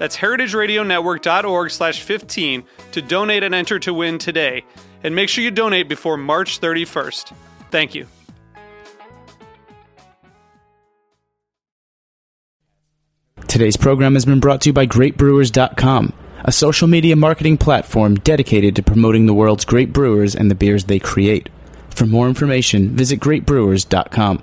That's 0.00 0.16
heritageradionetwork.org 0.16 1.70
slash 1.70 2.00
15 2.00 2.64
to 2.92 3.02
donate 3.02 3.42
and 3.42 3.54
enter 3.54 3.78
to 3.80 3.92
win 3.92 4.16
today. 4.16 4.64
And 5.04 5.14
make 5.14 5.28
sure 5.28 5.44
you 5.44 5.50
donate 5.50 5.90
before 5.90 6.16
March 6.16 6.58
31st. 6.58 7.34
Thank 7.70 7.94
you. 7.94 8.06
Today's 13.46 13.76
program 13.76 14.14
has 14.14 14.24
been 14.24 14.40
brought 14.40 14.62
to 14.62 14.70
you 14.70 14.72
by 14.72 14.86
GreatBrewers.com, 14.86 16.14
a 16.44 16.52
social 16.52 16.88
media 16.88 17.14
marketing 17.14 17.58
platform 17.58 18.14
dedicated 18.14 18.74
to 18.76 18.82
promoting 18.82 19.26
the 19.26 19.34
world's 19.34 19.66
great 19.66 19.92
brewers 19.92 20.34
and 20.34 20.50
the 20.50 20.54
beers 20.54 20.84
they 20.84 20.98
create. 20.98 21.50
For 21.90 22.06
more 22.06 22.26
information, 22.26 22.96
visit 22.96 23.20
GreatBrewers.com. 23.20 24.42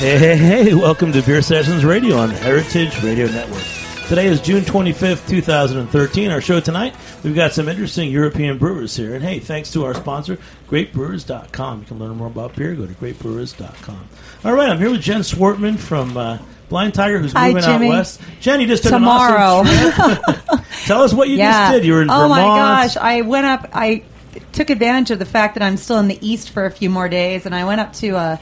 Hey, 0.00 0.16
hey, 0.16 0.36
hey, 0.64 0.74
welcome 0.74 1.12
to 1.12 1.20
Beer 1.20 1.42
Sessions 1.42 1.84
Radio 1.84 2.16
on 2.16 2.30
Heritage 2.30 3.02
Radio 3.02 3.26
Network. 3.26 3.62
Today 4.08 4.28
is 4.28 4.40
June 4.40 4.62
25th, 4.62 5.28
2013. 5.28 6.30
Our 6.30 6.40
show 6.40 6.58
tonight, 6.58 6.96
we've 7.22 7.34
got 7.34 7.52
some 7.52 7.68
interesting 7.68 8.10
European 8.10 8.56
brewers 8.56 8.96
here. 8.96 9.14
And 9.14 9.22
hey, 9.22 9.40
thanks 9.40 9.70
to 9.72 9.84
our 9.84 9.92
sponsor, 9.92 10.38
greatbrewers.com. 10.68 11.80
You 11.80 11.84
can 11.84 11.98
learn 11.98 12.16
more 12.16 12.28
about 12.28 12.56
beer, 12.56 12.74
go 12.74 12.86
to 12.86 12.94
greatbrewers.com. 12.94 14.08
All 14.42 14.54
right, 14.54 14.70
I'm 14.70 14.78
here 14.78 14.90
with 14.90 15.02
Jen 15.02 15.20
Schwertman 15.20 15.78
from 15.78 16.16
uh, 16.16 16.38
Blind 16.70 16.94
Tiger, 16.94 17.18
who's 17.18 17.34
Hi, 17.34 17.48
moving 17.48 17.64
Jimmy. 17.64 17.88
out 17.88 17.98
west. 17.98 18.22
Jen, 18.40 18.62
you 18.62 18.66
just 18.66 18.84
took 18.84 18.92
Tomorrow. 18.92 19.60
an 19.60 19.66
awesome 19.66 20.34
trip. 20.46 20.64
Tell 20.86 21.02
us 21.02 21.12
what 21.12 21.28
you 21.28 21.36
just 21.36 21.72
did. 21.72 21.84
You 21.84 21.92
were 21.92 22.00
in 22.02 22.08
oh 22.10 22.22
Vermont. 22.22 22.40
Oh, 22.40 22.46
my 22.46 22.56
gosh! 22.56 22.96
I 22.96 23.20
went 23.20 23.44
up. 23.44 23.68
I 23.74 24.04
took 24.52 24.70
advantage 24.70 25.10
of 25.10 25.18
the 25.18 25.26
fact 25.26 25.56
that 25.56 25.62
I'm 25.62 25.76
still 25.76 25.98
in 25.98 26.08
the 26.08 26.18
east 26.26 26.48
for 26.50 26.64
a 26.64 26.70
few 26.70 26.88
more 26.88 27.10
days, 27.10 27.44
and 27.44 27.54
I 27.54 27.66
went 27.66 27.82
up 27.82 27.92
to. 27.96 28.16
Uh, 28.16 28.36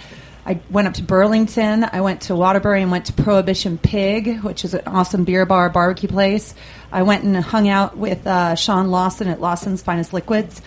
I 0.49 0.59
went 0.71 0.89
up 0.89 0.95
to 0.95 1.03
Burlington. 1.03 1.85
I 1.85 2.01
went 2.01 2.23
to 2.23 2.35
Waterbury 2.35 2.81
and 2.81 2.91
went 2.91 3.05
to 3.07 3.13
Prohibition 3.13 3.77
Pig, 3.77 4.41
which 4.41 4.65
is 4.65 4.73
an 4.73 4.81
awesome 4.87 5.25
beer 5.25 5.45
bar 5.45 5.69
barbecue 5.69 6.09
place. 6.09 6.55
I 6.91 7.03
went 7.03 7.23
and 7.23 7.37
hung 7.37 7.69
out 7.69 7.99
with 7.99 8.27
uh, 8.27 8.55
Sean 8.55 8.91
Lawson 8.91 9.29
at 9.29 9.43
Lawson's 9.43 9.83
Finest 9.83 10.15
Liquids. 10.15 10.63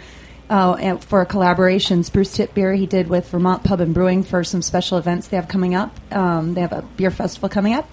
Uh, 0.52 0.97
for 0.97 1.22
a 1.22 1.25
collaboration, 1.25 2.03
Spruce 2.03 2.31
Tip 2.34 2.53
Beer 2.53 2.75
he 2.75 2.86
did 2.86 3.08
with 3.08 3.28
Vermont 3.30 3.64
Pub 3.64 3.80
and 3.80 3.92
Brewing 3.92 4.22
for 4.22 4.44
some 4.44 4.62
special 4.62 5.00
events 5.00 5.30
they 5.30 5.38
have 5.38 5.47
coming 5.47 5.74
up. 5.74 5.98
Um, 6.13 6.53
they 6.53 6.62
have 6.62 6.74
a 6.74 6.84
beer 6.96 7.09
festival 7.09 7.50
coming 7.50 7.74
up. 7.74 7.90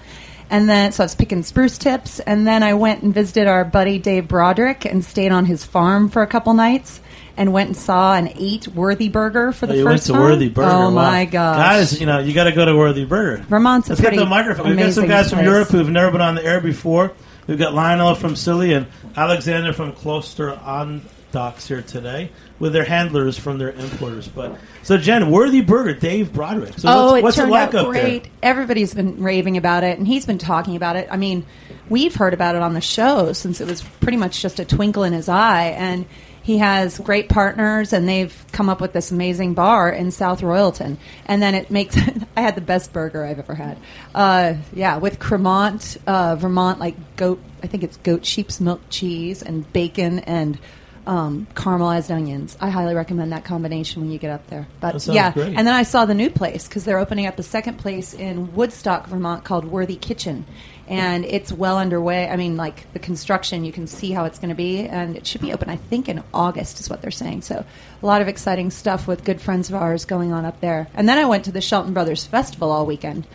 And 0.51 0.69
then, 0.69 0.93
so 0.93 1.05
I 1.05 1.07
was 1.07 1.15
picking 1.15 1.43
spruce 1.43 1.79
tips. 1.79 2.21
And 2.21 2.47
then 2.47 2.63
I 2.63 2.75
went 2.75 3.03
and 3.03 3.15
visited 3.15 3.47
our 3.47 3.65
buddy 3.65 3.99
Dave 3.99 4.29
Brodrick 4.29 4.85
and 4.85 5.03
stayed 5.03 5.33
on 5.33 5.47
his 5.47 5.65
farm 5.65 6.11
for 6.11 6.21
a 6.21 6.27
couple 6.27 6.53
nights 6.53 7.01
and 7.39 7.53
went 7.53 7.69
and 7.69 7.77
saw 7.77 8.15
and 8.15 8.31
ate 8.37 8.69
Worthy 8.69 9.09
Burger 9.09 9.53
for 9.53 9.67
the 9.67 9.75
Oh, 9.75 9.77
you 9.77 9.85
first 9.85 9.93
went 9.93 10.03
to 10.03 10.13
time. 10.13 10.21
Worthy 10.23 10.49
Burger. 10.49 10.71
Oh 10.71 10.79
Wow. 10.87 10.91
my 10.91 11.25
god, 11.25 11.57
Guys, 11.57 11.99
you 12.01 12.07
know, 12.07 12.19
you 12.19 12.35
got 12.35 12.45
to 12.45 12.53
go 12.53 12.65
to 12.67 12.77
Worthy 12.77 13.05
Burger. 13.05 13.43
Vermont's 13.45 13.89
a 13.89 13.93
Let's 13.93 14.03
get 14.03 14.17
the 14.17 14.27
microphone. 14.27 14.69
We've 14.69 14.79
got 14.79 14.93
some 14.93 15.07
guys 15.07 15.31
from. 15.31 15.45
Europe 15.45 15.69
who've 15.69 15.89
never 15.89 16.11
been 16.11 16.21
on 16.21 16.35
the 16.35 16.45
air 16.45 16.61
before. 16.61 17.13
We've 17.47 17.59
got 17.59 17.73
Lionel 17.73 18.15
from 18.15 18.37
Silly 18.37 18.75
and 18.75 18.87
Alexander 19.17 19.73
from 19.73 19.93
Kloster 19.93 20.59
Andechs 20.63 21.67
here 21.67 21.81
today 21.83 22.31
with 22.59 22.73
their 22.73 22.85
handlers 22.85 23.39
from 23.39 23.57
their 23.59 23.71
importers. 23.73 24.29
But 24.29 24.59
so 24.83 24.99
Jen, 24.99 25.31
Worthy 25.31 25.61
Burger, 25.63 25.95
Dave 25.95 26.29
Brodrick. 26.33 26.79
So 26.79 26.89
oh, 26.91 27.07
what's, 27.07 27.19
it 27.19 27.23
what's 27.23 27.37
turned 27.37 27.49
it 27.49 27.53
like 27.53 27.75
out 27.75 27.87
great. 27.87 28.23
there? 28.25 28.33
Everybody's 28.43 28.93
been 28.93 29.23
raving 29.23 29.57
about 29.57 29.85
it, 29.85 29.97
and 29.99 30.07
he's 30.07 30.27
been 30.27 30.39
talking 30.39 30.77
about 30.77 30.97
it. 30.97 31.09
I 31.11 31.17
mean, 31.17 31.47
we've 31.89 32.15
heard 32.15 32.35
about 32.35 32.55
it 32.55 32.63
on 32.63 32.75
the 32.75 32.81
show 32.81 33.33
since 33.33 33.61
it 33.61 33.69
was 33.69 33.83
pretty 33.83 34.19
much 34.19 34.43
just 34.43 34.61
a 34.61 34.65
twinkle 34.65 35.05
in 35.05 35.13
his 35.13 35.29
eye, 35.29 35.69
and 35.77 36.05
he 36.49 36.57
has 36.57 36.99
great 36.99 37.29
partners, 37.29 37.93
and 37.93 38.09
they've 38.09 38.35
come 38.53 38.71
up 38.71 38.81
with 38.81 38.95
this 38.95 39.11
amazing 39.11 39.53
bar 39.53 39.91
in 39.91 40.11
South 40.11 40.41
Royalton. 40.41 40.97
And 41.27 41.43
then 41.43 41.55
it 41.55 41.71
makes 41.71 41.95
I 42.37 42.41
had 42.41 42.55
the 42.55 42.63
best 42.63 42.91
burger 42.91 43.23
I've 43.23 43.39
ever 43.39 43.55
had. 43.55 43.77
Uh, 44.15 44.55
yeah, 44.73 44.97
with 44.97 45.19
Cremont, 45.19 45.99
uh, 46.07 46.37
Vermont, 46.37 46.79
like 46.79 47.17
goat. 47.17 47.39
I 47.63 47.67
think 47.67 47.83
it's 47.83 47.99
goat 47.99 48.25
sheep's 48.25 48.63
milk 48.63 48.81
cheese 48.89 49.43
and 49.43 49.71
bacon 49.75 50.21
and. 50.21 50.59
Um, 51.07 51.47
caramelized 51.55 52.15
onions. 52.15 52.55
I 52.61 52.69
highly 52.69 52.95
recommend 52.95 53.33
that 53.33 53.43
combination 53.43 54.03
when 54.03 54.11
you 54.11 54.19
get 54.19 54.31
up 54.31 54.47
there. 54.49 54.69
But 54.79 55.07
yeah, 55.07 55.33
great. 55.33 55.57
and 55.57 55.67
then 55.67 55.73
I 55.73 55.83
saw 55.83 56.05
the 56.05 56.13
new 56.13 56.29
place 56.29 56.69
because 56.69 56.85
they're 56.85 56.99
opening 56.99 57.25
up 57.25 57.39
a 57.39 57.43
second 57.43 57.79
place 57.79 58.13
in 58.13 58.55
Woodstock, 58.55 59.07
Vermont, 59.07 59.43
called 59.43 59.65
Worthy 59.65 59.97
Kitchen, 59.97 60.45
and 60.89 61.25
it's 61.25 61.53
well 61.53 61.79
underway. 61.79 62.29
I 62.29 62.37
mean, 62.37 62.57
like 62.57 62.93
the 62.93 62.99
construction, 62.99 63.65
you 63.65 63.73
can 63.73 63.87
see 63.87 64.11
how 64.13 64.25
it's 64.25 64.39
going 64.39 64.49
to 64.49 64.55
be, 64.55 64.81
and 64.81 65.17
it 65.17 65.27
should 65.27 65.41
be 65.43 65.53
open, 65.53 65.69
I 65.69 65.77
think, 65.77 66.09
in 66.09 66.23
August, 66.35 66.81
is 66.81 66.89
what 66.91 67.03
they're 67.03 67.11
saying. 67.11 67.43
So 67.43 67.65
a 68.03 68.07
lot 68.07 68.23
of 68.23 68.29
exciting 68.29 68.71
stuff 68.71 69.07
with 69.07 69.25
good 69.25 69.41
friends 69.41 69.69
of 69.69 69.75
ours 69.77 70.05
going 70.05 70.33
on 70.33 70.45
up 70.45 70.61
there. 70.61 70.89
And 70.95 71.09
then 71.09 71.19
I 71.19 71.27
went 71.27 71.45
to 71.45 71.53
the 71.53 71.61
Shelton 71.61 71.93
Brothers 71.93 72.25
Festival 72.27 72.71
all 72.71 72.87
weekend 72.87 73.27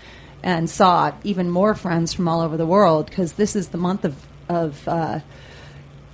and 0.41 0.69
saw 0.69 1.13
even 1.23 1.49
more 1.49 1.73
friends 1.75 2.11
from 2.13 2.27
all 2.27 2.41
over 2.41 2.57
the 2.57 2.65
world 2.65 3.05
because 3.05 3.33
this 3.33 3.55
is 3.55 3.69
the 3.69 3.77
month 3.77 4.03
of 4.03 4.15
of 4.49 4.85
uh, 4.89 5.19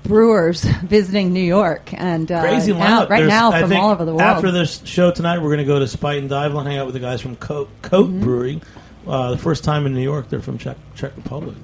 brewers 0.04 0.64
visiting 0.84 1.34
New 1.34 1.40
York 1.44 1.94
and 1.94 2.32
uh, 2.32 2.42
Crazy 2.42 2.74
now, 2.74 3.02
right 3.08 3.20
There's- 3.22 3.28
now 3.30 3.52
from 3.60 3.74
all 3.74 3.90
over 3.92 4.06
the 4.06 4.12
world. 4.12 4.22
After 4.22 4.52
this 4.52 4.82
show 4.86 5.12
tonight, 5.12 5.40
we're 5.40 5.50
going 5.50 5.60
to 5.60 5.66
go 5.66 5.80
to 5.80 5.86
Spuyten 5.86 6.28
Duyvil 6.30 6.60
and 6.60 6.68
hang 6.68 6.78
out 6.78 6.86
with 6.86 6.94
the 6.94 7.00
guys 7.00 7.22
from 7.22 7.36
Kout, 7.36 7.68
Kout 7.82 8.06
Mm-hmm. 8.08 8.22
Brewing. 8.22 8.62
Uh, 9.08 9.32
the 9.32 9.38
first 9.38 9.64
time 9.64 9.86
in 9.86 9.94
New 9.94 10.02
York, 10.04 10.30
they're 10.30 10.42
from 10.42 10.58
Czech, 10.58 10.78
Czech 10.96 11.16
Republic. 11.16 11.56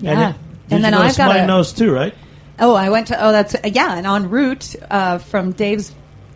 Yeah. 0.00 0.10
And, 0.10 0.20
then, 0.20 0.34
And 0.70 0.84
then 0.84 0.92
you 0.92 0.98
I've 0.98 1.16
got 1.16 1.36
a- 1.36 1.46
Nose 1.46 1.72
too, 1.72 1.92
right? 1.92 2.14
Oh, 2.58 2.74
I 2.74 2.88
went 2.90 3.08
to 3.08 3.24
oh 3.24 3.32
that's 3.32 3.56
yeah, 3.64 3.96
and 3.96 4.06
en 4.06 4.30
route 4.30 4.76
uh, 4.88 5.18
from 5.18 5.52
Dave's 5.52 5.92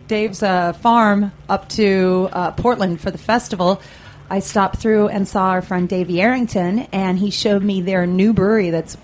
Dave's 0.07 0.43
uh, 0.43 0.73
farm 0.73 1.31
up 1.47 1.69
to 1.69 2.27
uh, 2.33 2.51
Portland 2.51 2.99
for 2.99 3.09
the 3.09 3.17
festival. 3.17 3.81
I 4.29 4.39
stopped 4.39 4.77
through 4.77 5.07
and 5.07 5.27
saw 5.27 5.49
our 5.51 5.61
friend 5.61 5.87
Dave 5.87 6.07
Yarrington, 6.07 6.89
and 6.91 7.17
he 7.17 7.31
showed 7.31 7.63
me 7.63 7.81
their 7.81 8.05
new 8.05 8.33
brewery 8.33 8.69
that's 8.69 8.97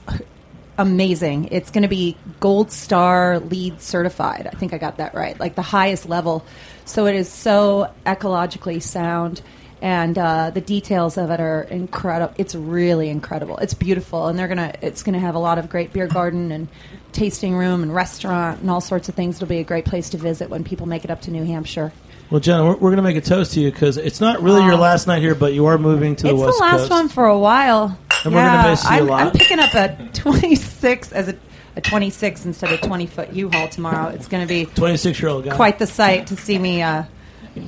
amazing. 0.77 1.49
It's 1.51 1.71
going 1.71 1.83
to 1.83 1.87
be 1.87 2.17
Gold 2.39 2.71
Star 2.71 3.39
LEED 3.39 3.81
certified. 3.81 4.47
I 4.51 4.55
think 4.55 4.73
I 4.73 4.77
got 4.77 4.97
that 4.97 5.13
right, 5.13 5.39
like 5.39 5.55
the 5.55 5.61
highest 5.61 6.07
level. 6.07 6.45
So 6.85 7.05
it 7.05 7.15
is 7.15 7.29
so 7.29 7.91
ecologically 8.05 8.81
sound, 8.81 9.41
and 9.85 10.17
uh, 10.17 10.49
the 10.49 10.61
details 10.61 11.15
of 11.15 11.29
it 11.29 11.39
are 11.39 11.61
incredible. 11.61 12.33
It's 12.39 12.55
really 12.55 13.07
incredible. 13.09 13.57
It's 13.57 13.75
beautiful, 13.75 14.25
and 14.25 14.37
they're 14.39 14.47
gonna. 14.47 14.73
It's 14.81 15.03
gonna 15.03 15.19
have 15.19 15.35
a 15.35 15.39
lot 15.39 15.59
of 15.59 15.69
great 15.69 15.93
beer 15.93 16.07
garden 16.07 16.51
and 16.51 16.67
tasting 17.11 17.55
room 17.55 17.83
and 17.83 17.93
restaurant 17.93 18.61
and 18.61 18.71
all 18.71 18.81
sorts 18.81 19.09
of 19.09 19.15
things. 19.15 19.35
It'll 19.35 19.47
be 19.47 19.59
a 19.59 19.63
great 19.63 19.85
place 19.85 20.09
to 20.09 20.17
visit 20.17 20.49
when 20.49 20.63
people 20.63 20.87
make 20.87 21.03
it 21.05 21.11
up 21.11 21.21
to 21.21 21.31
New 21.31 21.43
Hampshire. 21.43 21.93
Well, 22.31 22.39
Jenna, 22.41 22.63
we're, 22.65 22.71
we're 22.73 22.89
going 22.89 22.97
to 22.97 23.03
make 23.03 23.15
a 23.15 23.21
toast 23.21 23.53
to 23.53 23.59
you 23.61 23.71
because 23.71 23.97
it's 23.97 24.19
not 24.19 24.41
really 24.41 24.63
your 24.65 24.75
last 24.75 25.05
night 25.05 25.21
here, 25.21 25.35
but 25.35 25.53
you 25.53 25.67
are 25.67 25.77
moving 25.77 26.15
to 26.15 26.23
the 26.29 26.35
West 26.35 26.45
Coast. 26.45 26.49
it's 26.49 26.57
the 26.57 26.63
last 26.65 26.79
Coast. 26.79 26.91
one 26.91 27.09
for 27.09 27.25
a 27.27 27.37
while. 27.37 27.95
And 28.25 28.33
we're 28.33 28.41
gonna 28.43 28.63
Yeah, 28.63 28.69
miss 28.71 28.83
you 28.83 28.89
a 28.89 28.93
I'm, 28.93 29.05
lot. 29.07 29.21
I'm 29.27 29.31
picking 29.33 29.59
up 29.59 29.75
a 29.75 30.09
26 30.15 31.11
as 31.11 31.27
a, 31.27 31.35
a 31.75 31.81
26 31.81 32.45
instead 32.47 32.71
of 32.73 32.81
20 32.81 33.05
foot 33.05 33.31
U-Haul 33.33 33.67
tomorrow. 33.67 34.07
It's 34.09 34.27
going 34.27 34.41
to 34.41 34.47
be 34.47 34.65
26 34.65 35.21
year 35.21 35.29
old 35.29 35.45
guy. 35.45 35.55
quite 35.55 35.77
the 35.77 35.85
sight 35.85 36.25
to 36.27 36.35
see 36.35 36.57
me 36.57 36.81
uh, 36.81 37.03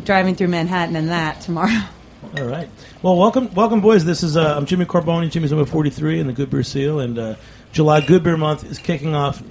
driving 0.03 0.33
through 0.33 0.47
Manhattan 0.47 0.95
in 0.95 1.05
that 1.07 1.41
tomorrow. 1.41 1.69
All 2.23 2.45
right. 2.45 2.67
Well, 3.03 3.15
welcome, 3.15 3.53
welcome, 3.53 3.79
boys. 3.79 4.03
This 4.03 4.23
is 4.23 4.35
uh, 4.35 4.57
I'm 4.57 4.65
Jimmy 4.65 4.85
Carbone. 4.85 5.29
Jimmy's 5.29 5.51
number 5.51 5.69
43 5.69 6.19
in 6.19 6.25
the 6.25 6.33
Good 6.33 6.49
Beer 6.49 6.63
Seal, 6.63 6.99
and 6.99 7.17
uh, 7.17 7.35
July 7.71 8.01
Good 8.01 8.23
Beer 8.23 8.37
Month 8.37 8.63
is 8.63 8.79
kicking 8.79 9.13
off 9.13 9.43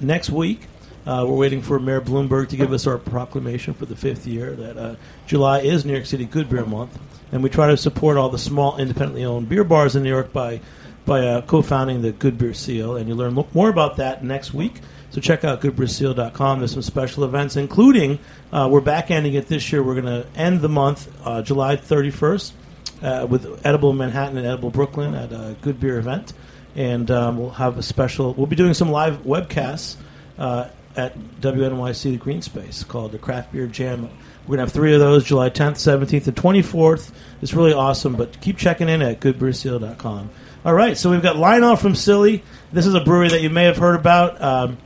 next 0.00 0.30
week. 0.30 0.62
Uh, 1.06 1.26
we're 1.28 1.36
waiting 1.36 1.60
for 1.60 1.78
Mayor 1.78 2.00
Bloomberg 2.00 2.48
to 2.48 2.56
give 2.56 2.72
us 2.72 2.86
our 2.86 2.96
proclamation 2.96 3.74
for 3.74 3.84
the 3.84 3.94
fifth 3.94 4.26
year 4.26 4.56
that 4.56 4.76
uh, 4.78 4.96
July 5.26 5.60
is 5.60 5.84
New 5.84 5.92
York 5.92 6.06
City 6.06 6.24
Good 6.24 6.48
Beer 6.48 6.64
Month, 6.64 6.98
and 7.30 7.42
we 7.42 7.50
try 7.50 7.68
to 7.68 7.76
support 7.76 8.16
all 8.16 8.30
the 8.30 8.38
small, 8.38 8.78
independently 8.78 9.26
owned 9.26 9.50
beer 9.50 9.64
bars 9.64 9.94
in 9.94 10.02
New 10.02 10.10
York 10.10 10.32
by 10.32 10.62
by 11.04 11.26
uh, 11.26 11.42
co-founding 11.42 12.00
the 12.00 12.12
Good 12.12 12.38
Beer 12.38 12.54
Seal, 12.54 12.96
and 12.96 13.06
you 13.06 13.14
learn 13.14 13.34
more 13.52 13.68
about 13.68 13.96
that 13.96 14.24
next 14.24 14.54
week. 14.54 14.80
So 15.14 15.20
check 15.20 15.44
out 15.44 15.60
goodbeerseal.com. 15.60 16.58
There's 16.58 16.72
some 16.72 16.82
special 16.82 17.22
events, 17.22 17.54
including 17.54 18.18
uh, 18.52 18.68
we're 18.68 18.80
back 18.80 19.12
ending 19.12 19.34
it 19.34 19.46
this 19.46 19.70
year. 19.70 19.80
We're 19.80 20.00
going 20.00 20.06
to 20.06 20.26
end 20.34 20.60
the 20.60 20.68
month 20.68 21.08
uh, 21.24 21.40
July 21.40 21.76
31st 21.76 22.52
uh, 23.00 23.26
with 23.30 23.64
Edible 23.64 23.92
Manhattan 23.92 24.36
and 24.38 24.44
Edible 24.44 24.70
Brooklyn 24.70 25.14
at 25.14 25.30
a 25.30 25.54
Good 25.62 25.78
Beer 25.78 26.00
event, 26.00 26.32
and 26.74 27.08
um, 27.12 27.38
we'll 27.38 27.50
have 27.50 27.78
a 27.78 27.82
special. 27.84 28.34
We'll 28.34 28.48
be 28.48 28.56
doing 28.56 28.74
some 28.74 28.90
live 28.90 29.18
webcasts 29.18 29.94
uh, 30.36 30.70
at 30.96 31.16
WNYC 31.16 32.02
the 32.02 32.16
Greene 32.16 32.42
Space 32.42 32.82
called 32.82 33.12
the 33.12 33.18
Craft 33.18 33.52
Beer 33.52 33.68
Jam. 33.68 34.10
We're 34.48 34.56
gonna 34.56 34.62
have 34.62 34.72
three 34.72 34.94
of 34.94 35.00
those: 35.00 35.22
July 35.22 35.48
10th, 35.48 35.74
17th, 35.74 36.26
and 36.26 36.36
24th. 36.36 37.12
It's 37.40 37.54
really 37.54 37.72
awesome. 37.72 38.16
But 38.16 38.40
keep 38.40 38.58
checking 38.58 38.88
in 38.88 39.00
at 39.00 39.20
goodbeerseal.com. 39.20 40.30
All 40.64 40.74
right, 40.74 40.98
so 40.98 41.12
we've 41.12 41.22
got 41.22 41.36
Lionel 41.36 41.76
from 41.76 41.94
Silly. 41.94 42.42
This 42.72 42.84
is 42.84 42.94
a 42.94 43.00
brewery 43.00 43.28
that 43.28 43.42
you 43.42 43.50
may 43.50 43.66
have 43.66 43.76
heard 43.76 43.94
about. 43.94 44.42
Um, 44.42 44.78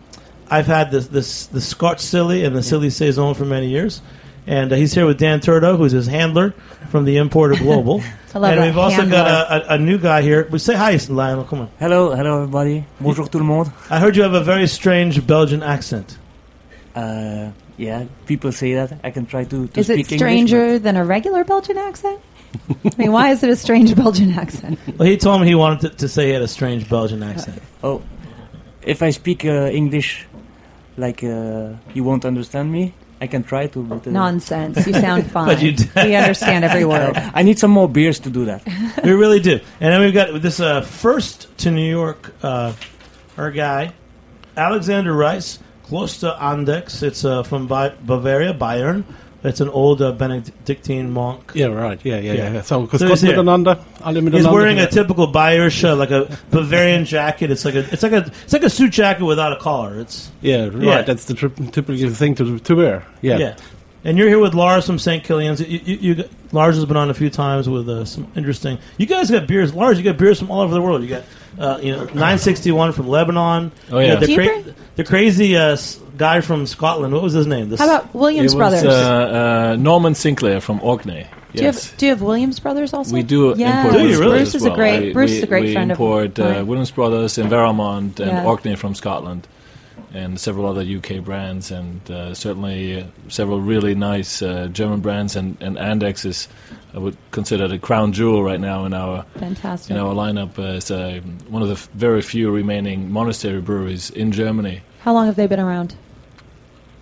I've 0.50 0.66
had 0.66 0.90
this, 0.90 1.08
this 1.08 1.46
the 1.46 1.60
Scotch 1.60 2.00
Silly 2.00 2.44
and 2.44 2.54
the 2.54 2.62
Silly 2.62 2.90
Saison 2.90 3.34
for 3.34 3.44
many 3.44 3.68
years, 3.68 4.00
and 4.46 4.72
uh, 4.72 4.76
he's 4.76 4.94
here 4.94 5.06
with 5.06 5.18
Dan 5.18 5.40
Turdo, 5.40 5.76
who's 5.76 5.92
his 5.92 6.06
handler 6.06 6.52
from 6.90 7.04
the 7.04 7.16
Importer 7.18 7.54
Global. 7.56 8.00
I 8.34 8.38
love 8.38 8.52
and 8.52 8.60
that, 8.60 8.66
we've 8.66 8.78
also 8.78 8.96
handler. 8.96 9.16
got 9.16 9.26
a, 9.50 9.72
a, 9.72 9.74
a 9.74 9.78
new 9.78 9.98
guy 9.98 10.22
here. 10.22 10.44
But 10.44 10.60
say 10.60 10.74
hi, 10.74 10.98
Lionel. 11.08 11.44
Come 11.44 11.60
on. 11.60 11.70
Hello, 11.78 12.14
hello 12.14 12.36
everybody. 12.42 12.84
Bonjour 13.00 13.26
tout 13.26 13.38
le 13.38 13.44
monde. 13.44 13.72
I 13.90 13.98
heard 13.98 14.16
you 14.16 14.22
have 14.22 14.34
a 14.34 14.42
very 14.44 14.66
strange 14.66 15.26
Belgian 15.26 15.62
accent. 15.62 16.18
Uh, 16.94 17.50
yeah, 17.76 18.06
people 18.26 18.52
say 18.52 18.74
that. 18.74 18.98
I 19.04 19.10
can 19.10 19.24
try 19.26 19.44
to, 19.44 19.66
to 19.68 19.80
Is 19.80 19.88
it 19.88 20.04
speak 20.04 20.18
stranger 20.18 20.62
English. 20.64 20.82
than 20.82 20.96
a 20.96 21.04
regular 21.04 21.44
Belgian 21.44 21.78
accent? 21.78 22.20
I 22.68 22.90
mean, 22.96 23.12
why 23.12 23.30
is 23.30 23.42
it 23.42 23.50
a 23.50 23.56
strange 23.56 23.94
Belgian 23.94 24.32
accent? 24.32 24.78
Well, 24.98 25.06
he 25.08 25.16
told 25.16 25.40
me 25.42 25.46
he 25.46 25.54
wanted 25.54 25.90
to, 25.92 25.96
to 25.98 26.08
say 26.08 26.26
he 26.26 26.32
had 26.32 26.42
a 26.42 26.48
strange 26.48 26.88
Belgian 26.88 27.22
accent. 27.22 27.62
Oh, 27.84 28.02
if 28.82 29.02
I 29.02 29.10
speak 29.10 29.44
uh, 29.44 29.68
English, 29.70 30.26
like 30.98 31.22
uh, 31.24 31.74
you 31.94 32.04
won't 32.04 32.24
understand 32.24 32.70
me, 32.72 32.92
I 33.20 33.26
can 33.26 33.42
try 33.44 33.66
to. 33.68 33.82
But, 33.82 34.06
uh, 34.06 34.10
Nonsense. 34.10 34.86
You 34.86 34.92
sound 34.94 35.30
fine. 35.30 35.46
But 35.52 35.62
you 35.62 35.72
d- 35.72 35.88
we 35.96 36.14
understand 36.14 36.64
every 36.64 36.84
word. 36.94 37.16
I 37.16 37.42
need 37.42 37.58
some 37.58 37.70
more 37.70 37.88
beers 37.88 38.18
to 38.20 38.30
do 38.30 38.44
that. 38.46 38.62
we 39.04 39.12
really 39.12 39.40
do. 39.40 39.54
And 39.80 39.92
then 39.92 40.00
we've 40.00 40.14
got 40.14 40.42
this 40.42 40.60
uh, 40.60 40.82
first 40.82 41.48
to 41.58 41.70
New 41.70 41.88
York, 41.88 42.34
uh, 42.42 42.72
our 43.36 43.50
guy, 43.50 43.92
Alexander 44.56 45.12
Reiss, 45.14 45.58
close 45.84 46.18
to 46.20 46.34
Andex. 46.42 47.02
It's 47.02 47.24
uh, 47.24 47.42
from 47.42 47.66
Ba- 47.68 47.96
Bavaria, 48.04 48.52
Bayern. 48.54 49.04
It's 49.44 49.60
an 49.60 49.68
old 49.68 50.02
uh, 50.02 50.10
Benedictine 50.12 51.10
monk. 51.12 51.52
Yeah, 51.54 51.66
right. 51.66 52.00
Yeah, 52.04 52.18
yeah, 52.18 52.32
Yeah. 52.32 52.52
yeah. 52.54 52.62
So, 52.62 52.86
So 52.88 52.98
Gott 52.98 53.10
he's 53.10 53.20
here. 53.20 53.36
miteinander, 53.36 53.78
alle 54.04 54.14
miteinander. 54.20 54.34
He's 54.34 54.48
wearing 54.48 54.80
a 54.80 54.88
typical 54.90 55.28
Bayerisch, 55.32 55.84
uh, 55.88 55.94
like 55.94 56.10
a 56.10 56.36
Bavarian 56.50 57.04
jacket. 57.04 57.50
It's 57.52 57.64
like 57.64 57.74
a, 57.76 57.84
it's 57.92 58.02
like 58.02 58.12
a, 58.12 58.26
it's 58.44 58.52
like 58.52 58.64
a 58.64 58.70
suit 58.70 58.90
jacket 58.90 59.24
without 59.24 59.52
a 59.52 59.56
collar. 59.56 60.00
It's 60.00 60.30
Yeah, 60.40 60.64
right. 60.66 60.74
Yeah. 60.82 61.02
That's 61.02 61.26
the 61.26 61.34
tri- 61.34 61.50
typical 61.70 62.10
thing 62.10 62.34
to 62.36 62.58
to 62.58 62.74
wear. 62.74 63.04
Yeah. 63.20 63.38
yeah. 63.38 63.56
And 64.04 64.16
you're 64.16 64.28
here 64.28 64.38
with 64.38 64.54
Lars 64.54 64.86
from 64.86 64.98
St. 64.98 65.22
Killian's. 65.24 65.60
You, 65.60 65.80
you, 65.84 66.14
you, 66.14 66.24
Lars 66.52 66.76
has 66.76 66.84
been 66.86 66.96
on 66.96 67.10
a 67.10 67.14
few 67.14 67.30
times 67.30 67.68
with 67.68 67.88
uh, 67.88 68.04
some 68.04 68.30
interesting. 68.36 68.78
You 68.96 69.06
guys 69.06 69.30
got 69.30 69.46
beers, 69.46 69.74
Lars. 69.74 69.98
You 69.98 70.04
got 70.04 70.16
beers 70.16 70.38
from 70.38 70.50
all 70.52 70.60
over 70.60 70.72
the 70.72 70.80
world. 70.80 71.02
You 71.02 71.08
got, 71.08 71.24
uh, 71.58 71.78
you 71.82 71.92
know, 71.92 72.04
961 72.04 72.92
from 72.92 73.08
Lebanon. 73.08 73.72
Oh, 73.90 73.98
You 73.98 74.06
yeah. 74.06 74.14
the, 74.16 74.34
cra- 74.34 74.74
the 74.96 75.04
crazy 75.04 75.56
uh, 75.56 75.72
s- 75.72 75.98
guy 76.16 76.40
from 76.40 76.66
Scotland. 76.66 77.12
What 77.14 77.22
was 77.22 77.32
his 77.32 77.46
name? 77.46 77.68
This, 77.70 77.80
How 77.80 77.86
about 77.86 78.14
Williams 78.14 78.54
it 78.54 78.56
Brothers? 78.56 78.84
was 78.84 78.94
uh, 78.94 79.72
uh, 79.72 79.76
Norman 79.78 80.14
Sinclair 80.14 80.60
from 80.60 80.80
Orkney. 80.82 81.26
do, 81.54 81.60
you 81.60 81.66
have, 81.66 81.94
do 81.96 82.06
you 82.06 82.10
have 82.12 82.22
Williams 82.22 82.60
Brothers 82.60 82.92
also? 82.92 83.12
we 83.14 83.22
do 83.22 83.54
Yeah. 83.56 83.78
import 83.78 83.94
Do 83.94 83.98
you 84.00 84.04
Williams 84.04 84.18
really? 84.20 84.30
Brothers 84.30 84.52
Bruce 84.52 84.54
as 84.54 84.62
is 84.62 84.66
a 84.66 84.70
great- 84.74 85.02
We- 85.06 85.12
Bruce 85.12 85.30
we, 85.30 85.36
is 85.38 85.42
a 85.42 85.46
great 85.46 85.62
we 85.64 85.72
friend 85.72 85.90
of 85.92 85.96
import 85.96 86.38
uh, 86.38 86.44
mine. 86.44 86.66
Williams 86.66 86.90
Brothers 86.90 87.38
in 87.38 87.48
Vermont 87.48 88.20
and 88.20 88.30
Yeah. 88.30 88.44
Orkney 88.44 88.76
from 88.76 88.94
Scotland, 88.94 89.46
and 90.14 90.38
several 90.40 90.66
other 90.66 90.82
UK 90.82 91.22
brands, 91.24 91.70
and 91.70 92.10
uh, 92.10 92.34
certainly 92.34 93.02
uh, 93.02 93.06
several 93.28 93.60
really 93.60 93.94
nice 93.94 94.40
uh, 94.42 94.68
German 94.72 95.00
brands. 95.00 95.36
And, 95.36 95.56
and 95.60 95.76
Andechs 95.76 96.24
is, 96.24 96.48
I 96.94 96.98
would 96.98 97.16
consider 97.30 97.68
the 97.68 97.78
crown 97.78 98.12
jewel 98.12 98.42
right 98.42 98.60
now 98.60 98.84
in 98.86 98.94
our 98.94 99.24
Fantastic. 99.38 99.90
in 99.90 99.96
our 99.96 100.14
lineup 100.14 100.58
as 100.58 100.90
uh, 100.90 101.20
one 101.48 101.62
of 101.62 101.68
the 101.68 101.74
f- 101.74 101.88
very 101.94 102.22
few 102.22 102.50
remaining 102.50 103.10
monastery 103.10 103.60
breweries 103.60 104.10
in 104.10 104.32
Germany. 104.32 104.80
How 105.00 105.12
long 105.12 105.26
have 105.26 105.36
they 105.36 105.46
been 105.46 105.60
around? 105.60 105.94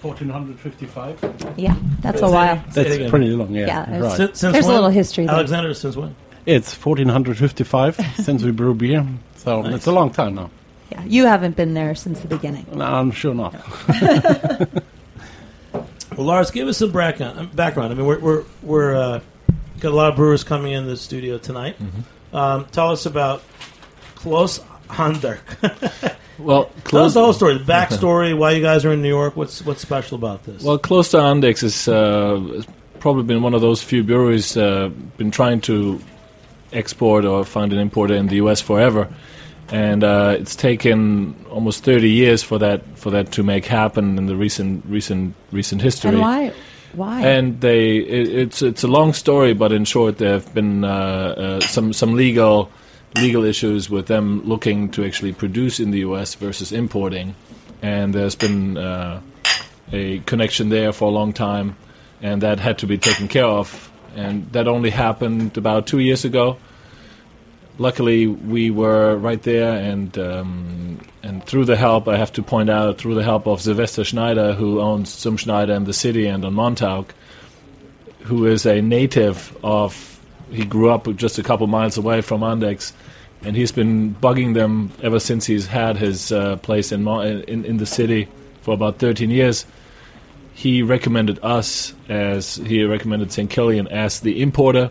1455. 0.03 1.55
Yeah, 1.57 1.75
that's 2.01 2.21
a 2.23 2.29
while. 2.31 2.63
That's 2.73 3.11
pretty 3.11 3.29
long. 3.31 3.55
Yeah. 3.55 3.67
Yeah, 3.67 3.85
there's- 3.87 4.03
right. 4.03 4.17
Since, 4.17 4.41
since 4.41 4.53
There's 4.53 4.67
a 4.67 4.73
little 4.73 4.91
history 4.91 5.27
there. 5.27 5.35
Alexander, 5.35 5.75
since 5.75 5.97
when? 5.97 6.15
It's 6.45 6.75
1455 6.77 7.97
since 8.25 8.43
we 8.43 8.53
brew 8.53 8.75
beer. 8.75 9.05
So 9.37 9.63
Nice. 9.63 9.75
it's 9.75 9.87
a 9.87 9.93
long 9.93 10.11
time 10.11 10.35
now. 10.37 10.51
Yeah, 10.91 11.05
you 11.05 11.27
haven't 11.27 11.57
been 11.57 11.75
there 11.75 11.95
since 11.95 12.21
the 12.21 12.29
beginning. 12.29 12.67
No, 12.73 12.85
I'm 12.85 13.11
sure 13.11 13.35
not. 13.35 13.55
Well, 16.17 16.27
Lars, 16.27 16.51
give 16.51 16.67
us 16.67 16.79
some 16.79 16.93
background. 16.93 17.55
Background. 17.55 17.93
I 17.93 17.95
mean, 17.95 18.07
we're 18.07 18.19
we're, 18.19 18.45
we're 18.63 18.97
uh, 18.97 19.21
got 19.81 19.93
a 19.93 19.95
lot 19.95 20.11
of 20.11 20.17
brewers 20.17 20.45
coming 20.45 20.73
in 20.73 20.87
the 20.87 20.97
studio 20.97 21.37
tonight. 21.37 21.77
Mm-hmm. 21.79 22.37
Um, 22.37 22.67
tell 22.73 22.91
us 22.91 23.05
about 23.07 23.43
Kloster 24.17 24.65
Andechs. 24.89 26.17
Well, 26.39 26.65
Tell 26.65 26.75
us 26.77 26.83
close, 26.85 27.15
the 27.15 27.23
whole 27.23 27.33
story, 27.33 27.57
the 27.57 27.65
backstory, 27.65 28.37
why 28.37 28.51
you 28.51 28.61
guys 28.61 28.85
are 28.85 28.93
in 28.93 29.01
New 29.01 29.09
York. 29.09 29.37
What's 29.37 29.65
what's 29.65 29.81
special 29.81 30.17
about 30.17 30.45
this? 30.45 30.63
Well, 30.63 30.79
Kloster 30.79 31.19
Andechs 31.19 31.63
is 31.63 31.89
uh, 31.89 32.39
has 32.57 32.67
probably 33.01 33.23
been 33.23 33.43
one 33.43 33.55
of 33.55 33.63
those 33.63 33.83
few 33.83 34.05
breweries 34.05 34.55
uh, 34.55 34.91
been 35.17 35.31
trying 35.31 35.63
to 35.63 35.99
export 36.75 37.25
or 37.25 37.43
find 37.47 37.73
an 37.73 37.79
importer 37.79 38.15
in 38.15 38.27
the 38.27 38.37
U.S. 38.37 38.61
forever, 38.61 39.09
and 39.71 40.05
uh, 40.05 40.37
it's 40.39 40.55
taken 40.55 41.35
almost 41.51 41.85
30 41.85 42.09
years 42.09 42.43
for 42.43 42.59
that 42.59 42.83
for 42.99 43.11
that 43.11 43.33
to 43.33 43.43
make 43.43 43.65
happen 43.67 44.19
in 44.19 44.27
the 44.27 44.37
recent 44.37 44.85
recent 44.87 45.35
recent 45.51 45.83
history. 45.83 46.11
And 46.11 46.21
why? 46.21 46.53
Why? 46.93 47.21
And 47.21 47.61
they, 47.61 47.99
it, 47.99 48.29
it's 48.29 48.63
it's 48.63 48.83
a 48.83 48.89
long 48.89 49.13
story, 49.13 49.53
but 49.53 49.73
in 49.73 49.85
short, 49.85 50.19
there 50.19 50.33
have 50.35 50.55
been 50.55 50.85
uh, 50.85 50.89
uh, 50.89 51.61
some 51.61 51.93
some 51.93 52.15
legal 52.15 52.71
legal 53.17 53.45
issues 53.45 53.91
with 53.91 54.07
them 54.07 54.43
looking 54.45 54.91
to 54.91 55.05
actually 55.05 55.33
produce 55.33 55.81
in 55.81 55.91
the 55.91 56.01
U.S. 56.01 56.35
versus 56.35 56.73
importing, 56.73 57.35
and 57.83 58.15
there's 58.15 58.35
been 58.35 58.79
uh, 58.79 59.21
a 59.93 60.21
connection 60.21 60.69
there 60.69 60.93
for 60.93 61.07
a 61.07 61.11
long 61.11 61.33
time, 61.33 61.77
and 62.23 62.43
that 62.43 62.61
had 62.61 62.79
to 62.79 62.87
be 62.87 62.99
taken 62.99 63.29
care 63.29 63.45
of, 63.45 63.91
and 64.15 64.51
that 64.53 64.69
only 64.69 64.91
happened 64.91 65.59
about 65.59 65.87
two 65.87 65.99
years 65.99 66.25
ago. 66.25 66.57
Luckily, 67.79 68.27
we 68.27 68.71
were 68.71 69.17
right 69.17 69.43
there, 69.43 69.77
and 69.77 70.17
um, 70.19 70.99
and 71.23 71.45
through 71.45 71.67
the 71.67 71.77
help, 71.77 72.09
I 72.09 72.17
have 72.17 72.33
to 72.35 72.43
point 72.43 72.71
out, 72.71 72.97
through 72.97 73.17
the 73.17 73.23
help 73.23 73.47
of 73.47 73.61
Sylvester 73.61 74.03
Schneider, 74.03 74.55
who 74.55 74.81
owns 74.81 75.11
Zum 75.11 75.37
Schneider 75.37 75.75
in 75.75 75.85
the 75.85 75.93
city 75.93 76.27
and 76.27 76.43
on 76.45 76.55
Montauk, 76.55 77.15
who 78.23 78.47
is 78.47 78.65
a 78.65 78.81
native 78.81 79.55
of, 79.63 80.19
he 80.51 80.65
grew 80.65 80.89
up 80.91 81.15
just 81.17 81.39
a 81.39 81.43
couple 81.43 81.67
miles 81.67 81.99
away 81.99 82.23
from 82.23 82.41
Andechs, 82.41 82.93
and 83.43 83.55
he's 83.55 83.73
been 83.73 84.15
bugging 84.15 84.55
them 84.55 84.91
ever 85.03 85.21
since 85.21 85.45
he's 85.45 85.67
had 85.67 85.99
his 85.99 86.33
uh, 86.33 86.57
place 86.57 86.93
in, 86.93 87.07
in 87.07 87.65
in 87.67 87.77
the 87.77 87.87
city 87.87 88.29
for 88.63 88.73
about 88.73 88.99
13 88.99 89.29
years. 89.29 89.67
He 90.55 90.83
recommended 90.83 91.39
us 91.43 91.93
as 92.09 92.57
he 92.57 92.85
recommended 92.85 93.33
St. 93.33 93.51
Killian 93.51 93.87
as 93.89 94.21
the 94.21 94.41
importer, 94.41 94.91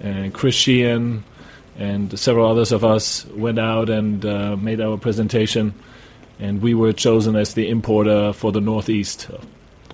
and 0.00 0.32
Chris 0.32 0.54
Sheehan 0.54 1.24
and 1.80 2.16
several 2.18 2.48
others 2.48 2.70
of 2.70 2.84
us 2.84 3.26
went 3.28 3.58
out 3.58 3.88
and 3.90 4.24
uh, 4.24 4.54
made 4.56 4.80
our 4.80 4.98
presentation, 4.98 5.74
and 6.38 6.62
we 6.62 6.74
were 6.74 6.92
chosen 6.92 7.34
as 7.34 7.54
the 7.54 7.68
importer 7.68 8.32
for 8.32 8.52
the 8.52 8.60
northeast 8.60 9.28
of, 9.30 9.46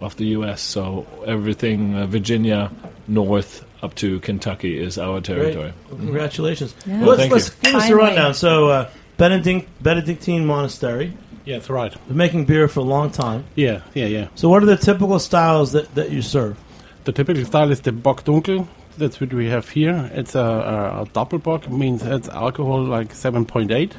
of 0.03 0.17
the 0.17 0.27
U.S. 0.39 0.61
So 0.61 1.07
everything 1.25 1.95
uh, 1.95 2.07
Virginia 2.07 2.71
north 3.09 3.65
up 3.83 3.95
to 3.95 4.19
Kentucky 4.21 4.79
is 4.79 4.99
our 4.99 5.21
territory. 5.21 5.73
Well, 5.89 5.99
congratulations. 5.99 6.75
Yeah. 6.87 6.99
Well, 7.01 7.09
let's 7.11 7.21
thank 7.21 7.33
let's 7.33 7.51
give 7.51 7.75
us 7.75 7.89
a 7.89 7.95
rundown. 7.95 8.35
So, 8.35 8.69
uh, 8.69 8.91
Benedict, 9.17 9.69
Benedictine 9.83 10.45
Monastery, 10.45 11.13
Yeah, 11.45 11.57
that's 11.59 11.71
right. 11.71 11.93
been 12.09 12.17
making 12.17 12.47
beer 12.47 12.69
for 12.69 12.81
a 12.81 12.85
long 12.85 13.11
time. 13.11 13.45
Yeah, 13.55 13.83
yeah, 13.95 14.07
yeah. 14.07 14.29
So, 14.35 14.49
what 14.49 14.63
are 14.63 14.67
the 14.67 14.77
typical 14.77 15.19
styles 15.19 15.73
that, 15.73 15.95
that 15.95 16.11
you 16.11 16.21
serve? 16.21 16.59
The 17.05 17.13
typical 17.13 17.45
style 17.45 17.71
is 17.71 17.81
the 17.83 17.93
Bock 17.93 18.25
Dunkel. 18.25 18.67
That's 18.99 19.21
what 19.21 19.33
we 19.35 19.49
have 19.49 19.69
here. 19.69 20.11
It's 20.15 20.35
a, 20.35 20.41
a, 20.41 21.03
a 21.03 21.07
Doppelbock, 21.07 21.69
means 21.69 22.03
it's 22.03 22.31
alcohol 22.31 22.83
like 22.83 23.13
7.8. 23.13 23.93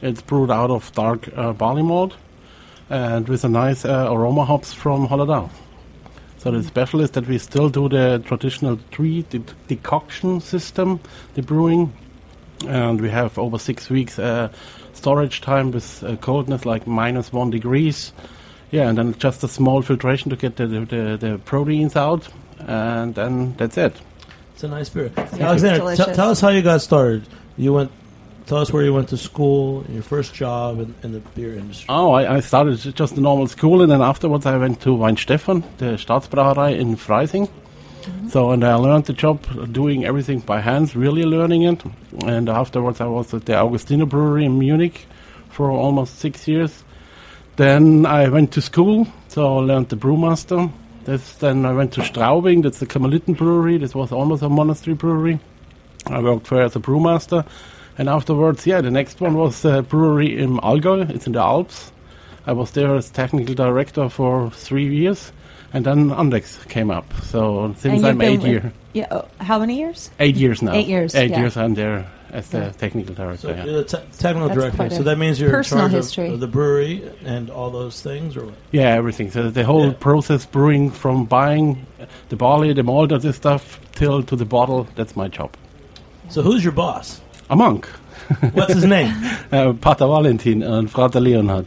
It's 0.00 0.22
brewed 0.22 0.50
out 0.50 0.70
of 0.70 0.92
dark 0.92 1.28
uh, 1.36 1.52
barley 1.52 1.82
malt 1.82 2.14
and 2.88 3.28
with 3.28 3.44
a 3.44 3.48
nice 3.48 3.84
uh, 3.84 4.08
aroma 4.10 4.44
hops 4.44 4.72
from 4.72 5.08
Hallertau. 5.08 5.50
So 6.38 6.52
the 6.52 6.62
special 6.62 7.00
is 7.00 7.10
that 7.12 7.26
we 7.26 7.38
still 7.38 7.68
do 7.68 7.88
the 7.88 8.22
traditional 8.24 8.78
tree 8.92 9.22
de- 9.28 9.42
decoction 9.66 10.40
system, 10.40 11.00
the 11.34 11.42
brewing, 11.42 11.92
and 12.64 13.00
we 13.00 13.10
have 13.10 13.38
over 13.38 13.58
six 13.58 13.90
weeks 13.90 14.20
uh, 14.20 14.50
storage 14.92 15.40
time 15.40 15.72
with 15.72 16.04
uh, 16.04 16.14
coldness 16.16 16.64
like 16.64 16.86
minus 16.86 17.32
one 17.32 17.50
degrees. 17.50 18.12
Yeah, 18.70 18.88
and 18.88 18.98
then 18.98 19.14
just 19.18 19.42
a 19.42 19.48
small 19.48 19.82
filtration 19.82 20.30
to 20.30 20.36
get 20.36 20.56
the, 20.56 20.66
the, 20.66 21.16
the 21.18 21.40
proteins 21.44 21.96
out, 21.96 22.28
and 22.60 23.16
then 23.16 23.54
that's 23.56 23.76
it. 23.76 23.96
It's 24.58 24.64
a 24.64 24.66
nice 24.66 24.88
beer. 24.88 25.12
It's 25.16 25.34
Alexander, 25.34 25.94
t- 25.94 26.14
tell 26.14 26.30
us 26.30 26.40
how 26.40 26.48
you 26.48 26.62
got 26.62 26.80
started. 26.80 27.22
You 27.56 27.74
went. 27.74 27.92
Tell 28.46 28.58
us 28.58 28.72
where 28.72 28.82
you 28.82 28.92
went 28.92 29.08
to 29.10 29.16
school, 29.16 29.84
your 29.88 30.02
first 30.02 30.34
job 30.34 30.80
in, 30.80 30.96
in 31.04 31.12
the 31.12 31.20
beer 31.20 31.54
industry. 31.54 31.86
Oh, 31.88 32.10
I, 32.10 32.38
I 32.38 32.40
started 32.40 32.76
ju- 32.76 32.90
just 32.90 33.16
a 33.16 33.20
normal 33.20 33.46
school, 33.46 33.82
and 33.82 33.92
then 33.92 34.02
afterwards 34.02 34.46
I 34.46 34.56
went 34.56 34.80
to 34.80 34.88
Weihenstephan, 34.88 35.62
the 35.78 35.96
Staatsbrauerei 35.96 36.76
in 36.76 36.96
Freising. 36.96 37.48
So, 38.30 38.50
and 38.50 38.64
I 38.64 38.74
learned 38.74 39.04
the 39.04 39.12
job 39.12 39.46
doing 39.72 40.04
everything 40.04 40.40
by 40.40 40.60
hands, 40.60 40.96
really 40.96 41.22
learning 41.22 41.62
it. 41.62 41.80
And 42.26 42.48
afterwards 42.48 43.00
I 43.00 43.06
was 43.06 43.32
at 43.32 43.44
the 43.44 43.52
Augustiner 43.52 44.08
Brewery 44.08 44.44
in 44.44 44.58
Munich 44.58 45.06
for 45.50 45.70
almost 45.70 46.18
six 46.18 46.48
years. 46.48 46.82
Then 47.54 48.06
I 48.06 48.28
went 48.28 48.50
to 48.54 48.60
school, 48.60 49.06
so 49.28 49.58
I 49.58 49.60
learned 49.60 49.90
the 49.90 49.96
brewmaster. 49.96 50.72
This, 51.08 51.36
then 51.36 51.64
I 51.64 51.72
went 51.72 51.94
to 51.94 52.02
Straubing, 52.02 52.62
that's 52.62 52.80
the 52.80 52.86
Karmeliten 52.86 53.34
Brewery. 53.34 53.78
This 53.78 53.94
was 53.94 54.12
almost 54.12 54.42
a 54.42 54.48
monastery 54.50 54.92
brewery. 54.92 55.40
I 56.04 56.20
worked 56.20 56.50
there 56.50 56.60
as 56.60 56.76
a 56.76 56.80
brewmaster. 56.80 57.46
And 57.96 58.10
afterwards, 58.10 58.66
yeah, 58.66 58.82
the 58.82 58.90
next 58.90 59.18
one 59.18 59.32
was 59.32 59.64
a 59.64 59.80
brewery 59.80 60.38
in 60.38 60.58
Allgäu. 60.58 61.08
It's 61.08 61.26
in 61.26 61.32
the 61.32 61.40
Alps. 61.40 61.92
I 62.46 62.52
was 62.52 62.72
there 62.72 62.94
as 62.94 63.08
technical 63.08 63.54
director 63.54 64.10
for 64.10 64.50
three 64.50 64.86
years, 64.94 65.32
and 65.72 65.84
then 65.84 66.10
Andechs 66.10 66.66
came 66.68 66.90
up. 66.90 67.04
So 67.24 67.74
since 67.78 68.02
I'm 68.04 68.20
eight 68.22 68.40
with- 68.40 68.48
year, 68.48 68.72
Yeah. 68.94 69.06
oh, 69.10 69.24
how 69.38 69.58
many 69.58 69.78
years? 69.78 70.10
eight 70.20 70.36
years 70.36 70.62
now. 70.62 70.72
Eight 70.72 70.86
years, 70.88 71.14
Eight 71.14 71.30
yeah. 71.30 71.40
years. 71.40 71.56
I'm 71.56 71.74
there 71.74 72.06
as 72.32 72.48
the 72.50 72.58
Yeah. 72.58 72.70
technical 72.70 73.14
director. 73.14 73.48
So 73.48 73.48
yeah. 73.50 73.64
you're 73.64 73.82
the 73.82 73.84
te- 73.84 74.04
technical 74.18 74.48
That's 74.48 74.60
director. 74.76 74.96
So 74.96 75.02
that 75.02 75.18
means 75.18 75.40
you're 75.40 75.50
personal 75.50 75.86
in 75.86 75.90
charge 75.92 76.02
history. 76.04 76.26
Of, 76.28 76.34
of 76.34 76.40
the 76.40 76.46
brewery 76.46 77.02
and 77.24 77.50
all 77.50 77.70
those 77.70 78.00
things, 78.02 78.36
or 78.36 78.46
what? 78.46 78.54
Yeah, 78.70 78.94
everything. 78.94 79.30
So 79.30 79.50
the 79.50 79.64
whole 79.64 79.88
Yeah. 79.88 79.92
process, 80.00 80.44
brewing 80.46 80.90
from 80.90 81.24
buying 81.26 81.86
the 82.28 82.36
barley, 82.36 82.72
the 82.74 82.82
malt, 82.82 83.12
all 83.12 83.18
this 83.18 83.36
stuff, 83.36 83.80
till 83.94 84.22
to 84.22 84.36
the 84.36 84.44
bottle. 84.44 84.86
That's 84.96 85.16
my 85.16 85.28
job. 85.28 85.50
So 86.28 86.42
who's 86.42 86.62
your 86.62 86.72
boss? 86.74 87.20
A 87.50 87.56
monk, 87.56 87.88
What's 88.52 88.74
his 88.74 88.84
name? 88.84 89.14
uh, 89.52 89.72
Pater 89.72 90.06
Valentin 90.06 90.62
and 90.62 90.90
Frater 90.90 91.18
Leonhard. 91.20 91.64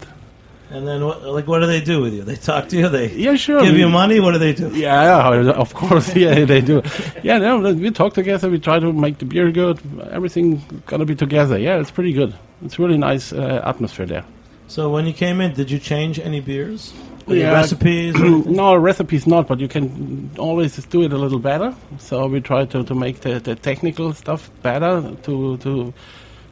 And 0.72 0.88
then 0.88 1.04
what? 1.06 1.22
Like, 1.24 1.48
what 1.48 1.60
do 1.60 1.68
they 1.68 1.82
do 1.82 2.01
with 2.01 2.13
you? 2.13 2.24
They 2.24 2.36
talk 2.38 2.70
to 2.70 2.78
you. 2.78 2.88
They 2.88 3.10
Yeah, 3.12 3.36
sure. 3.36 3.62
give 3.62 3.74
we- 3.74 3.80
you 3.82 3.90
money. 3.90 4.20
What 4.20 4.32
do 4.32 4.40
they 4.40 4.54
do? 4.54 4.70
Yeah, 4.74 5.51
of 5.51 5.74
course. 5.74 6.16
Yeah, 6.24 6.46
they 6.46 6.62
do. 6.62 6.82
Yeah, 7.24 7.40
no, 7.40 7.60
we 7.74 7.92
talk 7.92 8.13
together. 8.13 8.50
We 8.50 8.60
try 8.60 8.80
to 8.80 8.94
make 8.94 9.18
the 9.18 9.25
beer 9.25 9.51
good. 9.51 9.80
Everything 10.12 10.62
gonna 10.86 11.06
be 11.06 11.16
together. 11.16 11.58
Yeah, 11.58 11.80
it's 11.82 11.92
pretty 11.92 12.13
good. 12.13 12.34
It's 12.63 12.80
really 12.80 12.98
nice 12.98 13.34
uh, 13.34 13.62
atmosphere 13.66 14.06
there. 14.06 14.25
So 14.68 14.90
when 14.90 15.06
you 15.06 15.13
came 15.13 15.42
in, 15.42 15.54
did 15.54 15.70
you 15.70 15.80
change 15.80 16.20
any 16.20 16.40
beers? 16.40 16.94
Yeah. 17.28 17.51
recipes? 17.54 18.16
no, 18.46 18.75
recipes 18.75 19.28
not, 19.28 19.48
but 19.48 19.60
you 19.60 19.68
can 19.68 20.32
always 20.38 20.75
do 20.86 21.04
it 21.04 21.13
a 21.13 21.18
little 21.18 21.40
better. 21.40 21.75
So 21.98 22.28
we 22.28 22.40
try 22.42 22.66
to, 22.66 22.84
to 22.84 22.96
make 22.96 23.22
the, 23.22 23.40
the 23.40 23.56
technical 23.56 24.13
stuff 24.13 24.50
better. 24.62 25.01
To 25.24 25.58
to 25.58 25.94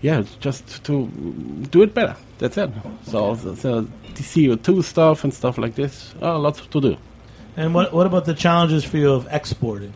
yeah, 0.01 0.23
just 0.39 0.83
to 0.85 1.07
do 1.71 1.81
it 1.83 1.93
better. 1.93 2.15
That's 2.37 2.57
it. 2.57 2.69
So 3.03 3.35
the, 3.35 3.87
the, 4.19 4.23
the 4.23 4.57
CO2 4.57 4.83
stuff 4.83 5.23
and 5.23 5.33
stuff 5.33 5.57
like 5.57 5.75
this. 5.75 6.13
Uh, 6.21 6.37
lots 6.37 6.65
to 6.65 6.81
do. 6.81 6.97
And 7.57 7.73
what 7.73 7.93
what 7.93 8.05
about 8.05 8.25
the 8.25 8.33
challenges 8.33 8.85
for 8.85 8.97
you 8.97 9.11
of 9.11 9.27
exporting? 9.31 9.93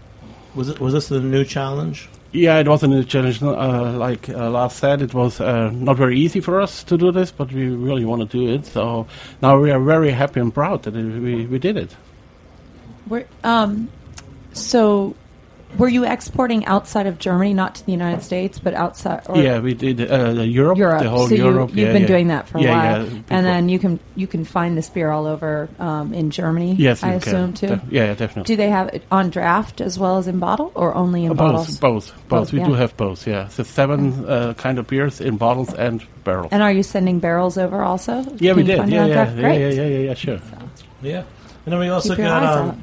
Was 0.55 0.69
it 0.69 0.79
was 0.79 0.93
this 0.93 1.11
a 1.11 1.19
new 1.19 1.45
challenge? 1.45 2.09
Yeah, 2.31 2.57
it 2.57 2.67
was 2.67 2.81
a 2.81 2.87
new 2.87 3.03
challenge. 3.03 3.43
Uh, 3.43 3.91
like 3.91 4.27
uh, 4.27 4.49
Lars 4.49 4.73
said, 4.73 5.03
it 5.03 5.13
was 5.13 5.39
uh, 5.39 5.69
not 5.69 5.97
very 5.97 6.19
easy 6.19 6.39
for 6.39 6.59
us 6.59 6.83
to 6.85 6.97
do 6.97 7.11
this, 7.11 7.31
but 7.31 7.51
we 7.51 7.67
really 7.67 8.05
want 8.05 8.29
to 8.29 8.37
do 8.37 8.53
it. 8.53 8.65
So 8.65 9.05
now 9.41 9.59
we 9.59 9.69
are 9.69 9.79
very 9.79 10.09
happy 10.09 10.39
and 10.39 10.51
proud 10.51 10.81
that 10.83 10.95
we, 10.95 11.45
we 11.45 11.59
did 11.59 11.77
it. 11.77 11.95
Were, 13.07 13.27
um, 13.43 13.87
so, 14.53 15.15
were 15.77 15.87
you 15.87 16.05
exporting 16.05 16.65
outside 16.65 17.07
of 17.07 17.19
Germany, 17.19 17.53
not 17.53 17.75
to 17.75 17.85
the 17.85 17.91
United 17.91 18.21
States, 18.23 18.59
but 18.59 18.73
outside? 18.73 19.23
Or 19.27 19.37
yeah, 19.37 19.59
we 19.59 19.73
did 19.73 19.99
uh, 20.01 20.31
Europe, 20.41 20.77
Europe. 20.77 21.01
the 21.01 21.09
whole 21.09 21.27
so 21.27 21.35
Europe. 21.35 21.69
You, 21.71 21.75
you've 21.77 21.87
yeah, 21.87 21.93
been 21.93 22.01
yeah. 22.03 22.07
doing 22.07 22.27
that 22.27 22.47
for 22.47 22.57
a 22.57 22.61
Yeah, 22.61 22.69
while, 22.71 23.03
yeah, 23.03 23.09
before. 23.09 23.23
and 23.29 23.45
then 23.45 23.69
you 23.69 23.79
can 23.79 23.99
you 24.15 24.27
can 24.27 24.45
find 24.45 24.77
this 24.77 24.89
beer 24.89 25.09
all 25.09 25.25
over 25.25 25.69
um, 25.79 26.13
in 26.13 26.29
Germany. 26.31 26.75
yes, 26.75 27.03
I 27.03 27.15
you 27.15 27.19
can. 27.19 27.35
assume 27.35 27.53
too. 27.53 27.67
De- 27.67 27.81
yeah, 27.89 28.13
definitely. 28.13 28.43
Do 28.43 28.55
they 28.55 28.69
have 28.69 28.87
it 28.89 29.03
on 29.11 29.29
draft 29.29 29.81
as 29.81 29.97
well 29.97 30.17
as 30.17 30.27
in 30.27 30.39
bottle, 30.39 30.71
or 30.75 30.93
only 30.95 31.25
in 31.25 31.33
bottles? 31.35 31.79
both, 31.79 32.11
both, 32.11 32.27
both. 32.27 32.29
Both, 32.29 32.53
We 32.53 32.59
yeah. 32.59 32.65
do 32.67 32.73
have 32.73 32.95
both. 32.97 33.27
Yeah, 33.27 33.47
so 33.47 33.63
seven 33.63 34.25
uh, 34.25 34.53
kind 34.55 34.79
of 34.79 34.87
beers 34.87 35.21
in 35.21 35.37
bottles 35.37 35.73
and 35.73 36.03
barrels. 36.23 36.49
And 36.51 36.61
are 36.61 36.71
you 36.71 36.83
sending 36.83 37.19
barrels 37.19 37.57
over 37.57 37.81
also? 37.83 38.21
yeah, 38.37 38.51
Can 38.51 38.55
we 38.57 38.63
did. 38.63 38.77
Yeah, 38.89 39.05
yeah, 39.05 39.05
yeah, 39.07 39.33
Great. 39.41 39.59
yeah, 39.59 39.69
yeah, 39.69 39.87
yeah, 39.87 39.97
yeah, 39.99 40.13
sure. 40.13 40.39
Yeah. 41.01 41.23
And 41.65 41.71
then 41.71 41.79
we 41.79 41.87
also 41.89 42.09
Keep 42.09 42.19
your 42.19 42.27
got 42.27 42.43
eyes 42.43 42.57
um, 42.57 42.69
out. 42.69 42.77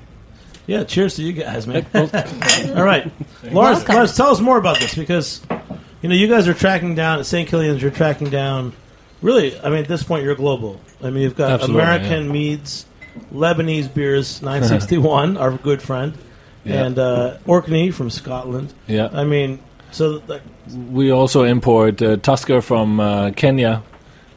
Yeah. 0.71 0.85
Cheers 0.85 1.17
to 1.17 1.23
you 1.23 1.33
guys, 1.33 1.67
man. 1.67 1.85
All 1.95 2.85
right, 2.85 3.11
Lars. 3.45 3.79
Welcome. 3.79 3.95
Lars, 3.95 4.17
tell 4.17 4.29
us 4.29 4.41
more 4.41 4.57
about 4.59 4.79
this 4.79 4.95
because 4.95 5.41
you 6.03 6.09
know 6.09 6.15
you 6.15 6.29
guys 6.29 6.47
are 6.49 6.55
tracking 6.55 6.95
down 6.95 7.19
at 7.19 7.27
St. 7.27 7.49
Killian's. 7.49 7.83
You're 7.83 7.91
tracking 7.91 8.31
down. 8.31 8.73
Really, 9.23 9.59
I 9.61 9.69
mean, 9.69 9.81
at 9.81 9.89
this 9.89 10.03
point, 10.03 10.25
you're 10.25 10.35
global. 10.35 10.81
I 11.03 11.11
mean, 11.11 11.23
you've 11.25 11.37
got 11.37 11.51
Absolutely, 11.51 11.83
American 11.83 12.33
meads, 12.33 12.87
Lebanese 13.35 13.93
beers, 13.93 14.41
961, 14.43 15.37
our 15.37 15.53
good 15.59 15.83
friend, 15.83 16.15
Yeah. 16.65 16.85
and 16.87 16.99
uh, 16.99 17.37
Orkney 17.47 17.91
from 17.91 18.09
Scotland. 18.09 18.73
Yeah. 18.87 19.11
I 19.13 19.25
mean, 19.25 19.59
so 19.91 20.23
like, 20.27 20.41
We 20.91 21.11
also 21.11 21.43
import 21.43 22.01
uh, 22.01 22.17
Tusker 22.17 22.63
from 22.63 22.99
uh, 22.99 23.33
Kenya. 23.33 23.83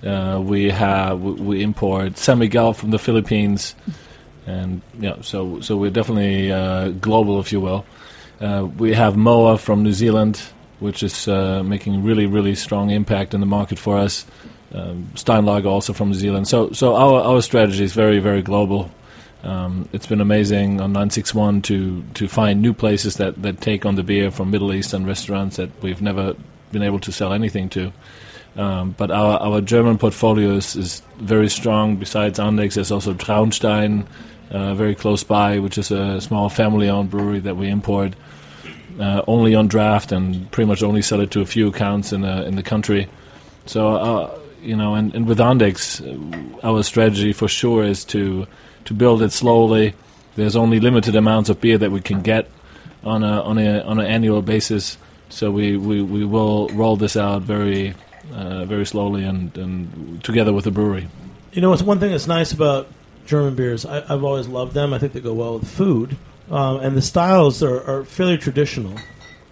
Uh, 0.05 0.41
we 0.43 0.69
have 0.69 1.21
we- 1.21 1.31
we 1.41 1.63
import 1.63 2.17
San 2.17 2.39
Miguel 2.39 2.73
from 2.73 2.91
the 2.91 2.99
Philippines, 2.99 3.75
and 4.45 4.81
yeah, 4.99 5.21
so 5.21 5.61
so 5.61 5.77
we're 5.77 5.91
definitely 5.91 6.51
uh, 6.51 6.89
global, 6.89 7.39
if 7.39 7.51
you 7.51 7.61
will. 7.61 7.85
Uh, 8.41 8.67
we 8.77 8.93
have 8.93 9.15
Moa 9.15 9.57
from 9.57 9.83
New 9.83 9.93
Zealand, 9.93 10.41
which 10.79 11.03
is 11.03 11.27
uh, 11.27 11.63
making 11.63 12.03
really 12.03 12.25
really 12.25 12.55
strong 12.55 12.89
impact 12.89 13.33
in 13.33 13.39
the 13.39 13.45
market 13.45 13.79
for 13.79 13.97
us. 13.97 14.25
Um, 14.73 15.09
Steinlager 15.13 15.67
also 15.67 15.93
from 15.93 16.09
New 16.09 16.15
Zealand. 16.15 16.47
So 16.47 16.71
so 16.71 16.95
our 16.95 17.21
our 17.21 17.41
strategy 17.41 17.83
is 17.83 17.93
very 17.93 18.19
very 18.19 18.41
global. 18.41 18.89
Um, 19.43 19.89
it's 19.91 20.07
been 20.07 20.21
amazing 20.21 20.79
on 20.79 20.93
961 20.93 21.63
to 21.63 22.03
to 22.13 22.27
find 22.27 22.61
new 22.61 22.73
places 22.73 23.15
that, 23.15 23.41
that 23.41 23.59
take 23.61 23.85
on 23.85 23.95
the 23.95 24.03
beer 24.03 24.31
from 24.31 24.51
Middle 24.51 24.73
Eastern 24.73 25.05
restaurants 25.05 25.57
that 25.57 25.69
we've 25.81 26.01
never 26.01 26.35
been 26.71 26.83
able 26.83 26.99
to 26.99 27.11
sell 27.11 27.33
anything 27.33 27.69
to. 27.69 27.91
Um, 28.55 28.91
but 28.97 29.09
our, 29.09 29.39
our 29.39 29.61
German 29.61 29.97
portfolio 29.97 30.51
is, 30.51 30.75
is 30.75 31.01
very 31.17 31.49
strong. 31.49 31.95
Besides 31.95 32.39
Andechs, 32.39 32.75
there's 32.75 32.91
also 32.91 33.13
Traunstein, 33.13 34.05
uh, 34.53 34.73
very 34.75 34.95
close 34.95 35.23
by, 35.23 35.59
which 35.59 35.77
is 35.77 35.91
a 35.91 36.21
small 36.21 36.49
family-owned 36.49 37.09
brewery 37.09 37.39
that 37.39 37.57
we 37.57 37.67
import 37.67 38.13
uh, 38.99 39.21
only 39.27 39.55
on 39.55 39.67
draft 39.67 40.11
and 40.11 40.49
pretty 40.51 40.67
much 40.67 40.83
only 40.83 41.01
sell 41.01 41.19
it 41.19 41.31
to 41.31 41.41
a 41.41 41.45
few 41.45 41.67
accounts 41.67 42.13
in 42.13 42.21
the 42.21 42.45
in 42.45 42.55
the 42.55 42.63
country. 42.63 43.07
So 43.65 43.95
uh, 43.95 44.39
you 44.61 44.75
know, 44.75 44.95
and, 44.95 45.13
and 45.15 45.27
with 45.27 45.39
Andechs, 45.39 46.01
uh, 46.01 46.67
our 46.67 46.83
strategy 46.83 47.33
for 47.33 47.47
sure 47.47 47.83
is 47.83 48.05
to 48.05 48.47
to 48.85 48.93
build 48.93 49.21
it 49.21 49.31
slowly. 49.31 49.93
There's 50.35 50.55
only 50.55 50.79
limited 50.79 51.15
amounts 51.15 51.49
of 51.49 51.59
beer 51.59 51.77
that 51.77 51.91
we 51.91 52.01
can 52.01 52.21
get 52.21 52.49
on 53.03 53.23
a 53.23 53.41
on 53.41 53.57
a 53.57 53.81
on 53.81 53.99
an 53.99 54.05
annual 54.05 54.41
basis. 54.41 54.97
So 55.29 55.49
we, 55.49 55.77
we, 55.77 56.03
we 56.03 56.25
will 56.25 56.67
roll 56.69 56.95
this 56.95 57.17
out 57.17 57.41
very 57.41 57.95
uh, 58.31 58.65
very 58.65 58.85
slowly 58.85 59.23
and, 59.23 59.57
and 59.57 60.23
together 60.23 60.53
with 60.53 60.65
the 60.65 60.71
brewery. 60.71 61.07
You 61.53 61.61
know, 61.61 61.73
it's 61.73 61.81
one 61.81 61.99
thing 61.99 62.11
that's 62.11 62.27
nice 62.27 62.51
about 62.51 62.87
German 63.25 63.55
beers. 63.55 63.85
I, 63.85 63.99
I've 64.13 64.23
always 64.23 64.47
loved 64.47 64.73
them. 64.73 64.93
I 64.93 64.99
think 64.99 65.13
they 65.13 65.21
go 65.21 65.33
well 65.33 65.59
with 65.59 65.67
food, 65.67 66.17
um, 66.49 66.79
and 66.79 66.95
the 66.95 67.01
styles 67.01 67.63
are, 67.63 67.81
are 67.89 68.05
fairly 68.05 68.37
traditional. 68.37 68.95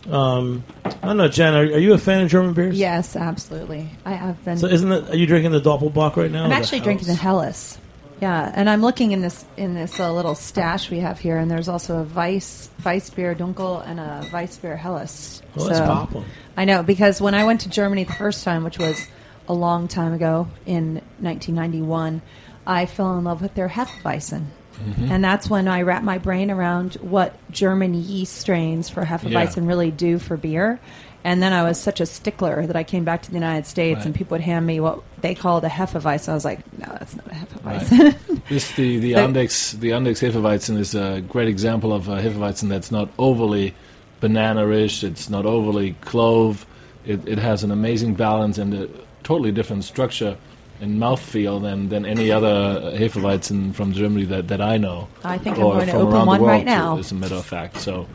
Um, 0.09 0.63
I 0.83 0.89
don't 1.07 1.17
know, 1.17 1.27
Jen. 1.27 1.53
Are, 1.53 1.61
are 1.61 1.79
you 1.79 1.93
a 1.93 1.97
fan 1.97 2.23
of 2.23 2.29
German 2.29 2.53
beers? 2.53 2.77
Yes, 2.77 3.15
absolutely. 3.15 3.89
I 4.05 4.13
have 4.13 4.43
been. 4.43 4.57
So 4.57 4.67
isn't 4.67 4.91
it? 4.91 5.09
Are 5.09 5.15
you 5.15 5.27
drinking 5.27 5.51
the 5.51 5.61
Doppelbock 5.61 6.15
right 6.15 6.31
now? 6.31 6.45
I'm 6.45 6.51
actually 6.51 6.79
the 6.79 6.85
drinking 6.85 7.07
the 7.07 7.15
Helles? 7.15 7.77
Yeah, 8.21 8.51
and 8.53 8.69
I'm 8.69 8.81
looking 8.81 9.13
in 9.13 9.21
this 9.21 9.43
in 9.57 9.73
this 9.73 9.99
uh, 9.99 10.13
little 10.13 10.35
stash 10.35 10.91
we 10.91 10.99
have 10.99 11.19
here, 11.19 11.37
and 11.37 11.49
there's 11.49 11.67
also 11.67 12.01
a 12.01 12.03
Weiss 12.03 12.69
Weiss 12.85 13.09
beer 13.09 13.33
Dunkel 13.33 13.85
and 13.85 13.99
a 13.99 14.27
Weissbier 14.31 14.77
Helles. 14.77 15.41
Well, 15.55 15.69
pop 15.69 16.11
one. 16.11 16.25
I 16.55 16.65
know 16.65 16.83
because 16.83 17.19
when 17.19 17.33
I 17.33 17.45
went 17.45 17.61
to 17.61 17.69
Germany 17.69 18.03
the 18.03 18.13
first 18.13 18.43
time, 18.43 18.63
which 18.63 18.77
was 18.77 19.07
a 19.47 19.53
long 19.53 19.87
time 19.87 20.13
ago 20.13 20.47
in 20.67 20.95
1991, 21.19 22.21
I 22.65 22.85
fell 22.85 23.17
in 23.17 23.23
love 23.23 23.41
with 23.41 23.53
their 23.55 23.69
Hefeweizen. 23.69 24.45
Mm-hmm. 24.83 25.11
And 25.11 25.23
that's 25.23 25.49
when 25.49 25.67
I 25.67 25.83
wrapped 25.83 26.05
my 26.05 26.17
brain 26.17 26.49
around 26.49 26.95
what 26.95 27.33
German 27.51 27.93
yeast 27.93 28.35
strains 28.35 28.89
for 28.89 29.03
Hefeweizen 29.05 29.67
really 29.67 29.91
do 29.91 30.17
for 30.17 30.37
beer. 30.37 30.79
And 31.23 31.43
then 31.43 31.53
I 31.53 31.61
was 31.61 31.79
such 31.79 32.01
a 32.01 32.07
stickler 32.07 32.65
that 32.65 32.75
I 32.75 32.83
came 32.83 33.03
back 33.03 33.21
to 33.23 33.29
the 33.29 33.35
United 33.35 33.67
States 33.67 33.97
Right. 33.97 34.05
and 34.07 34.15
people 34.15 34.33
would 34.35 34.41
hand 34.41 34.65
me 34.65 34.79
what 34.79 35.01
they 35.21 35.35
called 35.35 35.63
a 35.63 35.69
Hefeweizen. 35.69 36.29
I 36.29 36.33
was 36.33 36.45
like, 36.45 36.59
no, 36.79 36.87
that's 36.87 37.15
not 37.15 37.27
a 37.27 37.35
Hefeweizen. 37.35 38.41
This 38.49 38.71
the 38.73 38.97
the 38.97 39.13
But- 39.13 39.29
Andechs 39.29 39.79
the 39.79 39.89
Andechs 39.91 40.19
Hefeweizen 40.27 40.77
is 40.79 40.95
a 40.95 41.21
great 41.21 41.47
example 41.47 41.93
of 41.93 42.07
a 42.09 42.19
Hefeweizen 42.19 42.69
that's 42.69 42.91
not 42.91 43.07
overly 43.19 43.75
banana-ish. 44.19 45.03
It's 45.03 45.29
not 45.29 45.45
overly 45.45 45.93
clove. 46.01 46.65
It, 47.05 47.27
it 47.27 47.37
has 47.37 47.63
an 47.63 47.71
amazing 47.71 48.15
balance 48.15 48.57
and 48.57 48.73
a 48.73 48.89
totally 49.23 49.51
different 49.51 49.83
structure 49.83 50.37
and 50.81 50.99
mouthfeel 50.99 51.61
than, 51.61 51.89
than 51.89 52.05
any 52.05 52.31
other 52.31 52.91
Hefeweizen 52.97 53.73
from 53.73 53.93
Germany 53.93 54.25
that, 54.25 54.47
that 54.49 54.61
I 54.61 54.77
know. 54.77 55.07
I 55.23 55.37
think 55.37 55.57
I'm 55.57 55.63
or 55.63 55.73
going 55.75 55.85
to 55.85 55.91
from 55.91 56.01
open 56.01 56.13
around 56.15 56.21
the 56.25 56.27
one 56.27 56.41
world, 56.41 56.51
right 56.51 56.65
now. 56.65 56.97
As 56.97 57.11
a 57.11 57.15
matter 57.15 57.35
of 57.35 57.45
fact, 57.45 57.79
so 57.79 58.07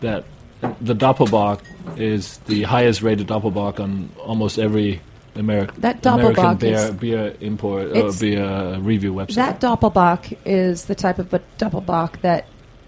that 0.00 0.24
the 0.80 0.94
Doppelbock 0.94 1.60
is 1.96 2.38
the 2.46 2.62
highest 2.62 3.02
rated 3.02 3.26
Doppelbock 3.26 3.80
on 3.80 4.10
almost 4.18 4.58
every 4.58 5.00
Ameri- 5.34 5.74
That 5.76 6.04
American 6.06 6.56
beer, 6.56 6.74
is- 6.76 6.90
beer 6.92 7.34
import 7.40 7.86
or 7.86 7.96
It's- 7.96 8.20
beer 8.20 8.44
uh, 8.44 8.78
review 8.78 9.12
website. 9.14 9.34
That 9.36 9.60
Doppelbock 9.60 10.36
is 10.44 10.84
the 10.84 10.94
type 10.94 11.18
of 11.18 11.32
a 11.34 11.40
Doppelbock 11.58 12.20
that 12.20 12.44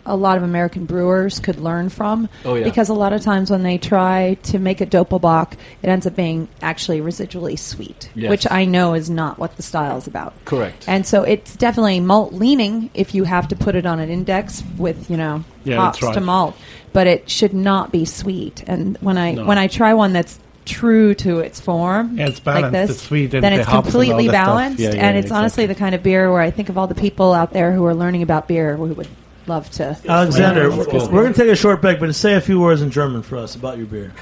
a 0.06 0.16
lot 0.16 0.36
of 0.36 0.42
American 0.42 0.84
brewers 0.84 1.40
could 1.40 1.58
learn 1.58 1.88
from. 1.88 2.28
Oh, 2.44 2.54
yeah. 2.54 2.64
Because 2.64 2.88
a 2.88 2.94
lot 2.94 3.12
of 3.12 3.22
times 3.22 3.50
when 3.50 3.62
they 3.62 3.78
try 3.78 4.34
to 4.44 4.58
make 4.58 4.80
a 4.80 4.86
Doppelbock, 4.86 5.52
it 5.82 5.88
ends 5.88 6.06
up 6.06 6.14
being 6.16 6.48
actually 6.62 7.00
residually 7.00 7.58
sweet, 7.58 8.10
Yes. 8.14 8.30
which 8.30 8.46
I 8.50 8.64
know 8.64 8.94
is 8.94 9.08
not 9.08 9.38
what 9.38 9.56
the 9.56 9.62
style 9.62 9.96
is 9.96 10.06
about. 10.06 10.32
Correct. 10.44 10.84
And 10.86 11.06
so 11.06 11.22
it's 11.22 11.56
definitely 11.56 12.00
malt 12.00 12.32
leaning 12.32 12.90
if 12.94 13.14
you 13.14 13.24
have 13.24 13.48
to 13.48 13.56
put 13.56 13.74
it 13.76 13.86
on 13.86 13.98
an 14.00 14.10
index 14.10 14.62
with, 14.76 15.10
you 15.10 15.16
know, 15.16 15.44
Yeah, 15.64 15.76
hops 15.76 16.02
right. 16.02 16.14
to 16.14 16.20
malt. 16.20 16.54
But 16.92 17.06
it 17.06 17.28
should 17.30 17.54
not 17.54 17.90
be 17.90 18.04
sweet. 18.04 18.62
And 18.66 18.96
when 19.00 19.18
I 19.18 19.32
No. 19.32 19.44
when 19.46 19.58
I 19.58 19.66
try 19.66 19.94
one 19.94 20.12
that's 20.12 20.38
true 20.64 21.14
to 21.14 21.40
its 21.40 21.60
form, 21.60 22.16
Yeah, 22.16 22.28
it's 22.28 22.36
like 22.46 22.62
balanced, 22.62 22.72
this, 22.72 22.88
the 23.00 23.06
sweet 23.06 23.34
and 23.34 23.42
then 23.44 23.52
the 23.52 23.58
it's 23.60 23.66
hops 23.68 23.88
and 23.88 23.96
all 23.96 24.00
completely 24.00 24.28
balanced, 24.28 24.78
Yeah, 24.80 24.94
yeah, 24.94 25.06
and 25.06 25.16
yeah, 25.16 25.20
it's 25.22 25.30
honestly 25.30 25.66
the 25.66 25.74
kind 25.74 25.94
of 25.94 26.02
beer 26.02 26.30
where 26.32 26.40
I 26.40 26.50
think 26.50 26.68
of 26.70 26.78
all 26.78 26.86
the 26.86 26.94
people 26.94 27.32
out 27.34 27.52
there 27.52 27.72
who 27.72 27.84
are 27.84 27.94
learning 27.94 28.22
about 28.22 28.48
beer 28.48 28.76
who 28.76 28.84
would 28.94 29.08
love 29.46 29.70
to. 29.72 29.96
Alexander, 30.08 30.70
we're, 30.70 30.86
we're 30.86 31.22
going 31.22 31.32
to 31.32 31.40
take 31.40 31.50
a 31.50 31.56
short 31.56 31.80
break, 31.80 32.00
but 32.00 32.14
say 32.14 32.34
a 32.34 32.40
few 32.40 32.60
words 32.60 32.82
in 32.82 32.90
German 32.90 33.22
for 33.22 33.36
us 33.36 33.54
about 33.54 33.78
your 33.78 33.86
beer. 33.86 34.12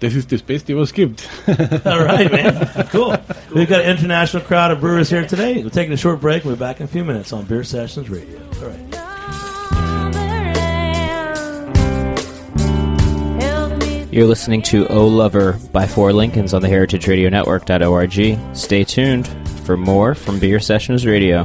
Das 0.00 0.14
ist 0.14 0.28
das 0.30 0.42
Beste, 0.42 0.74
was 0.74 0.90
es 0.90 0.92
gibt. 0.92 1.28
All 1.84 2.04
right, 2.04 2.30
man. 2.30 2.86
Cool. 2.90 3.16
We've 3.52 3.68
got 3.68 3.80
an 3.80 3.90
international 3.90 4.44
crowd 4.44 4.70
of 4.70 4.80
brewers 4.80 5.10
here 5.10 5.26
today. 5.26 5.60
We're 5.62 5.70
taking 5.70 5.92
a 5.92 5.96
short 5.96 6.20
break. 6.20 6.44
We'll 6.44 6.54
be 6.54 6.60
back 6.60 6.78
in 6.78 6.84
a 6.84 6.88
few 6.88 7.04
minutes 7.04 7.32
on 7.32 7.46
Beer 7.46 7.64
Sessions 7.64 8.08
Radio. 8.08 8.40
All 8.62 8.68
right. 8.68 9.08
You're 14.10 14.26
listening 14.26 14.62
to 14.62 14.86
O 14.88 15.06
Lover 15.06 15.58
by 15.72 15.86
Four 15.86 16.12
Lincolns 16.12 16.54
on 16.54 16.62
the 16.62 16.68
heritageradionetwork.org. 16.68 18.56
Stay 18.56 18.84
tuned 18.84 19.28
for 19.64 19.76
more 19.76 20.14
from 20.14 20.38
Beer 20.38 20.60
Sessions 20.60 21.04
Radio. 21.06 21.44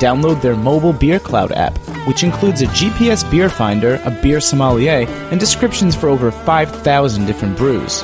Download 0.00 0.40
their 0.40 0.56
mobile 0.56 0.94
Beer 0.94 1.20
Cloud 1.20 1.52
app, 1.52 1.78
which 2.06 2.24
includes 2.24 2.62
a 2.62 2.66
GPS 2.68 3.30
beer 3.30 3.50
finder, 3.50 4.00
a 4.04 4.10
beer 4.10 4.40
sommelier, 4.40 5.06
and 5.30 5.38
descriptions 5.38 5.94
for 5.94 6.08
over 6.08 6.30
5,000 6.30 7.26
different 7.26 7.56
brews. 7.56 8.00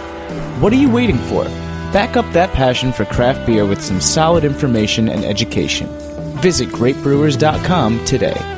What 0.61 0.75
are 0.75 0.77
you 0.77 0.91
waiting 0.91 1.17
for? 1.17 1.45
Back 1.93 2.19
up 2.19 2.31
that 2.35 2.53
passion 2.53 2.93
for 2.93 3.07
craft 3.07 3.47
beer 3.47 3.65
with 3.65 3.83
some 3.83 4.03
solid 4.03 4.45
information 4.45 5.09
and 5.09 5.25
education. 5.25 5.89
Visit 6.41 6.69
greatbrewers.com 6.69 8.05
today. 8.05 8.56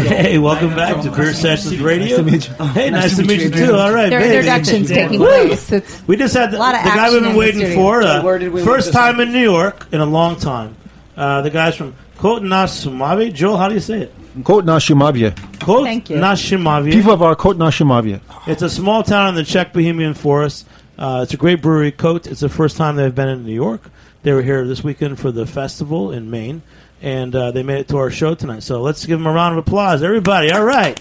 Hey, 0.00 0.22
hey, 0.32 0.38
welcome 0.38 0.74
back 0.76 1.02
to 1.02 1.10
Beer 1.10 1.32
Sessions 1.32 1.78
Radio. 1.80 2.22
Hey, 2.22 2.90
nice, 2.90 3.16
to 3.16 3.24
meet 3.24 3.40
you 3.40 3.50
too. 3.50 3.74
All 3.74 3.92
right, 3.92 4.10
Their 4.10 4.20
baby. 4.20 4.36
introduction's 4.36 4.88
taking 4.88 5.18
place. 5.18 5.72
It's 5.72 6.06
We 6.06 6.16
just 6.16 6.34
had 6.34 6.50
the, 6.50 6.58
A 6.58 6.60
lot 6.60 6.74
of 6.74 6.82
the 6.82 6.88
guy 6.90 6.96
action 7.06 7.12
we've 7.14 7.22
been 7.22 7.32
the 7.32 7.38
waiting 7.38 7.60
studio. 7.60 7.74
for. 7.76 8.02
Okay, 8.02 8.24
where 8.24 8.34
Uh, 8.34 8.38
did 8.38 8.52
we 8.52 8.62
first 8.62 8.86
leave 8.88 8.94
this 8.94 8.94
time 8.94 9.20
in 9.20 9.32
New 9.32 9.42
York 9.42 9.86
in 9.92 10.00
a 10.00 10.06
long 10.06 10.36
time. 10.36 10.76
Uh, 11.16 11.40
the 11.42 11.50
guys 11.50 11.76
from 11.76 11.94
Kot 12.18 12.42
Nashimavie. 12.42 13.32
Joel, 13.32 13.56
how 13.56 13.68
do 13.68 13.74
you 13.74 13.80
say 13.80 14.00
it? 14.02 14.14
Kout 14.42 14.64
na 14.66 14.78
Sumave. 14.78 15.34
Kot 15.60 15.84
Thank 15.84 16.10
you. 16.10 16.16
Nashimavie. 16.18 16.92
People 16.92 17.12
of 17.12 17.22
our 17.22 17.34
Kot 17.34 17.56
Nashimavia. 17.56 18.20
It's 18.46 18.60
a 18.62 18.68
small 18.68 19.02
town 19.02 19.30
in 19.30 19.34
the 19.34 19.44
Czech 19.44 19.72
Bohemian 19.72 20.12
Forest. 20.14 20.66
Uh, 20.98 21.20
it's 21.22 21.32
a 21.32 21.36
great 21.38 21.62
brewery, 21.62 21.90
Kout. 21.92 22.26
It's 22.26 22.40
the 22.40 22.48
first 22.50 22.76
time 22.76 22.96
they've 22.96 23.14
been 23.14 23.28
in 23.28 23.46
New 23.46 23.54
York. 23.54 23.82
They 24.24 24.32
were 24.32 24.42
here 24.42 24.66
this 24.66 24.82
weekend 24.84 25.18
for 25.18 25.30
the 25.30 25.46
festival 25.46 26.10
in 26.12 26.30
Maine, 26.30 26.62
and 27.02 27.34
uh, 27.34 27.50
they 27.50 27.62
made 27.62 27.80
it 27.80 27.88
to 27.88 27.96
our 27.98 28.10
show 28.10 28.34
tonight. 28.34 28.62
So 28.62 28.80
let's 28.82 29.04
give 29.06 29.18
them 29.18 29.26
a 29.26 29.32
round 29.32 29.58
of 29.58 29.66
applause, 29.66 30.02
everybody. 30.02 30.50
All 30.50 30.64
right. 30.64 30.98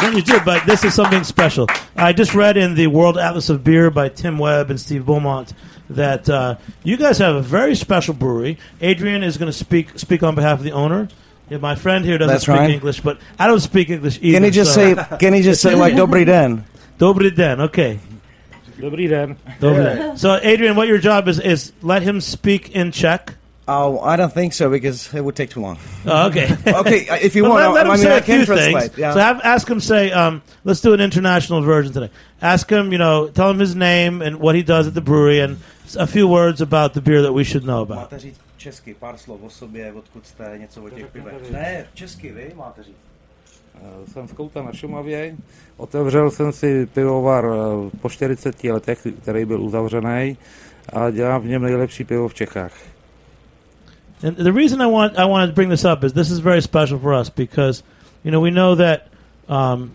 Then 0.00 0.16
you 0.16 0.22
do, 0.22 0.38
but 0.44 0.66
this 0.66 0.84
is 0.84 0.94
something 0.94 1.22
special. 1.24 1.68
I 1.96 2.12
just 2.12 2.34
read 2.34 2.56
in 2.56 2.74
the 2.74 2.88
World 2.88 3.16
Atlas 3.18 3.48
of 3.50 3.62
Beer 3.62 3.90
by 3.90 4.08
Tim 4.08 4.36
Webb 4.38 4.70
and 4.70 4.80
Steve 4.80 5.06
Beaumont 5.06 5.52
that 5.90 6.28
uh, 6.28 6.56
you 6.82 6.96
guys 6.96 7.18
have 7.18 7.36
a 7.36 7.42
very 7.42 7.74
special 7.74 8.14
brewery. 8.14 8.58
Adrian 8.80 9.22
is 9.22 9.36
going 9.36 9.50
to 9.50 9.56
speak 9.56 9.98
speak 9.98 10.22
on 10.22 10.34
behalf 10.34 10.58
of 10.58 10.64
the 10.64 10.72
owner. 10.72 11.08
Yeah, 11.50 11.58
my 11.58 11.74
friend 11.74 12.04
here 12.04 12.18
doesn't 12.18 12.32
That's 12.34 12.44
speak 12.44 12.56
right. 12.56 12.70
English, 12.70 13.00
but 13.00 13.18
I 13.38 13.46
don't 13.46 13.60
speak 13.60 13.90
English 13.90 14.18
either. 14.22 14.36
Can 14.36 14.44
he 14.44 14.50
just 14.50 14.74
so- 14.74 14.94
say? 14.94 15.16
Can 15.18 15.34
he 15.34 15.42
just 15.42 15.60
say 15.62 15.74
like 15.74 15.94
Dobry 15.96 16.24
den? 16.26 16.64
Dobry 16.98 17.34
den, 17.34 17.60
okay. 17.62 18.00
Dobrý 18.78 19.08
den. 19.08 19.36
Dobry 19.60 19.84
den. 19.84 20.16
So, 20.18 20.34
Adrian, 20.42 20.74
what 20.76 20.88
your 20.88 20.98
job 20.98 21.28
is 21.28 21.38
is 21.38 21.72
let 21.82 22.02
him 22.02 22.20
speak 22.20 22.70
in 22.70 22.90
Czech. 22.90 23.34
Oh, 23.68 24.00
I 24.00 24.16
don't 24.16 24.32
think 24.32 24.52
so 24.54 24.68
because 24.68 25.14
it 25.14 25.22
would 25.22 25.36
take 25.36 25.50
too 25.50 25.60
long. 25.60 25.78
Oh, 26.04 26.26
okay. 26.26 26.48
Okay, 26.66 27.08
uh, 27.08 27.16
if 27.22 27.36
you 27.36 27.44
want, 27.44 27.74
let, 27.74 27.86
let 27.86 27.86
I 27.86 27.90
him 27.90 27.94
mean, 27.94 28.02
say 28.02 28.14
I 28.14 28.18
a 28.18 28.22
few 28.22 28.44
translate. 28.44 28.82
things. 28.82 28.98
Yeah. 28.98 29.12
So, 29.14 29.20
have, 29.20 29.40
ask 29.44 29.68
him 29.70 29.80
say. 29.80 30.10
Um, 30.10 30.42
let's 30.64 30.80
do 30.80 30.92
an 30.94 31.00
international 31.00 31.62
version 31.62 31.92
today. 31.92 32.10
Ask 32.40 32.68
him, 32.68 32.90
you 32.92 32.98
know, 32.98 33.28
tell 33.28 33.50
him 33.50 33.60
his 33.60 33.76
name 33.76 34.20
and 34.20 34.40
what 34.40 34.56
he 34.56 34.62
does 34.62 34.88
at 34.88 34.94
the 34.94 35.00
brewery, 35.00 35.38
and 35.38 35.58
a 35.96 36.06
few 36.06 36.26
words 36.26 36.60
about 36.60 36.94
the 36.94 37.00
beer 37.00 37.22
that 37.22 37.32
we 37.32 37.44
should 37.44 37.64
know 37.64 37.82
about. 37.82 38.10
Máte 38.10 38.32
česky 38.56 38.94
pár 38.94 39.18
slov 39.18 39.42
o 39.42 39.50
sobě, 39.50 39.92
odkud 39.92 40.26
jste, 40.26 40.54
něco 40.58 40.82
o 40.82 40.90
těch 40.90 41.06
pivech. 41.06 41.50
Ne, 41.50 41.86
česky, 41.94 42.32
vy 42.32 42.52
máte 42.56 42.82
říct. 42.82 43.12
Jsem 44.12 44.28
z 44.28 44.32
Kouta 44.32 44.62
na 44.62 44.72
Šumavě. 44.72 45.36
Otevřel 45.76 46.30
jsem 46.30 46.52
si 46.52 46.86
pivovar 46.86 47.44
eh, 47.46 47.90
po 48.00 48.08
40 48.10 48.64
letech, 48.64 49.06
který 49.22 49.44
byl 49.44 49.62
uzavřený 49.62 50.36
a 50.92 51.10
dělám 51.10 51.40
v 51.40 51.46
něm 51.46 51.62
nejlepší 51.62 52.04
pivo 52.04 52.28
v 52.28 52.34
Čechách. 52.34 52.72
And 54.22 54.36
the 54.36 54.52
reason 54.52 54.80
I 54.80 54.86
want 54.86 55.16
I 55.16 55.24
wanted 55.24 55.48
to 55.48 55.52
bring 55.52 55.68
this 55.68 55.84
up 55.84 56.04
is 56.04 56.12
this 56.12 56.30
is 56.30 56.38
very 56.38 56.62
special 56.62 56.98
for 56.98 57.12
us 57.12 57.28
because 57.28 57.82
you 58.22 58.30
know 58.30 58.40
we 58.40 58.50
know 58.50 58.76
that 58.76 59.08
um, 59.48 59.94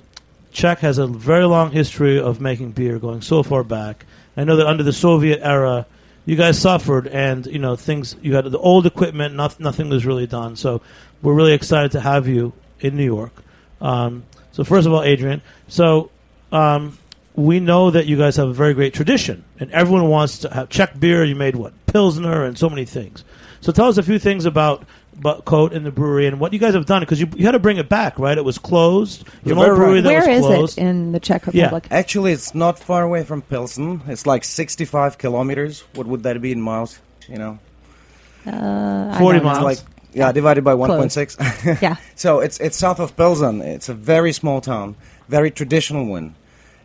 Czech 0.51 0.79
has 0.79 0.97
a 0.97 1.07
very 1.07 1.45
long 1.45 1.71
history 1.71 2.19
of 2.19 2.41
making 2.41 2.71
beer, 2.71 2.99
going 2.99 3.21
so 3.21 3.41
far 3.41 3.63
back. 3.63 4.05
I 4.35 4.43
know 4.43 4.57
that 4.57 4.67
under 4.67 4.83
the 4.83 4.93
Soviet 4.93 5.39
era, 5.41 5.85
you 6.25 6.35
guys 6.35 6.59
suffered, 6.59 7.07
and 7.07 7.45
you 7.45 7.59
know 7.59 7.75
things. 7.75 8.15
You 8.21 8.35
had 8.35 8.45
the 8.45 8.59
old 8.59 8.85
equipment, 8.85 9.33
nothing, 9.35 9.63
nothing 9.63 9.89
was 9.89 10.05
really 10.05 10.27
done. 10.27 10.55
So 10.55 10.81
we're 11.21 11.33
really 11.33 11.53
excited 11.53 11.93
to 11.93 12.01
have 12.01 12.27
you 12.27 12.53
in 12.81 12.97
New 12.97 13.05
York. 13.05 13.31
Um, 13.79 14.25
so 14.51 14.63
first 14.63 14.87
of 14.87 14.93
all, 14.93 15.03
Adrian, 15.03 15.41
so 15.67 16.11
um, 16.51 16.97
we 17.35 17.59
know 17.59 17.91
that 17.91 18.07
you 18.07 18.17
guys 18.17 18.35
have 18.35 18.49
a 18.49 18.53
very 18.53 18.73
great 18.73 18.93
tradition, 18.93 19.45
and 19.59 19.71
everyone 19.71 20.09
wants 20.09 20.39
to 20.39 20.53
have 20.53 20.69
Czech 20.69 20.99
beer. 20.99 21.23
You 21.23 21.35
made 21.35 21.55
what 21.55 21.73
Pilsner 21.85 22.43
and 22.43 22.57
so 22.57 22.69
many 22.69 22.83
things. 22.83 23.23
So 23.61 23.71
tell 23.71 23.87
us 23.87 23.97
a 23.97 24.03
few 24.03 24.19
things 24.19 24.45
about. 24.45 24.83
About 25.19 25.45
Kout 25.45 25.73
and 25.73 25.83
the 25.83 25.89
brewery 25.91 26.27
and 26.27 26.39
what 26.39 26.53
you 26.53 26.59
guys 26.59 26.75
have 26.75 26.85
done 26.85 27.01
because 27.01 27.19
you, 27.19 27.27
you 27.35 27.43
had 27.43 27.53
to 27.53 27.57
bring 27.59 27.77
it 27.77 27.89
back, 27.89 28.19
right? 28.19 28.37
It 28.37 28.45
was 28.45 28.59
closed. 28.59 29.21
It 29.21 29.25
was 29.25 29.33
You're 29.45 29.53
an 29.53 29.57
old 29.57 29.65
very 29.65 29.77
brewery 29.77 29.93
right. 29.95 30.03
that 30.03 30.09
Where 30.09 30.27
was 30.27 30.37
is 30.37 30.45
closed. 30.45 30.77
it 30.77 30.81
in 30.83 31.11
the 31.11 31.19
Czech 31.19 31.47
Republic? 31.47 31.87
Yeah. 31.89 31.97
Actually, 31.97 32.33
it's 32.33 32.53
not 32.53 32.77
far 32.77 33.01
away 33.01 33.23
from 33.23 33.41
Pilsen. 33.41 34.01
It's 34.07 34.27
like 34.27 34.43
65 34.43 35.17
kilometers. 35.17 35.85
What 35.95 36.05
would 36.05 36.21
that 36.21 36.39
be 36.39 36.51
in 36.51 36.61
miles? 36.61 36.99
You 37.27 37.39
know, 37.39 37.59
Uh, 38.45 39.17
40 39.17 39.39
don't 39.39 39.47
know. 39.47 39.53
miles. 39.53 39.63
like 39.63 39.79
yeah, 40.13 40.31
divided 40.31 40.63
by 40.63 40.73
1.6. 40.75 41.81
Yeah. 41.81 41.95
So 42.13 42.39
it's 42.41 42.59
it's 42.59 42.77
south 42.77 42.99
of 42.99 43.17
Pilsen. 43.17 43.63
It's 43.63 43.89
a 43.89 43.95
very 43.95 44.31
small 44.33 44.61
town, 44.61 44.95
very 45.29 45.49
traditional 45.49 46.05
one. 46.05 46.35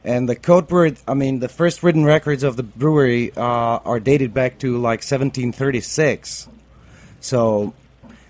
And 0.04 0.26
the 0.26 0.36
Kout 0.36 0.68
brewery, 0.68 0.96
I 1.06 1.12
mean, 1.12 1.40
the 1.40 1.50
first 1.50 1.82
written 1.82 2.06
records 2.06 2.42
of 2.44 2.56
the 2.56 2.62
brewery 2.62 3.30
uh, 3.36 3.40
are 3.84 4.00
dated 4.00 4.32
back 4.32 4.58
to 4.60 4.78
like 4.78 5.00
1736. 5.04 6.48
So 7.22 7.72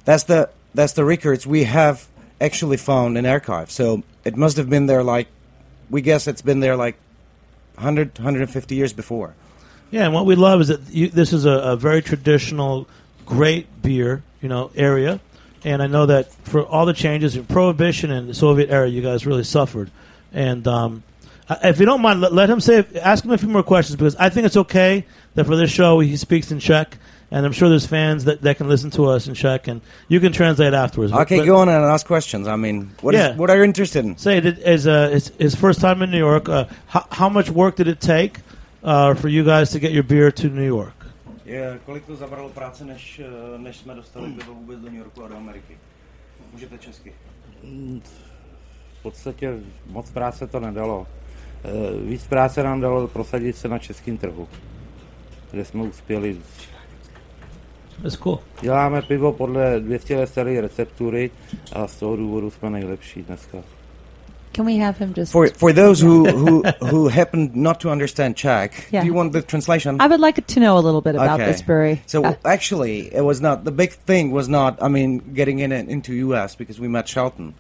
that's 0.05 0.25
the 0.25 0.51
that's 0.75 0.93
the 0.93 1.05
records 1.05 1.47
we 1.47 1.65
have 1.65 2.07
actually 2.41 2.77
found 2.77 3.19
in 3.19 3.27
archive. 3.27 3.71
So 3.71 4.05
it 4.25 4.37
must 4.37 4.57
have 4.57 4.71
been 4.71 4.87
there 4.87 5.03
like 5.03 5.27
we 5.91 6.01
guess 6.03 6.29
it's 6.29 6.43
been 6.43 6.61
there 6.61 6.77
like 6.77 6.97
100 7.75 8.19
150 8.19 8.75
years 8.75 8.93
before. 8.93 9.35
Yeah, 9.91 10.05
and 10.05 10.15
what 10.15 10.25
we 10.25 10.37
love 10.37 10.61
is 10.63 10.69
that 10.69 10.81
you, 10.91 11.09
this 11.09 11.33
is 11.33 11.45
a, 11.45 11.51
a 11.51 11.77
very 11.77 12.01
traditional, 12.01 12.89
great 13.27 13.83
beer, 13.83 14.23
you 14.41 14.49
know, 14.49 14.71
area. 14.75 15.21
And 15.65 15.83
I 15.83 15.87
know 15.87 16.07
that 16.07 16.33
for 16.33 16.65
all 16.65 16.87
the 16.87 16.95
changes 16.95 17.37
in 17.37 17.45
Prohibition 17.45 18.11
and 18.11 18.29
the 18.29 18.35
Soviet 18.35 18.71
era, 18.71 18.89
you 18.89 19.03
guys 19.03 19.27
really 19.27 19.45
suffered. 19.45 19.91
And 20.33 20.67
um, 20.67 21.03
if 21.63 21.81
you 21.81 21.87
don't 21.87 22.01
mind, 22.03 22.21
let, 22.21 22.33
let 22.33 22.49
him 22.51 22.61
say, 22.61 22.85
ask 23.03 23.25
him 23.25 23.31
a 23.33 23.39
few 23.39 23.49
more 23.49 23.63
questions 23.63 23.97
because 23.97 24.17
I 24.17 24.29
think 24.29 24.47
it's 24.47 24.57
okay 24.57 25.05
that 25.35 25.45
for 25.47 25.57
this 25.57 25.71
show 25.71 26.01
he 26.01 26.17
speaks 26.17 26.51
in 26.53 26.59
Czech, 26.59 26.99
and 27.31 27.47
I'm 27.47 27.53
sure 27.53 27.69
there's 27.69 27.87
fans 27.87 28.25
that, 28.25 28.43
that 28.43 28.57
can 28.59 28.69
listen 28.69 28.91
to 28.93 29.07
us 29.07 29.27
in 29.27 29.35
Czech, 29.35 29.69
and 29.69 29.81
you 30.09 30.21
can 30.21 30.33
translate 30.33 30.75
afterwards. 30.75 31.13
Okay, 31.13 31.39
But- 31.39 31.47
go 31.47 31.57
on 31.57 31.69
and 31.69 31.85
ask 31.85 32.07
questions. 32.07 32.47
I 32.47 32.57
mean, 32.57 32.91
what 33.01 33.15
is- 33.15 33.21
Yeah. 33.21 33.37
what 33.37 33.51
are 33.51 33.57
you 33.57 33.65
interested 33.65 34.05
in? 34.05 34.17
Say 34.19 34.41
that 34.41 34.59
as 34.61 34.87
uh, 34.87 35.09
his, 35.13 35.33
his 35.39 35.55
first 35.55 35.81
time 35.81 36.03
in 36.03 36.11
New 36.11 36.19
York, 36.19 36.49
uh, 36.49 36.65
how, 36.87 37.07
how 37.11 37.29
much 37.29 37.51
work 37.51 37.77
did 37.77 37.89
it 37.89 38.01
take 38.01 38.41
uh, 38.85 39.15
for 39.15 39.29
you 39.29 39.45
guys 39.45 39.71
to 39.71 39.79
get 39.79 39.93
your 39.93 40.05
beer 40.05 40.31
to 40.33 40.49
New 40.49 40.67
York? 40.67 40.95
Je, 41.47 41.79
kolik 41.87 42.07
to 42.07 42.17
zabralo 42.17 42.49
práce, 42.49 42.85
než, 42.85 43.21
eh, 43.25 43.59
než 43.59 43.77
jsme 43.77 43.95
dostali 43.95 44.33
pivo 44.39 44.55
vůbec 44.55 44.79
do 44.81 44.87
New 44.89 44.99
Yorku 44.99 45.25
a 45.25 45.29
do 45.29 45.37
Ameriky? 45.37 45.77
Můžete 46.53 46.79
česky. 46.79 47.13
V 48.99 49.03
podstatě 49.03 49.53
moc 49.87 50.11
práce 50.11 50.47
to 50.47 50.61
nedalo. 50.61 51.07
Eh, 51.65 51.71
Víc 52.09 52.27
práce 52.27 52.63
nám 52.63 52.81
dalo 52.81 53.09
prosadit 53.09 53.57
se 53.57 53.69
na 53.69 53.79
českém 53.79 54.19
trhu, 54.19 54.49
kde 55.51 55.65
jsme 55.65 55.83
uspěli. 55.83 56.37
That's. 58.03 58.39
Děláme 58.61 59.03
pivo 59.03 59.33
podle 59.33 59.81
200 59.81 60.17
let 60.17 60.27
staré 60.29 60.61
receptury 60.61 61.31
a 61.73 61.87
z 61.87 61.97
toho 61.97 62.17
důvodu 62.17 62.51
jsme 62.51 62.71
nejlepší 62.71 63.23
dneska. 63.23 63.59
Can 64.57 64.67
we 64.67 64.75
have 64.85 64.99
him 64.99 65.15
just? 65.17 65.33
For, 65.33 65.49
for 65.57 65.73
those 65.73 66.07
who, 66.07 66.25
who, 66.33 66.63
who 66.91 67.09
happen 67.09 67.51
not 67.55 67.79
to 67.79 67.91
understand 67.91 68.37
Czech, 68.37 68.93
Yeah. 68.93 69.05
do 69.05 69.09
you 69.09 69.15
want 69.17 69.33
the 69.33 69.43
translation? 69.43 69.97
I 70.03 70.09
would 70.09 70.21
like 70.21 70.43
to 70.43 70.61
know 70.61 70.77
a 70.77 70.81
little 70.81 71.01
bit 71.01 71.17
about 71.17 71.41
this 71.41 71.63
brewery. 71.63 72.01
So 72.07 72.23
Uh, 72.25 72.35
actually, 72.45 73.09
it 73.15 73.23
was 73.25 73.41
not 73.41 73.65
the 73.65 73.71
big 73.71 73.93
thing. 74.07 74.33
Was 74.33 74.49
not 74.49 74.79
I 74.83 74.89
mean 74.89 75.23
getting 75.35 75.61
in 75.61 75.73
into 75.73 76.13
U.S. 76.27 76.55
because 76.57 76.81
we 76.83 76.89
met 76.89 77.09
Shelton. 77.09 77.55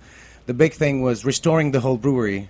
The 0.47 0.55
big 0.55 0.73
thing 0.75 1.03
was 1.03 1.25
restoring 1.25 1.73
the 1.73 1.81
whole 1.81 1.97
brewery, 1.97 2.49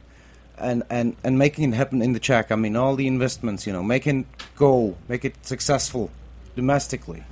and, 0.63 0.83
and, 0.91 1.17
and 1.25 1.39
making 1.39 1.73
it 1.73 1.77
happen 1.77 2.01
in 2.03 2.13
the 2.13 2.21
Czech. 2.21 2.51
I 2.53 2.57
mean 2.57 2.77
all 2.77 2.95
the 2.97 3.07
investments, 3.07 3.67
you 3.67 3.73
know, 3.73 3.83
making 3.83 4.21
it 4.21 4.27
go, 4.57 4.97
make 5.09 5.25
it 5.25 5.35
successful 5.45 6.11
domestically, 6.57 7.23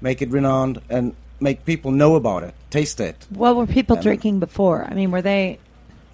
make 0.00 0.22
it 0.22 0.30
renowned, 0.30 0.80
and 0.88 1.14
make 1.40 1.64
people 1.64 1.90
know 1.90 2.14
about 2.16 2.42
it, 2.42 2.54
taste 2.70 3.00
it. 3.00 3.26
what 3.30 3.56
were 3.56 3.66
people 3.66 3.96
Um, 3.96 4.02
drinking 4.02 4.40
before? 4.40 4.86
I 4.90 4.94
mean, 4.94 5.10
were 5.10 5.22
they 5.22 5.58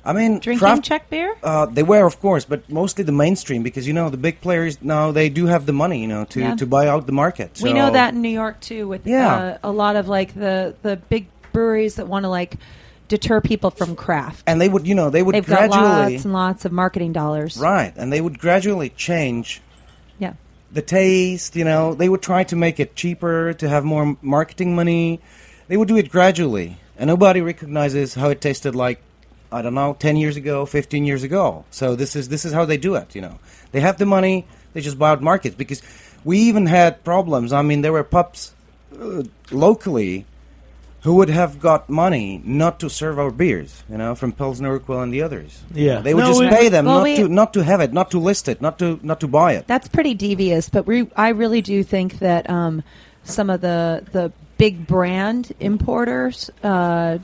I 0.06 0.12
mean, 0.12 0.38
drinking 0.38 0.58
craft- 0.58 0.84
Czech 0.84 1.08
beer? 1.08 1.34
Uh, 1.42 1.64
they 1.66 1.82
were, 1.82 2.04
of 2.04 2.20
course, 2.20 2.44
but 2.44 2.68
mostly 2.68 3.04
the 3.04 3.12
mainstream 3.12 3.62
because 3.62 3.86
you 3.86 3.94
know 3.94 4.10
the 4.10 4.18
big 4.18 4.40
players 4.40 4.76
now 4.82 5.12
they 5.12 5.28
do 5.30 5.46
have 5.46 5.64
the 5.64 5.72
money, 5.72 6.00
you 6.02 6.08
know, 6.08 6.24
to, 6.26 6.40
Yeah. 6.40 6.56
to 6.56 6.66
buy 6.66 6.88
out 6.88 7.06
the 7.06 7.12
market. 7.12 7.58
we 7.62 7.72
know 7.72 7.90
that 7.90 8.12
in 8.14 8.20
New 8.20 8.28
York 8.42 8.60
too, 8.60 8.86
with 8.86 9.06
Yeah. 9.06 9.34
uh, 9.62 9.70
a 9.70 9.72
lot 9.72 9.96
of 9.96 10.06
like 10.08 10.34
the 10.34 10.74
the 10.82 10.96
big 11.08 11.24
breweries 11.52 11.94
that 11.96 12.06
want 12.06 12.24
to 12.24 12.28
like 12.28 12.56
deter 13.16 13.40
people 13.40 13.70
from 13.70 13.94
craft. 13.94 14.42
and 14.46 14.60
they 14.60 14.68
would, 14.68 14.86
you 14.86 14.94
know, 14.94 15.08
they 15.10 15.22
would 15.22 15.34
They've 15.34 15.46
got 15.46 15.70
gradually 15.70 16.12
lots 16.14 16.24
and 16.24 16.32
lots 16.34 16.64
of 16.64 16.72
marketing 16.72 17.12
dollars. 17.12 17.56
right, 17.56 17.92
and 17.96 18.12
they 18.12 18.20
would 18.20 18.38
gradually 18.38 18.90
change 18.90 19.60
Yeah. 20.18 20.34
the 20.72 20.82
taste. 20.82 21.54
You 21.56 21.64
know, 21.64 21.94
they 21.94 22.08
would 22.08 22.22
try 22.22 22.42
to 22.44 22.56
make 22.56 22.80
it 22.80 22.96
cheaper 22.96 23.52
to 23.54 23.68
have 23.68 23.84
more 23.84 24.16
marketing 24.22 24.74
money. 24.74 25.20
They 25.68 25.76
would 25.76 25.88
do 25.88 25.96
it 25.96 26.10
gradually, 26.10 26.78
and 26.98 27.06
nobody 27.08 27.40
recognizes 27.40 28.14
how 28.14 28.28
it 28.30 28.40
tasted 28.40 28.74
like. 28.74 28.98
I 29.52 29.62
don't 29.62 29.74
know, 29.74 29.94
ten 30.06 30.16
years 30.16 30.36
ago, 30.36 30.66
fifteen 30.66 31.04
years 31.04 31.22
ago. 31.22 31.64
So 31.70 31.94
this 31.94 32.16
is 32.16 32.28
this 32.28 32.44
is 32.44 32.52
how 32.52 32.64
they 32.64 32.76
do 32.76 32.96
it. 32.96 33.14
You 33.14 33.22
know, 33.22 33.38
they 33.70 33.80
have 33.80 33.98
the 33.98 34.06
money, 34.06 34.46
they 34.72 34.80
just 34.80 34.98
buy 34.98 35.10
out 35.12 35.22
markets 35.22 35.54
because 35.54 35.80
we 36.24 36.38
even 36.50 36.66
had 36.66 37.04
problems. 37.04 37.52
I 37.52 37.62
mean, 37.62 37.82
there 37.82 37.92
were 37.92 38.02
pubs 38.02 38.52
uh, 39.00 39.22
locally 39.52 40.24
who 41.04 41.14
would 41.16 41.28
have 41.28 41.60
got 41.60 41.88
money 41.88 42.40
not 42.44 42.80
to 42.80 42.88
serve 42.90 43.18
our 43.18 43.30
beers. 43.30 43.84
You 43.90 43.98
know, 43.98 44.14
from 44.14 44.32
Pilsner 44.32 44.78
Urquell 44.78 45.02
and 45.02 45.12
the 45.12 45.22
others. 45.22 45.62
Yeah. 45.72 46.00
they 46.00 46.14
would 46.14 46.22
No, 46.22 46.28
just 46.28 46.40
we- 46.40 46.48
pay 46.48 46.68
them 46.70 46.86
Well, 46.86 46.96
not 46.96 47.04
we- 47.04 47.16
to 47.16 47.28
not 47.28 47.52
to 47.54 47.62
have 47.62 47.80
it, 47.80 47.92
not 47.92 48.10
to 48.12 48.18
list 48.18 48.48
it, 48.48 48.60
not 48.62 48.78
to 48.80 48.98
not 49.02 49.20
to 49.20 49.28
buy 49.28 49.52
it. 49.52 49.66
That's 49.66 49.86
pretty 49.88 50.14
devious, 50.14 50.68
but 50.68 50.86
we, 50.86 51.08
I 51.16 51.28
really 51.28 51.60
do 51.62 51.82
think 51.84 52.18
that 52.20 52.48
um, 52.50 52.82
some 53.22 53.50
of 53.50 53.60
the 53.60 54.02
the 54.12 54.32
big 54.56 54.86
brand 54.86 55.52
importers, 55.60 56.50
uh, 56.62 57.18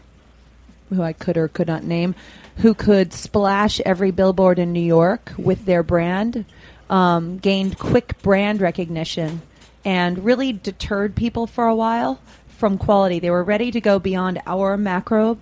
who 0.91 1.03
I 1.03 1.13
could 1.15 1.37
or 1.37 1.49
could 1.49 1.69
not 1.69 1.85
name, 1.85 2.15
who 2.57 2.75
could 2.75 3.13
splash 3.15 3.81
every 3.87 4.11
billboard 4.11 4.59
in 4.59 4.73
New 4.73 4.81
York 4.83 5.33
with 5.39 5.65
their 5.65 5.83
brand, 5.83 6.45
um, 6.91 7.39
gained 7.39 7.79
quick 7.79 8.21
brand 8.21 8.61
recognition, 8.61 9.41
and 9.85 10.23
really 10.25 10.53
deterred 10.53 11.15
people 11.15 11.47
for 11.47 11.67
a 11.67 11.75
while 11.75 12.19
from 12.61 12.79
quality. 12.79 13.19
They 13.19 13.31
were 13.31 13.43
ready 13.43 13.71
to 13.73 13.81
go 13.81 13.99
beyond 13.99 14.41
our 14.47 14.77
macro 14.77 15.39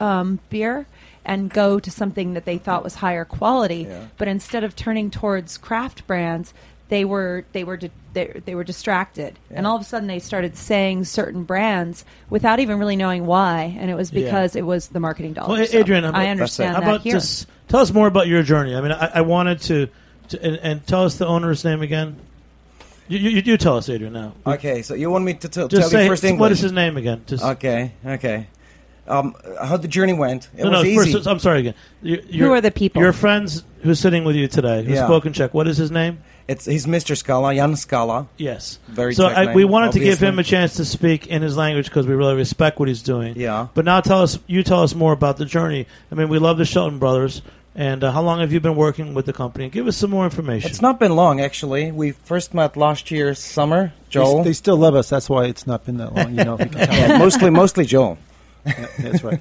um, 0.00 0.40
beer 0.50 0.86
and 1.24 1.48
go 1.48 1.78
to 1.80 1.90
something 1.90 2.34
that 2.34 2.44
they 2.44 2.58
thought 2.58 2.84
was 2.84 2.96
higher 2.96 3.24
quality. 3.24 3.88
But 4.18 4.28
instead 4.28 4.64
of 4.64 4.76
turning 4.76 5.10
towards 5.10 5.56
craft 5.56 6.06
brands, 6.06 6.52
they 6.88 7.04
were 7.04 7.44
they 7.52 7.64
were 7.64 7.76
di- 7.76 7.90
they, 8.12 8.40
they 8.44 8.54
were 8.54 8.62
distracted, 8.64 9.38
and 9.50 9.66
all 9.66 9.74
of 9.76 9.82
a 9.82 9.84
sudden 9.84 10.06
they 10.06 10.20
started 10.20 10.56
saying 10.56 11.04
certain 11.04 11.42
brands 11.44 12.04
without 12.30 12.60
even 12.60 12.78
really 12.78 12.94
knowing 12.96 13.26
why, 13.26 13.76
and 13.78 13.90
it 13.90 13.94
was 13.94 14.12
Yeah. 14.12 14.24
because 14.24 14.54
it 14.56 14.62
was 14.64 14.88
the 14.88 15.00
marketing 15.00 15.32
dollars. 15.32 15.58
Well, 15.58 15.66
So 15.66 15.78
Adrian, 15.78 16.04
how 16.04 16.10
I 16.10 16.22
about- 16.22 16.30
understand 16.30 16.74
How 16.74 16.80
that 16.80 16.88
about 16.88 17.00
here. 17.02 17.12
just 17.14 17.46
tell 17.68 17.80
us 17.80 17.92
more 17.92 18.06
about 18.06 18.28
your 18.28 18.42
journey? 18.44 18.74
I 18.76 18.80
mean, 18.80 18.92
I, 18.92 19.10
I 19.16 19.20
wanted 19.22 19.60
to, 19.62 19.88
to 20.28 20.42
and, 20.44 20.56
and 20.62 20.86
tell 20.86 21.04
us 21.04 21.16
the 21.16 21.26
owner's 21.26 21.64
name 21.64 21.82
again. 21.82 22.16
You, 23.08 23.18
you, 23.18 23.42
you 23.44 23.56
tell 23.56 23.76
us, 23.76 23.88
Adrian. 23.88 24.12
Now, 24.12 24.34
Okay, 24.46 24.82
so 24.82 24.94
you 24.94 25.10
want 25.10 25.24
me 25.24 25.34
to 25.34 25.48
tell, 25.48 25.68
just 25.68 25.82
tell 25.82 25.90
say 25.90 26.04
you 26.04 26.10
first 26.10 26.24
English? 26.24 26.40
what 26.40 26.52
is 26.52 26.60
his 26.60 26.72
name 26.72 26.96
again? 26.96 27.22
Just, 27.26 27.44
Okay, 27.44 27.92
okay. 28.04 28.46
Um, 29.08 29.36
how 29.62 29.76
the 29.76 29.86
journey 29.88 30.14
went? 30.14 30.48
It 30.56 30.64
no, 30.64 30.70
was 30.70 30.82
no. 30.82 30.88
easy. 30.88 31.12
First, 31.12 31.28
I'm 31.28 31.38
sorry 31.38 31.60
again. 31.60 31.74
You, 32.02 32.22
your- 32.28 32.54
are 32.56 32.60
the 32.60 32.72
people? 32.72 33.00
Your 33.02 33.12
friends 33.12 33.62
who's 33.82 34.00
sitting 34.00 34.24
with 34.24 34.34
you 34.34 34.48
today, 34.48 34.82
who 34.84 34.92
Yeah. 34.94 35.04
spoke 35.06 35.26
in 35.26 35.32
Czech. 35.32 35.54
What 35.54 35.68
is 35.68 35.76
his 35.76 35.92
name? 35.92 36.18
It's 36.48 36.64
he's 36.64 36.86
Mr. 36.86 37.14
Skala, 37.16 37.54
Jan 37.54 37.74
Skala. 37.74 38.26
Yes. 38.36 38.78
Very 38.88 39.14
so 39.14 39.28
Czech 39.28 39.38
I, 39.38 39.44
name, 39.46 39.54
we 39.54 39.64
wanted 39.64 39.92
to 39.92 40.00
give 40.00 40.18
him 40.20 40.38
a 40.40 40.42
chance 40.44 40.74
to 40.74 40.84
speak 40.84 41.28
in 41.28 41.42
his 41.42 41.56
language 41.56 41.86
because 41.86 42.06
we 42.06 42.14
really 42.14 42.34
respect 42.34 42.78
what 42.80 42.88
he's 42.88 43.02
doing. 43.02 43.34
Yeah. 43.36 43.68
But 43.74 43.84
now 43.84 44.00
tell 44.00 44.22
us, 44.22 44.38
you 44.48 44.62
tell 44.64 44.82
us 44.82 44.94
more 44.94 45.12
about 45.12 45.36
the 45.36 45.44
journey. 45.44 45.86
I 46.10 46.14
mean, 46.16 46.28
we 46.28 46.38
love 46.40 46.58
the 46.58 46.64
Shelton 46.64 46.98
brothers, 46.98 47.42
and 47.76 48.02
uh, 48.02 48.10
how 48.10 48.22
long 48.22 48.40
have 48.40 48.52
you 48.52 48.60
been 48.60 48.74
working 48.74 49.12
with 49.12 49.26
the 49.26 49.32
company? 49.34 49.68
Give 49.68 49.86
us 49.86 49.96
some 49.96 50.10
more 50.10 50.24
information. 50.24 50.70
It's 50.70 50.80
not 50.80 50.98
been 50.98 51.14
long, 51.14 51.40
actually. 51.40 51.92
We 51.92 52.12
first 52.12 52.54
met 52.54 52.76
last 52.76 53.10
year 53.10 53.34
summer. 53.34 53.92
Joel, 54.08 54.42
they 54.42 54.54
still 54.54 54.78
love 54.78 54.94
us. 54.94 55.10
That's 55.10 55.28
why 55.28 55.44
it's 55.44 55.66
not 55.66 55.84
been 55.84 55.98
that 55.98 56.14
long. 56.14 56.30
You 56.30 56.44
know, 56.44 56.58
you. 56.58 56.70
Yeah, 56.74 57.18
mostly 57.18 57.50
mostly 57.50 57.84
Joel. 57.84 58.18
Yeah, 58.64 58.86
that's 58.98 59.22
right. 59.22 59.40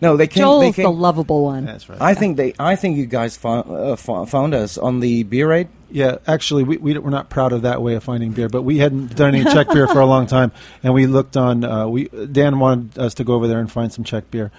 No, 0.00 0.16
they 0.16 0.26
came. 0.26 0.42
Joel's 0.42 0.76
they 0.76 0.82
the 0.82 0.90
lovable 0.90 1.44
one. 1.44 1.64
That's 1.64 1.88
right. 1.88 2.00
I 2.00 2.14
think 2.14 2.36
they. 2.36 2.54
I 2.58 2.74
think 2.74 2.96
you 2.96 3.06
guys 3.06 3.36
found, 3.36 3.70
uh, 3.70 3.96
found 3.96 4.54
us 4.54 4.76
on 4.76 5.00
the 5.00 5.22
beer 5.22 5.48
raid. 5.48 5.68
Yeah, 5.90 6.16
actually, 6.26 6.64
we, 6.64 6.78
we 6.78 6.98
we're 6.98 7.10
not 7.10 7.30
proud 7.30 7.52
of 7.52 7.62
that 7.62 7.80
way 7.82 7.94
of 7.94 8.02
finding 8.02 8.32
beer, 8.32 8.48
but 8.48 8.62
we 8.62 8.78
hadn't 8.78 9.14
done 9.14 9.34
any 9.34 9.44
Czech 9.44 9.68
beer 9.72 9.86
for 9.86 10.00
a 10.00 10.06
long 10.06 10.26
time, 10.26 10.50
and 10.82 10.92
we 10.92 11.06
looked 11.06 11.36
on. 11.36 11.62
Uh, 11.62 11.86
we 11.86 12.08
Dan 12.08 12.58
wanted 12.58 12.98
us 12.98 13.14
to 13.14 13.24
go 13.24 13.34
over 13.34 13.46
there 13.46 13.60
and 13.60 13.70
find 13.70 13.92
some 13.92 14.02
Czech 14.02 14.30
beer, 14.30 14.50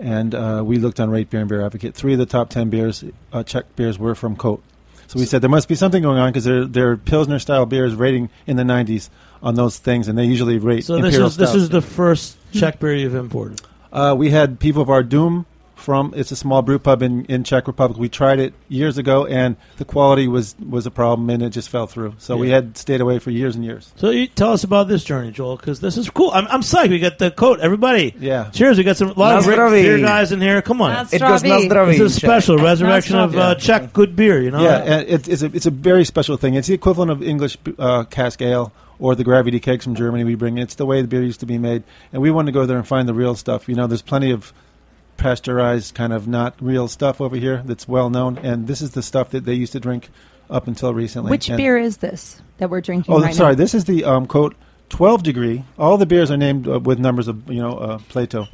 and 0.00 0.34
uh, 0.34 0.62
we 0.64 0.78
looked 0.78 0.98
on 0.98 1.10
Rate 1.10 1.30
Beer 1.30 1.40
and 1.40 1.48
Beer 1.48 1.64
Advocate. 1.64 1.94
Three 1.94 2.14
of 2.14 2.18
the 2.18 2.26
top 2.26 2.50
ten 2.50 2.70
beers, 2.70 3.04
uh, 3.32 3.42
Czech 3.42 3.76
beers, 3.76 3.98
were 3.98 4.14
from 4.14 4.36
Kout. 4.36 4.60
So 5.06 5.18
we 5.18 5.26
said 5.26 5.42
there 5.42 5.50
must 5.50 5.68
be 5.68 5.74
something 5.74 6.02
going 6.02 6.18
on 6.18 6.30
because 6.30 6.44
their 6.44 6.64
their 6.64 6.96
Pilsner 6.96 7.38
style 7.38 7.66
beers 7.66 7.94
rating 7.94 8.30
in 8.46 8.56
the 8.56 8.62
90s 8.62 9.10
on 9.42 9.56
those 9.56 9.78
things, 9.78 10.08
and 10.08 10.16
they 10.16 10.24
usually 10.24 10.58
rate. 10.58 10.84
so 10.84 10.96
this 10.96 11.06
imperial 11.06 11.26
is 11.28 11.36
this 11.36 11.50
stouts. 11.50 11.62
is 11.64 11.68
the 11.68 11.82
first 11.82 12.36
Czech 12.52 12.78
beer 12.78 12.94
you've 12.94 13.14
imported. 13.14 13.60
Uh, 13.92 14.14
we 14.16 14.30
had 14.30 14.60
Pivovar 14.60 15.08
Doom 15.08 15.46
from. 15.80 16.12
It's 16.16 16.30
a 16.30 16.36
small 16.36 16.62
brew 16.62 16.78
pub 16.78 17.02
in, 17.02 17.24
in 17.26 17.44
Czech 17.44 17.66
Republic. 17.66 17.98
We 17.98 18.08
tried 18.08 18.38
it 18.38 18.54
years 18.68 18.98
ago, 18.98 19.26
and 19.26 19.56
the 19.78 19.84
quality 19.84 20.28
was 20.28 20.54
was 20.58 20.86
a 20.86 20.90
problem, 20.90 21.28
and 21.30 21.42
it 21.42 21.50
just 21.50 21.68
fell 21.68 21.86
through. 21.86 22.14
So 22.18 22.36
we 22.36 22.50
had 22.50 22.76
stayed 22.76 23.00
away 23.00 23.18
for 23.18 23.30
years 23.30 23.56
and 23.56 23.64
years. 23.64 23.92
So 23.96 24.10
you 24.10 24.26
tell 24.26 24.52
us 24.52 24.64
about 24.64 24.88
this 24.88 25.02
journey, 25.04 25.30
Joel, 25.30 25.56
because 25.56 25.80
this 25.80 25.96
is 25.96 26.08
cool. 26.10 26.30
I'm, 26.32 26.46
I'm 26.48 26.60
psyched. 26.62 26.90
We 26.90 26.98
got 26.98 27.18
the 27.18 27.30
Kout. 27.30 27.58
Everybody, 27.60 28.14
Yeah. 28.18 28.50
Cheers. 28.50 28.78
We 28.78 28.84
got 28.84 28.96
some 28.96 29.10
a 29.10 29.18
lot 29.18 29.38
of 29.38 29.44
great 29.44 29.56
beer 29.82 29.98
guys 29.98 30.32
in 30.32 30.40
here. 30.40 30.62
Come 30.62 30.82
on, 30.82 31.06
It 31.12 31.20
goes 31.20 31.42
Nazdraví. 31.42 31.68
Nazdraví 31.68 31.98
This 31.98 32.12
is 32.12 32.20
Czech. 32.20 32.28
special 32.28 32.58
resurrection 32.58 33.16
of 33.16 33.36
uh, 33.36 33.54
Czech 33.56 33.92
good 33.92 34.14
beer. 34.16 34.40
You 34.40 34.50
know, 34.50 34.62
Yeah, 34.62 34.76
and 34.78 35.08
it, 35.08 35.28
it's 35.28 35.42
a 35.42 35.46
it's 35.46 35.66
a 35.66 35.70
very 35.70 36.04
special 36.04 36.36
thing. 36.36 36.54
It's 36.54 36.68
the 36.68 36.74
equivalent 36.74 37.10
of 37.10 37.22
English 37.22 37.58
uh, 37.78 38.04
cask 38.04 38.40
ale 38.42 38.72
or 38.98 39.14
the 39.14 39.24
gravity 39.24 39.58
kegs 39.58 39.84
from 39.84 39.94
Germany 39.94 40.24
we 40.24 40.34
bring. 40.34 40.58
It's 40.58 40.74
the 40.74 40.84
way 40.86 41.00
the 41.00 41.08
beer 41.08 41.22
used 41.22 41.40
to 41.40 41.46
be 41.46 41.56
made, 41.58 41.82
and 42.12 42.20
we 42.20 42.30
want 42.30 42.46
to 42.46 42.52
go 42.52 42.66
there 42.66 42.76
and 42.76 42.86
find 42.86 43.08
the 43.08 43.14
real 43.14 43.34
stuff. 43.34 43.68
You 43.68 43.74
know, 43.74 43.86
there's 43.86 44.02
plenty 44.02 44.30
of 44.30 44.52
pasteurized 45.20 45.94
kind 45.94 46.12
of 46.12 46.26
not 46.26 46.54
real 46.60 46.88
stuff 46.88 47.20
over 47.20 47.36
here 47.36 47.62
that's 47.64 47.86
well 47.86 48.10
known, 48.10 48.38
and 48.38 48.66
this 48.66 48.80
is 48.82 48.90
the 48.92 49.02
stuff 49.02 49.30
that 49.30 49.44
they 49.44 49.54
used 49.54 49.72
to 49.72 49.80
drink 49.80 50.08
up 50.48 50.66
until 50.66 50.92
recently. 50.92 51.30
Which 51.30 51.48
And- 51.48 51.56
beer 51.58 51.78
is 51.78 51.98
this 51.98 52.40
that 52.58 52.70
we're 52.70 52.80
drinking 52.80 53.14
Oh, 53.14 53.20
right 53.20 53.34
sorry. 53.34 53.52
now? 53.52 53.58
This 53.58 53.74
is 53.74 53.84
the 53.84 54.04
um, 54.04 54.26
Kout 54.26 54.54
12 54.88 55.22
degree. 55.22 55.64
All 55.78 55.96
the 55.96 56.06
beers 56.06 56.30
are 56.30 56.36
named 56.36 56.66
uh, 56.66 56.80
with 56.80 56.98
numbers 56.98 57.28
of 57.28 57.48
you 57.48 57.60
know 57.60 57.76
uh, 57.78 57.98
Plato, 58.08 58.48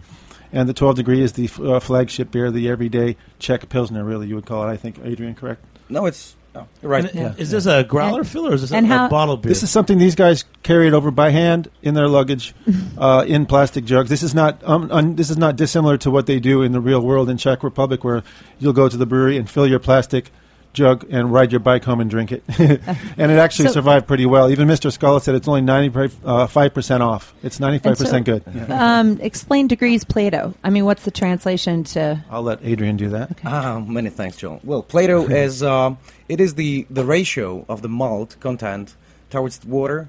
and 0.52 0.68
the 0.68 0.74
12 0.74 0.96
degree 0.96 1.22
is 1.22 1.32
the 1.32 1.44
f- 1.46 1.60
uh, 1.60 1.80
flagship 1.80 2.30
beer, 2.30 2.50
the 2.50 2.68
everyday 2.68 3.16
Czech 3.38 3.68
pilsner. 3.68 4.04
Really, 4.04 4.26
you 4.26 4.34
would 4.34 4.46
call 4.46 4.68
it. 4.68 4.70
I 4.72 4.76
think 4.76 4.98
Adrian, 5.04 5.34
correct? 5.34 5.64
No, 5.88 6.04
it's 6.06 6.34
oh, 6.56 6.66
right. 6.82 7.14
And 7.14 7.38
Is 7.38 7.50
this 7.50 7.66
a 7.66 7.84
growler 7.84 8.24
fill 8.24 8.48
or 8.48 8.54
is 8.54 8.62
this 8.62 8.72
a, 8.72 8.76
and 8.76 8.86
a 8.86 8.88
how- 8.88 9.08
bottle 9.08 9.36
beer? 9.36 9.48
This 9.48 9.62
is 9.62 9.70
something 9.70 9.98
these 9.98 10.14
guys 10.14 10.44
carried 10.62 10.92
over 10.94 11.10
by 11.10 11.30
hand 11.30 11.68
in 11.82 11.94
their 11.94 12.08
luggage, 12.08 12.54
uh, 12.98 13.24
in 13.26 13.46
plastic 13.46 13.84
jugs. 13.84 14.10
This 14.10 14.22
is 14.22 14.34
not 14.34 14.62
um, 14.64 14.90
un, 14.90 15.16
this 15.16 15.30
is 15.30 15.36
not 15.36 15.56
dissimilar 15.56 15.96
to 15.98 16.10
what 16.10 16.26
they 16.26 16.40
do 16.40 16.62
in 16.62 16.72
the 16.72 16.80
real 16.80 17.00
world 17.00 17.28
in 17.28 17.36
Czech 17.36 17.62
Republic, 17.62 18.04
where 18.04 18.22
you'll 18.58 18.72
go 18.72 18.88
to 18.88 18.96
the 18.96 19.06
brewery 19.06 19.36
and 19.36 19.48
fill 19.48 19.66
your 19.66 19.78
plastic 19.78 20.30
jug 20.76 21.04
and 21.10 21.32
ride 21.32 21.50
your 21.50 21.58
bike 21.58 21.82
home 21.82 22.00
and 22.00 22.08
drink 22.08 22.30
it, 22.30 22.44
and 22.58 23.32
it 23.32 23.38
actually 23.38 23.68
So- 23.68 23.74
survived 23.74 24.06
pretty 24.06 24.26
well. 24.26 24.50
Even 24.50 24.68
Mr. 24.68 24.96
Skala 24.96 25.20
said 25.20 25.34
it's 25.34 25.48
only 25.48 25.62
ninety 25.62 25.88
five 25.88 26.72
percent 26.74 27.02
off. 27.02 27.34
It's 27.42 27.58
ninety 27.58 27.78
five 27.78 27.86
And 27.92 27.98
so- 27.98 28.04
percent 28.04 28.24
good. 28.26 28.42
Yeah. 28.54 28.66
Um, 29.00 29.18
explain 29.20 29.66
degrees 29.66 30.04
Plato. 30.04 30.54
I 30.62 30.70
mean, 30.70 30.84
what's 30.84 31.04
the 31.04 31.10
translation 31.10 31.82
to? 31.94 32.22
I'll 32.30 32.42
let 32.42 32.60
Adrian 32.62 32.96
do 32.96 33.08
that. 33.08 33.38
Ah, 33.44 33.80
many 33.80 34.10
thanks, 34.10 34.36
Joel. 34.36 34.60
Well, 34.62 34.82
Plato 34.82 35.26
is 35.44 35.62
um, 35.62 35.98
it 36.28 36.40
is 36.40 36.54
the 36.54 36.86
the 36.90 37.04
ratio 37.04 37.64
of 37.68 37.82
the 37.82 37.88
malt 37.88 38.36
content 38.38 38.94
towards 39.30 39.58
the 39.58 39.68
water, 39.68 40.08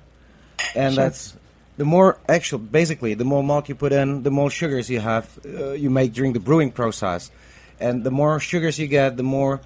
and 0.76 0.94
Sure. 0.94 1.04
that's 1.04 1.36
the 1.78 1.86
more 1.86 2.18
actual. 2.28 2.60
Basically, 2.60 3.14
the 3.16 3.26
more 3.26 3.42
malt 3.44 3.70
you 3.70 3.76
put 3.76 3.94
in, 3.94 4.24
the 4.24 4.32
more 4.32 4.50
sugars 4.50 4.90
you 4.90 5.00
have 5.00 5.26
uh, 5.46 5.72
you 5.72 5.90
make 5.90 6.12
during 6.14 6.34
the 6.34 6.40
brewing 6.40 6.72
process, 6.72 7.32
and 7.80 8.04
the 8.04 8.12
more 8.12 8.40
sugars 8.40 8.78
you 8.78 8.88
get, 8.88 9.16
the 9.18 9.24
more 9.24 9.62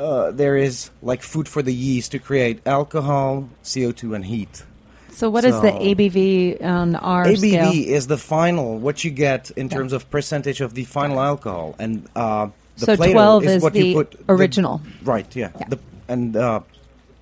uh, 0.00 0.30
there 0.30 0.56
is 0.56 0.90
like 1.02 1.22
food 1.22 1.46
for 1.46 1.62
the 1.62 1.74
yeast 1.74 2.12
to 2.12 2.18
create 2.18 2.66
alcohol, 2.66 3.48
CO 3.62 3.92
two, 3.92 4.14
and 4.14 4.24
heat. 4.24 4.64
So, 5.12 5.28
what 5.28 5.44
is 5.44 5.60
the 5.60 5.70
ABV 5.70 6.62
on 6.64 6.96
our 6.96 7.26
ABV 7.26 7.36
scale? 7.36 7.72
is 7.72 8.06
the 8.06 8.16
final 8.16 8.78
what 8.78 9.04
you 9.04 9.10
get 9.10 9.50
in 9.50 9.68
terms 9.68 9.92
of 9.92 10.08
percentage 10.10 10.60
of 10.62 10.74
the 10.74 10.84
final 10.84 11.20
alcohol, 11.20 11.76
and 11.78 12.08
uh, 12.16 12.48
the 12.78 12.86
So 12.86 12.96
Plato 12.96 13.12
12 13.12 13.44
is, 13.44 13.50
is 13.52 13.62
what 13.62 13.72
the 13.74 13.86
you 13.86 13.94
put 13.94 14.20
original. 14.28 14.80
right? 15.02 15.36
Yeah. 15.36 15.50
Yeah. 15.60 15.68
The, 15.68 15.78
and 16.08 16.36
uh, 16.36 16.60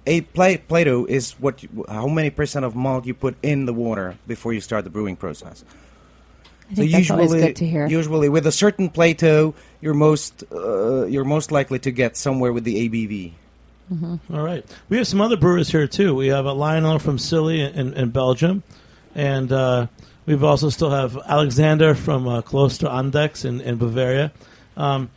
a 0.07 0.21
pla- 0.21 0.57
Plato 0.69 1.05
is 1.07 1.33
what 1.33 1.62
you, 1.62 1.85
how 1.88 2.07
many 2.07 2.31
percent 2.31 2.64
of 2.64 2.77
malt 2.77 3.05
you 3.07 3.14
put 3.14 3.37
in 3.43 3.67
the 3.67 3.75
water 3.75 4.17
before 4.27 4.53
you 4.53 4.61
start 4.61 4.85
the 4.85 4.91
brewing 4.91 5.17
process. 5.17 5.64
I 6.70 6.74
think 6.74 6.92
that's 6.92 7.11
always 7.11 7.33
good 7.33 7.57
to 7.57 7.66
hear. 7.66 7.87
Usually, 7.87 8.28
with 8.28 8.46
a 8.46 8.52
certain 8.52 8.90
Plato, 8.90 9.54
you're 9.81 9.94
most 9.94 10.44
uh, 10.52 11.07
you're 11.07 11.24
most 11.24 11.50
likely 11.50 11.78
to 11.81 11.90
get 11.90 12.16
somewhere 12.16 12.52
with 12.52 12.64
the 12.64 12.88
ABV. 12.88 13.33
All 14.31 14.42
right. 14.42 14.66
We 14.90 14.98
have 14.98 15.07
some 15.07 15.20
other 15.20 15.37
brewers 15.37 15.70
here 15.70 15.87
too. 15.87 16.14
We 16.14 16.28
have 16.28 16.44
a 16.44 16.52
Lionel 16.52 16.98
from 16.98 17.18
Silly 17.18 17.62
in, 17.62 17.72
in, 17.72 17.94
in 17.94 18.11
Belgium, 18.11 18.62
and 19.14 19.50
uh, 19.50 19.87
we've 20.26 20.44
also 20.44 20.68
still 20.68 20.90
have 20.90 21.16
Alexander 21.26 21.94
from 21.94 22.28
uh, 22.28 22.42
Kloster 22.42 22.88
Andechs 22.90 23.46
in, 23.46 23.62
in 23.62 23.76
Bavaria. 23.76 24.31
Um, 24.76 25.11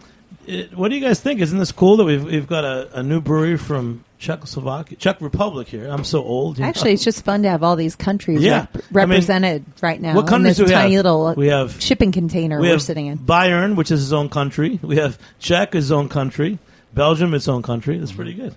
it, 0.48 0.76
what 0.76 0.88
do 0.90 0.96
you 0.96 1.02
guys 1.02 1.20
think? 1.20 1.42
Isn't 1.42 1.60
this 1.60 1.72
cool 1.74 1.98
that 1.98 2.06
we've 2.06 2.24
we've 2.24 2.48
got 2.48 2.64
a, 2.64 3.00
a 3.00 3.04
new 3.04 3.20
brewery 3.20 3.58
from 3.58 4.06
Czechoslovakia, 4.22 4.98
Czech 4.98 5.20
Republic 5.22 5.68
here? 5.68 5.88
I'm 5.90 6.06
so 6.06 6.24
old. 6.24 6.58
you 6.58 6.64
know. 6.64 6.70
Actually, 6.70 6.94
it's 6.94 7.04
just 7.04 7.26
fun 7.26 7.42
to 7.44 7.50
have 7.50 7.64
all 7.64 7.76
these 7.76 7.96
countries 7.98 8.42
Yeah. 8.44 8.60
rep- 8.60 8.76
I 8.76 8.78
mean, 8.78 9.10
represented 9.10 9.64
right 9.82 10.00
now. 10.02 10.14
what 10.14 10.22
in 10.22 10.28
countries 10.28 10.58
this 10.58 10.68
do 10.68 10.72
we 10.72 10.72
tiny 10.72 10.94
have? 10.96 11.04
little 11.06 11.34
We 11.36 11.48
have- 11.50 11.82
shipping 11.82 12.12
container 12.12 12.60
we 12.62 12.68
are 12.68 12.74
have 12.74 12.82
sitting 12.82 13.08
in. 13.08 13.18
Bayern, 13.18 13.76
which 13.76 13.90
is 13.92 14.00
his 14.00 14.14
own 14.14 14.30
country. 14.30 14.80
We 14.84 14.98
have 14.98 15.18
Czech, 15.40 15.74
his 15.74 15.92
own 15.92 16.08
country. 16.08 16.60
Belgium, 16.94 17.34
its 17.34 17.48
own 17.48 17.62
country. 17.64 17.98
That's 17.98 18.12
pretty 18.12 18.34
good. 18.34 18.54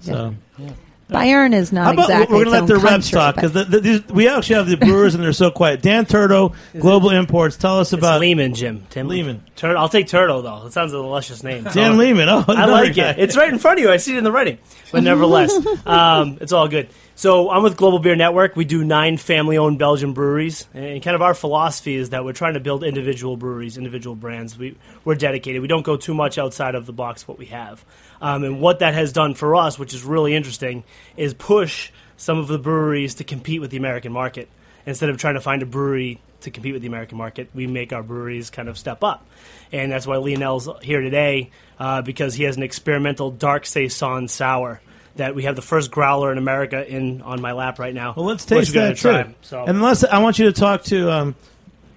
So. 0.00 0.34
Bayern 1.08 1.54
is 1.54 1.72
not 1.72 1.86
How 1.86 1.92
about 1.92 2.10
exactly 2.10 2.36
we're 2.36 2.44
going 2.44 2.44
to 2.44 2.50
let 2.50 2.62
its 2.64 2.68
the 2.68 2.76
own 2.76 2.82
reps 2.82 3.10
country, 3.10 3.18
talk 3.18 3.34
because 3.34 3.52
the, 3.52 3.64
the, 3.64 4.12
we 4.12 4.28
actually 4.28 4.56
have 4.56 4.68
the 4.68 4.76
brewers 4.86 5.14
and 5.14 5.24
they're 5.24 5.32
so 5.32 5.50
quiet. 5.50 5.80
Dan 5.80 6.04
Turdo, 6.04 6.54
Global 6.78 7.10
Imports. 7.10 7.56
Tell 7.56 7.80
us 7.80 7.92
It's 7.92 7.98
about 7.98 8.20
Lehman, 8.20 8.54
Jim. 8.54 8.86
Tim 8.90 9.08
Lehman. 9.08 9.42
Tur- 9.56 9.76
I'll 9.76 9.88
take 9.88 10.06
Turtle 10.06 10.42
though. 10.42 10.66
It 10.66 10.72
sounds 10.72 10.92
a 10.92 10.98
luscious 10.98 11.42
name. 11.42 11.64
Dan 11.64 11.96
Lehman. 11.96 12.28
Oh, 12.28 12.44
I 12.46 12.66
like 12.66 12.94
guy. 12.94 13.10
it. 13.10 13.18
It's 13.20 13.36
right 13.36 13.50
in 13.52 13.58
front 13.58 13.78
of 13.78 13.84
you. 13.84 13.90
I 13.90 13.96
see 13.96 14.14
it 14.14 14.18
in 14.18 14.24
the 14.24 14.32
writing. 14.32 14.58
But 14.92 15.02
nevertheless, 15.02 15.54
um, 15.86 16.38
it's 16.40 16.52
all 16.52 16.68
good. 16.68 16.88
So 17.14 17.50
I'm 17.50 17.64
with 17.64 17.76
Global 17.76 17.98
Beer 17.98 18.14
Network. 18.14 18.54
We 18.54 18.64
do 18.64 18.84
nine 18.84 19.16
family-owned 19.16 19.76
Belgian 19.76 20.12
breweries, 20.12 20.68
and 20.72 21.02
kind 21.02 21.16
of 21.16 21.22
our 21.22 21.34
philosophy 21.34 21.96
is 21.96 22.10
that 22.10 22.24
we're 22.24 22.32
trying 22.32 22.54
to 22.54 22.60
build 22.60 22.84
individual 22.84 23.36
breweries, 23.36 23.76
individual 23.76 24.14
brands. 24.14 24.56
We 24.56 24.76
we're 25.04 25.16
dedicated. 25.16 25.60
We 25.60 25.66
don't 25.66 25.82
go 25.82 25.96
too 25.96 26.14
much 26.14 26.38
outside 26.38 26.76
of 26.76 26.86
the 26.86 26.92
box 26.92 27.26
what 27.26 27.36
we 27.36 27.46
have, 27.46 27.84
um, 28.20 28.44
and 28.44 28.60
what 28.60 28.80
that 28.80 28.94
has 28.94 29.12
done 29.12 29.34
for 29.34 29.56
us, 29.56 29.78
which 29.78 29.94
is 29.94 30.04
really 30.04 30.34
interesting, 30.34 30.84
is 31.16 31.34
push 31.34 31.90
some 32.16 32.38
of 32.38 32.48
the 32.48 32.58
breweries 32.58 33.14
to 33.16 33.24
compete 33.24 33.60
with 33.60 33.70
the 33.70 33.76
American 33.76 34.12
market 34.12 34.48
instead 34.86 35.10
of 35.10 35.18
trying 35.18 35.34
to 35.34 35.40
find 35.40 35.62
a 35.62 35.66
brewery 35.66 36.20
to 36.40 36.50
compete 36.50 36.72
with 36.72 36.82
the 36.82 36.88
American 36.88 37.18
market, 37.18 37.50
we 37.54 37.66
make 37.66 37.92
our 37.92 38.02
breweries 38.02 38.48
kind 38.48 38.68
of 38.68 38.78
step 38.78 39.02
up. 39.04 39.26
And 39.72 39.92
that's 39.92 40.06
why 40.06 40.16
Lionel's 40.16 40.68
here 40.82 41.00
today, 41.00 41.50
uh, 41.78 42.02
because 42.02 42.34
he 42.34 42.44
has 42.44 42.56
an 42.56 42.62
experimental 42.62 43.30
dark 43.30 43.66
saison 43.66 44.28
sour 44.28 44.80
that 45.16 45.34
we 45.34 45.42
have 45.42 45.56
the 45.56 45.62
first 45.62 45.90
growler 45.90 46.30
in 46.30 46.38
America 46.38 46.86
in 46.88 47.22
on 47.22 47.40
my 47.40 47.52
lap 47.52 47.78
right 47.78 47.92
now. 47.92 48.14
Well, 48.16 48.24
let's 48.24 48.44
taste 48.44 48.72
that 48.74 48.96
try. 48.96 49.24
too. 49.24 49.34
So 49.42 49.60
And 49.60 49.76
unless 49.76 50.04
I 50.04 50.18
want 50.18 50.38
you 50.38 50.46
to 50.46 50.52
talk 50.52 50.84
to 50.84 51.10
um, 51.10 51.34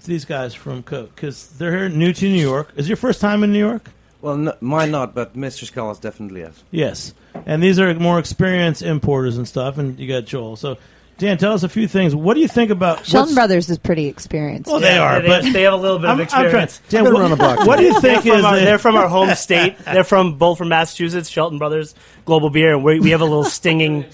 these 0.06 0.26
guys 0.26 0.54
from 0.54 0.84
Coke 0.84 1.16
because 1.16 1.48
they're 1.50 1.72
here 1.72 1.90
new 1.90 2.14
to 2.14 2.26
New 2.26 2.42
York. 2.42 2.74
Is 2.76 2.90
your 2.90 2.98
first 2.98 3.22
time 3.22 3.44
in 3.44 3.54
New 3.54 3.60
York? 3.60 3.90
Well, 4.22 4.38
no, 4.38 4.54
mine 4.62 4.92
not, 4.92 5.14
but 5.16 5.36
Mr. 5.36 5.66
Skala's 5.72 6.00
definitely 6.00 6.42
is. 6.42 6.64
Yes. 6.72 7.14
And 7.46 7.62
these 7.64 7.80
are 7.80 7.94
more 7.96 8.20
experienced 8.20 8.82
importers 8.82 9.38
and 9.38 9.48
stuff. 9.48 9.78
And 9.78 9.98
you 10.00 10.08
got 10.08 10.26
Joel. 10.26 10.56
So 10.56 10.78
Dan, 11.18 11.38
tell 11.38 11.54
us 11.54 11.62
a 11.62 11.70
few 11.70 11.88
things. 11.88 12.16
What 12.16 12.34
do 12.34 12.40
you 12.40 12.48
think 12.48 12.72
about 12.72 13.06
Shelton 13.06 13.20
what's- 13.20 13.34
Brothers 13.36 13.70
is 13.70 13.78
pretty 13.78 14.08
experienced. 14.08 14.72
Well, 14.72 14.80
they 14.80 14.98
are, 14.98 15.22
they, 15.22 15.28
but 15.28 15.44
they 15.54 15.62
have 15.64 15.74
a 15.74 15.78
little 15.78 16.00
bit 16.00 16.08
I'm- 16.08 16.20
of 16.20 16.22
I'm 16.22 16.28
trying- 16.30 16.46
experience. 16.46 16.82
Dan, 16.90 17.06
I've 17.06 17.14
been 17.14 17.22
what- 17.22 17.30
the 17.30 17.36
block. 17.36 17.68
what 17.68 17.78
do 17.78 17.86
you 17.86 18.00
think 18.02 18.24
they're 18.24 18.34
from, 18.34 18.40
is 18.40 18.46
our, 18.46 18.56
they're 18.60 18.80
from 18.80 18.96
our 18.96 19.08
home 19.08 19.34
state. 19.36 19.78
They're 19.86 20.04
from 20.04 20.38
both 20.40 20.58
from 20.58 20.70
Massachusetts, 20.70 21.30
Shelton 21.30 21.60
Brothers, 21.60 21.94
Global 22.26 22.50
Beer, 22.50 22.74
and 22.74 22.84
we 22.84 23.00
we 23.00 23.12
have 23.12 23.22
a 23.22 23.26
little 23.26 23.44
stinging. 23.44 24.06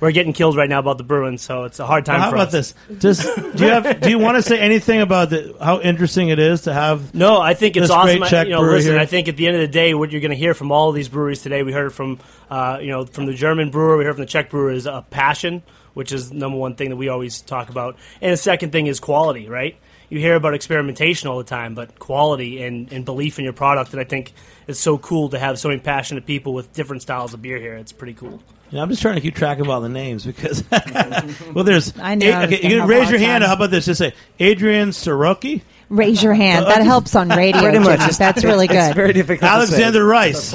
We're 0.00 0.12
getting 0.12 0.32
killed 0.32 0.56
right 0.56 0.68
now 0.68 0.78
about 0.78 0.96
the 0.96 1.04
Bruins, 1.04 1.42
so 1.42 1.64
it's 1.64 1.78
a 1.78 1.86
hard 1.86 2.06
time 2.06 2.14
Well, 2.16 2.22
how 2.24 2.30
for 2.30 2.36
about 2.36 2.54
us. 2.54 2.72
this? 2.88 2.98
Just 3.00 3.22
do 3.56 3.64
you 3.66 3.70
have? 3.70 4.00
Do 4.00 4.08
you 4.08 4.18
want 4.18 4.36
to 4.36 4.42
say 4.42 4.58
anything 4.58 5.02
about 5.02 5.28
the, 5.30 5.54
how 5.60 5.80
interesting 5.80 6.30
it 6.30 6.38
is 6.38 6.62
to 6.62 6.72
have? 6.72 7.14
No, 7.14 7.38
I 7.40 7.52
think 7.52 7.76
it's 7.76 7.90
awesome. 7.90 8.22
I- 8.22 8.42
you 8.44 8.50
know, 8.50 8.62
listen, 8.62 8.92
here? 8.92 9.00
I 9.00 9.04
think 9.06 9.28
at 9.28 9.36
the 9.36 9.46
end 9.46 9.56
of 9.56 9.60
the 9.60 9.68
day, 9.68 9.92
what 9.92 10.10
you're 10.10 10.22
going 10.22 10.30
to 10.30 10.36
hear 10.36 10.54
from 10.54 10.72
all 10.72 10.88
of 10.88 10.94
these 10.94 11.08
breweries 11.10 11.42
today, 11.42 11.62
we 11.62 11.72
heard 11.72 11.92
from, 11.92 12.18
uh, 12.50 12.78
you 12.80 12.88
know, 12.88 13.04
from 13.04 13.26
the 13.26 13.34
German 13.34 13.70
brewer, 13.70 13.98
we 13.98 14.04
heard 14.04 14.14
from 14.14 14.22
the 14.24 14.30
Czech 14.30 14.48
brewer, 14.50 14.70
is 14.70 14.86
a 14.86 15.04
passion, 15.10 15.62
which 15.92 16.12
is 16.12 16.32
number 16.32 16.56
one 16.56 16.76
thing 16.76 16.88
that 16.88 16.96
we 16.96 17.08
always 17.08 17.42
talk 17.42 17.68
about, 17.68 17.96
and 18.22 18.32
the 18.32 18.36
second 18.38 18.72
thing 18.72 18.86
is 18.86 19.00
quality, 19.00 19.48
right? 19.48 19.76
You 20.08 20.18
hear 20.18 20.34
about 20.34 20.54
experimentation 20.54 21.28
all 21.28 21.36
the 21.38 21.44
time, 21.44 21.74
but 21.74 21.98
quality 21.98 22.62
and, 22.62 22.90
and 22.92 23.04
belief 23.04 23.38
in 23.38 23.44
your 23.44 23.52
product, 23.52 23.92
and 23.92 24.00
I 24.00 24.04
think 24.04 24.32
it's 24.66 24.80
so 24.80 24.96
cool 24.98 25.28
to 25.28 25.38
have 25.38 25.58
so 25.58 25.68
many 25.68 25.80
passionate 25.80 26.24
people 26.26 26.54
with 26.54 26.72
different 26.72 27.02
styles 27.02 27.34
of 27.34 27.42
beer 27.42 27.58
here. 27.58 27.74
It's 27.76 27.92
pretty 27.92 28.14
cool. 28.14 28.42
Yeah, 28.70 28.82
I'm 28.82 28.88
just 28.88 29.02
trying 29.02 29.16
to 29.16 29.20
keep 29.20 29.34
track 29.34 29.58
of 29.58 29.68
all 29.68 29.80
the 29.80 29.88
names 29.88 30.24
because, 30.24 30.62
well, 31.54 31.64
there's. 31.64 31.92
I 32.00 32.14
knew 32.14 32.30
I 32.30 32.46
was 32.46 32.54
okay, 32.54 32.68
you 32.68 32.78
can 32.78 32.88
raise 32.88 33.02
hard 33.02 33.10
your 33.10 33.18
hand. 33.18 33.42
time. 33.42 33.48
How 33.48 33.56
about 33.56 33.70
this? 33.70 33.86
Just 33.86 33.98
say 33.98 34.14
Adrian 34.38 34.90
Soroki. 34.90 35.62
Raise 35.88 36.22
your 36.22 36.34
hand. 36.34 36.66
That 36.66 36.82
helps 36.84 37.16
on 37.16 37.30
radio. 37.30 37.62
Pretty 37.62 37.80
much. 37.80 37.98
Jimmy. 37.98 38.12
That's 38.12 38.44
really 38.44 38.68
good. 38.68 38.76
It's 38.76 38.88
good. 38.88 38.94
very 38.94 39.12
difficult. 39.12 39.40
to 39.40 39.46
Alexander 39.46 39.98
say. 39.98 40.04
Reiss. 40.04 40.54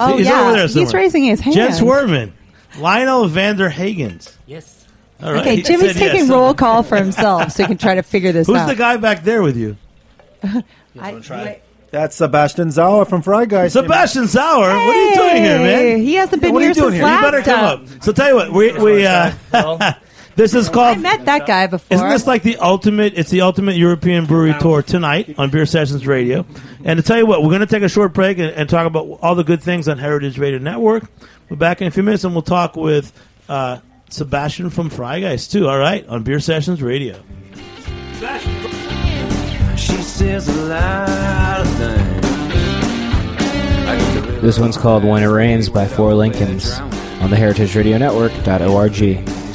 Oh, 0.00 0.16
he's 0.16 0.26
yeah. 0.26 0.40
over 0.40 0.52
there 0.56 0.66
He's 0.66 0.92
raising 0.92 1.24
his 1.24 1.38
hand. 1.40 1.54
Jen 1.54 1.70
Schwertman. 1.70 2.32
Lionel 2.78 3.28
Van 3.28 3.56
De 3.56 3.68
Haegens. 3.68 4.34
Yes. 4.46 4.84
All 5.22 5.32
right. 5.32 5.40
Okay, 5.42 5.56
he 5.56 5.62
Jimmy's 5.62 5.92
said 5.92 6.00
yes. 6.00 6.12
taking 6.12 6.28
roll 6.28 6.52
call 6.52 6.82
for 6.82 6.96
himself, 6.96 7.52
so 7.52 7.62
he 7.62 7.68
can 7.68 7.78
try 7.78 7.94
to 7.94 8.02
figure 8.02 8.32
this 8.32 8.48
Who's 8.48 8.56
out. 8.56 8.68
Who's 8.68 8.76
the 8.76 8.78
guy 8.78 8.96
back 8.96 9.22
there 9.22 9.42
with 9.42 9.56
you? 9.56 9.76
I- 11.00 11.60
That's 11.90 12.16
Sebastian 12.16 12.72
Sauer 12.72 13.04
from 13.04 13.22
Freigeist. 13.22 13.72
Sebastian 13.72 14.26
Sauer. 14.28 14.68
What 14.68 14.72
are 14.96 15.04
you 15.08 15.14
doing 15.14 15.42
here, 15.42 15.58
man? 15.58 15.98
He 16.00 16.14
hasn't 16.14 16.42
been 16.42 16.52
what 16.52 16.60
are 16.62 16.66
here 16.66 16.68
you 16.70 16.74
doing 16.74 16.90
since 16.92 17.00
here? 17.00 17.06
You 17.06 17.12
last 17.12 17.24
You 17.24 17.30
better 17.30 17.42
come 17.42 17.86
time. 17.86 17.96
up. 17.96 18.02
So 18.04 18.12
tell 18.12 18.28
you 18.28 18.34
what, 18.34 18.52
we 18.52 18.72
we 18.72 19.06
uh, 19.06 19.32
This 20.36 20.52
is 20.52 20.68
I 20.68 20.72
called. 20.72 21.00
met 21.00 21.24
that 21.24 21.46
guy 21.46 21.66
before. 21.66 21.94
Isn't 21.94 22.10
this 22.10 22.26
like 22.26 22.42
the 22.42 22.58
ultimate? 22.58 23.14
It's 23.16 23.30
the 23.30 23.40
ultimate 23.40 23.76
European 23.76 24.26
brewery 24.26 24.54
tour 24.60 24.82
tonight 24.82 25.34
on 25.38 25.48
Beer 25.50 25.64
Sessions 25.64 26.06
Radio. 26.06 26.44
And 26.84 26.98
to 26.98 27.02
tell 27.02 27.16
you 27.16 27.24
what, 27.24 27.42
we're 27.42 27.48
going 27.48 27.60
to 27.60 27.66
take 27.66 27.82
a 27.82 27.88
short 27.88 28.12
break 28.12 28.36
and, 28.38 28.50
and 28.50 28.68
talk 28.68 28.86
about 28.86 29.18
all 29.22 29.34
the 29.34 29.44
good 29.44 29.62
things 29.62 29.88
on 29.88 29.96
Heritage 29.96 30.38
Radio 30.38 30.58
Network. 30.58 31.04
We're 31.48 31.56
back 31.56 31.80
in 31.80 31.86
a 31.86 31.90
few 31.90 32.02
minutes, 32.02 32.24
and 32.24 32.34
we'll 32.34 32.42
talk 32.42 32.76
with 32.76 33.12
uh, 33.48 33.78
Sebastian 34.10 34.68
from 34.68 34.90
Freigeist 34.90 35.52
too. 35.52 35.68
All 35.68 35.78
right, 35.78 36.06
on 36.06 36.22
Beer 36.22 36.40
Sessions 36.40 36.82
Radio. 36.82 37.18
She 38.20 38.85
says 40.16 40.48
a 40.48 40.52
lot 40.64 41.60
of 41.60 41.68
things. 41.76 42.16
This 44.40 44.58
one's 44.58 44.78
called 44.78 45.04
When 45.04 45.22
It 45.22 45.26
Rains 45.26 45.68
by 45.68 45.86
Four 45.86 46.14
Lincolns 46.14 46.72
on 47.20 47.28
the 47.28 47.36
Heritage 47.36 47.74
heritageradionetwork.org. 47.74 49.02
and 49.02 49.45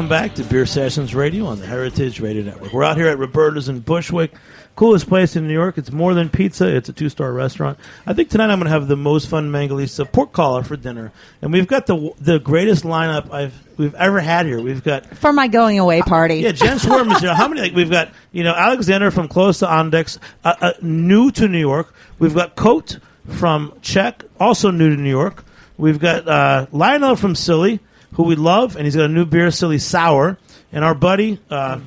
welcome 0.00 0.08
back 0.08 0.34
to 0.34 0.42
Beer 0.44 0.64
Sessions 0.64 1.14
Radio 1.14 1.44
on 1.44 1.58
the 1.60 1.66
Heritage 1.66 2.20
Radio 2.20 2.42
Network. 2.42 2.72
We're 2.72 2.84
out 2.84 2.96
here 2.96 3.08
at 3.08 3.18
Roberta's 3.18 3.68
in 3.68 3.80
Bushwick. 3.80 4.32
Coolest 4.74 5.06
place 5.06 5.36
in 5.36 5.46
New 5.46 5.52
York. 5.52 5.76
It's 5.76 5.92
more 5.92 6.14
than 6.14 6.30
pizza. 6.30 6.74
It's 6.74 6.88
a 6.88 6.94
two-star 6.94 7.30
restaurant. 7.34 7.78
I 8.06 8.14
think 8.14 8.30
tonight 8.30 8.48
I'm 8.48 8.58
going 8.58 8.64
to 8.64 8.70
have 8.70 8.88
the 8.88 8.96
most 8.96 9.28
fun 9.28 9.52
Mangalitsa 9.52 10.10
pork 10.10 10.32
collar 10.32 10.62
for 10.62 10.78
dinner. 10.78 11.12
And 11.42 11.52
we've 11.52 11.66
got 11.66 11.84
the 11.84 12.14
the 12.18 12.38
greatest 12.38 12.84
lineup 12.84 13.30
I've 13.30 13.52
we've 13.76 13.94
ever 13.94 14.20
had 14.20 14.46
here. 14.46 14.62
We've 14.62 14.82
got 14.82 15.04
for 15.18 15.34
my 15.34 15.48
going 15.48 15.78
away 15.78 16.00
party. 16.00 16.36
yeah, 16.36 16.52
Jen 16.52 16.78
Swarm 16.78 17.10
is 17.12 17.20
here. 17.20 17.34
How 17.34 17.46
many? 17.46 17.60
Like, 17.60 17.74
we've 17.74 17.90
got 17.90 18.10
you 18.32 18.42
know 18.42 18.54
Alexander 18.54 19.10
from 19.10 19.28
Kloster 19.28 19.68
Andechs, 19.68 20.16
uh, 20.44 20.54
uh, 20.62 20.72
new 20.80 21.30
to 21.32 21.46
New 21.46 21.60
York. 21.60 21.92
We've 22.18 22.34
got 22.34 22.56
Kout 22.56 23.00
from 23.26 23.74
Czech, 23.82 24.24
also 24.38 24.70
new 24.70 24.96
to 24.96 25.02
New 25.02 25.10
York. 25.10 25.44
We've 25.76 25.98
got 25.98 26.26
uh, 26.26 26.68
Lionel 26.72 27.16
from 27.16 27.34
Silly, 27.34 27.80
who 28.14 28.24
we 28.24 28.36
love, 28.36 28.76
and 28.76 28.84
he's 28.84 28.96
got 28.96 29.04
a 29.06 29.08
new 29.08 29.24
beer, 29.24 29.50
Silly 29.50 29.78
Sour. 29.78 30.38
And 30.72 30.84
our 30.84 30.94
buddy, 30.94 31.38
uh, 31.50 31.80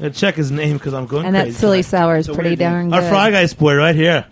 I'm 0.00 0.12
check 0.12 0.34
his 0.36 0.50
name 0.50 0.76
because 0.78 0.94
I'm 0.94 1.06
going 1.06 1.26
and 1.26 1.34
that 1.34 1.44
crazy. 1.44 1.58
silly 1.58 1.82
sour 1.82 2.16
is 2.16 2.26
It's 2.28 2.32
a 2.32 2.34
pretty 2.34 2.50
weird 2.50 2.58
name. 2.60 2.90
darn 2.90 3.04
Our. 3.04 3.08
Fry 3.10 3.30
Guys 3.30 3.52
boy 3.54 3.74
right 3.76 3.94
here. 3.94 4.26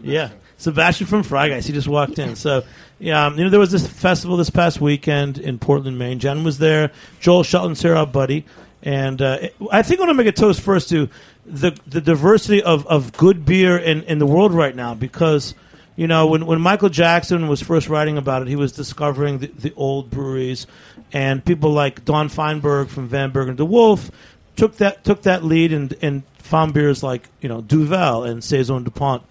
Yeah. 0.00 0.30
Sebastian 0.58 1.06
from 1.06 1.22
Freigeist. 1.22 1.66
He 1.66 1.72
just 1.72 1.88
walked 1.88 2.18
in. 2.18 2.34
So, 2.36 2.62
yeah, 2.98 3.26
um, 3.26 3.36
you 3.38 3.44
know, 3.44 3.50
there 3.50 3.60
was 3.60 3.70
this 3.72 3.86
festival 3.86 4.36
this 4.36 4.50
past 4.50 4.80
weekend 4.80 5.38
in 5.38 5.58
Portland, 5.58 5.98
Maine. 5.98 6.18
Jen 6.18 6.44
was 6.44 6.58
there. 6.58 6.92
Joel 7.20 7.42
Shelton's 7.42 7.82
here, 7.82 7.94
our 7.94 8.06
buddy. 8.06 8.44
And 8.82 9.20
uh, 9.20 9.38
it- 9.42 9.56
I 9.70 9.82
think 9.82 10.00
I 10.00 10.04
want 10.04 10.10
to 10.10 10.14
make 10.14 10.26
a 10.26 10.32
toast 10.32 10.60
first 10.60 10.88
to 10.90 11.08
the 11.44 11.78
the 11.86 12.00
diversity 12.00 12.62
of, 12.62 12.86
of 12.86 13.12
good 13.16 13.44
beer 13.44 13.76
in, 13.78 14.02
in 14.04 14.18
the 14.18 14.26
world 14.26 14.52
right 14.52 14.74
now 14.74 14.94
because, 14.94 15.54
you 15.96 16.06
know, 16.06 16.26
when, 16.26 16.46
when 16.46 16.60
Michael 16.60 16.90
Jackson 16.90 17.48
was 17.48 17.62
first 17.62 17.88
writing 17.88 18.18
about 18.18 18.42
it, 18.42 18.48
he 18.48 18.56
was 18.56 18.72
discovering 18.72 19.38
the, 19.38 19.46
the 19.46 19.72
old 19.74 20.10
breweries. 20.10 20.66
And 21.12 21.44
people 21.44 21.70
like 21.72 22.04
Don 22.04 22.28
Feinberg 22.28 22.88
from 22.88 23.08
Vanberg 23.08 23.56
& 23.56 23.56
DeWulf 23.56 24.10
took 24.56 24.76
that 24.76 25.04
took 25.04 25.22
that 25.22 25.44
lead 25.44 25.72
and 25.72 25.94
and 26.00 26.22
found 26.38 26.72
beers 26.72 27.02
like 27.02 27.28
you 27.40 27.48
know 27.48 27.60
Duvel 27.60 28.24
and 28.24 28.42
Saison 28.42 28.84
Dupont. 28.84 29.22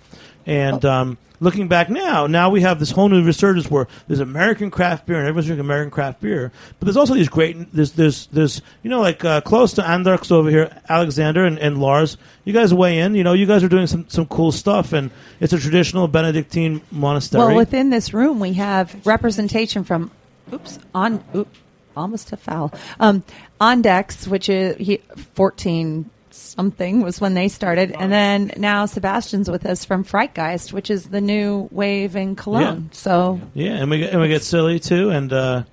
And 0.46 0.84
um, 0.86 1.18
looking 1.40 1.68
back 1.68 1.90
now, 1.90 2.28
now 2.28 2.50
we 2.50 2.62
have 2.62 2.80
this 2.80 2.92
whole 2.92 3.10
new 3.10 3.24
resurgence 3.24 3.70
where 3.70 3.88
there's 4.08 4.20
American 4.20 4.72
craft 4.72 5.06
beer 5.06 5.18
and 5.18 5.28
everyone's 5.28 5.48
drinking 5.48 5.66
American 5.66 5.92
craft 5.92 6.22
beer. 6.22 6.52
But 6.80 6.86
there's 6.86 6.98
also 6.98 7.14
these 7.14 7.30
great 7.30 7.72
there's 7.74 7.92
there's 7.94 8.28
there's 8.28 8.62
you 8.84 8.90
know 8.90 9.02
like 9.02 9.24
uh, 9.24 9.42
Kloster 9.42 9.84
Andechs 9.84 10.32
over 10.32 10.50
here, 10.50 10.82
Alexander 10.90 11.46
and, 11.46 11.58
and 11.60 11.80
Lars. 11.80 12.18
You 12.44 12.54
guys 12.54 12.74
weigh 12.74 13.00
in. 13.00 13.16
You 13.16 13.24
know 13.24 13.34
you 13.34 13.46
guys 13.46 13.64
are 13.64 13.70
doing 13.70 13.88
some 13.88 14.08
some 14.10 14.26
cool 14.28 14.52
stuff, 14.52 14.94
and 14.94 15.12
it's 15.40 15.54
a 15.54 15.60
traditional 15.60 16.08
Benedictine 16.08 16.82
monastery. 16.92 17.46
Well, 17.46 17.56
within 17.56 17.90
this 17.90 18.14
room, 18.14 18.40
we 18.40 18.54
have 18.54 19.06
representation 19.06 19.84
from, 19.84 20.12
oops, 20.54 20.80
on, 20.94 21.24
oop, 21.36 21.48
almost 21.96 22.32
a 22.32 22.38
foul. 22.38 22.74
Um, 23.00 23.24
Andechs, 23.60 24.28
which 24.28 24.50
is 24.50 24.78
he, 24.78 24.98
14 25.34 26.10
something 26.56 27.02
was 27.02 27.20
when 27.20 27.34
they 27.34 27.48
started. 27.48 27.92
And 27.92 28.12
then 28.12 28.52
now 28.58 28.86
Sebastian's 28.86 29.50
with 29.50 29.66
us 29.66 29.86
from 29.86 30.04
Freigeist, 30.04 30.74
which 30.74 30.90
is 30.90 31.06
the 31.10 31.22
new 31.22 31.68
wave 31.72 32.16
in 32.16 32.36
Cologne. 32.36 32.90
So, 32.94 33.40
yeah, 33.54 33.72
and 33.74 33.90
we 33.90 34.00
get, 34.00 34.12
and 34.14 34.22
we 34.22 34.28
get 34.28 34.44
silly 34.44 34.80
too, 34.80 35.10
and 35.10 35.32
uh, 35.34 35.64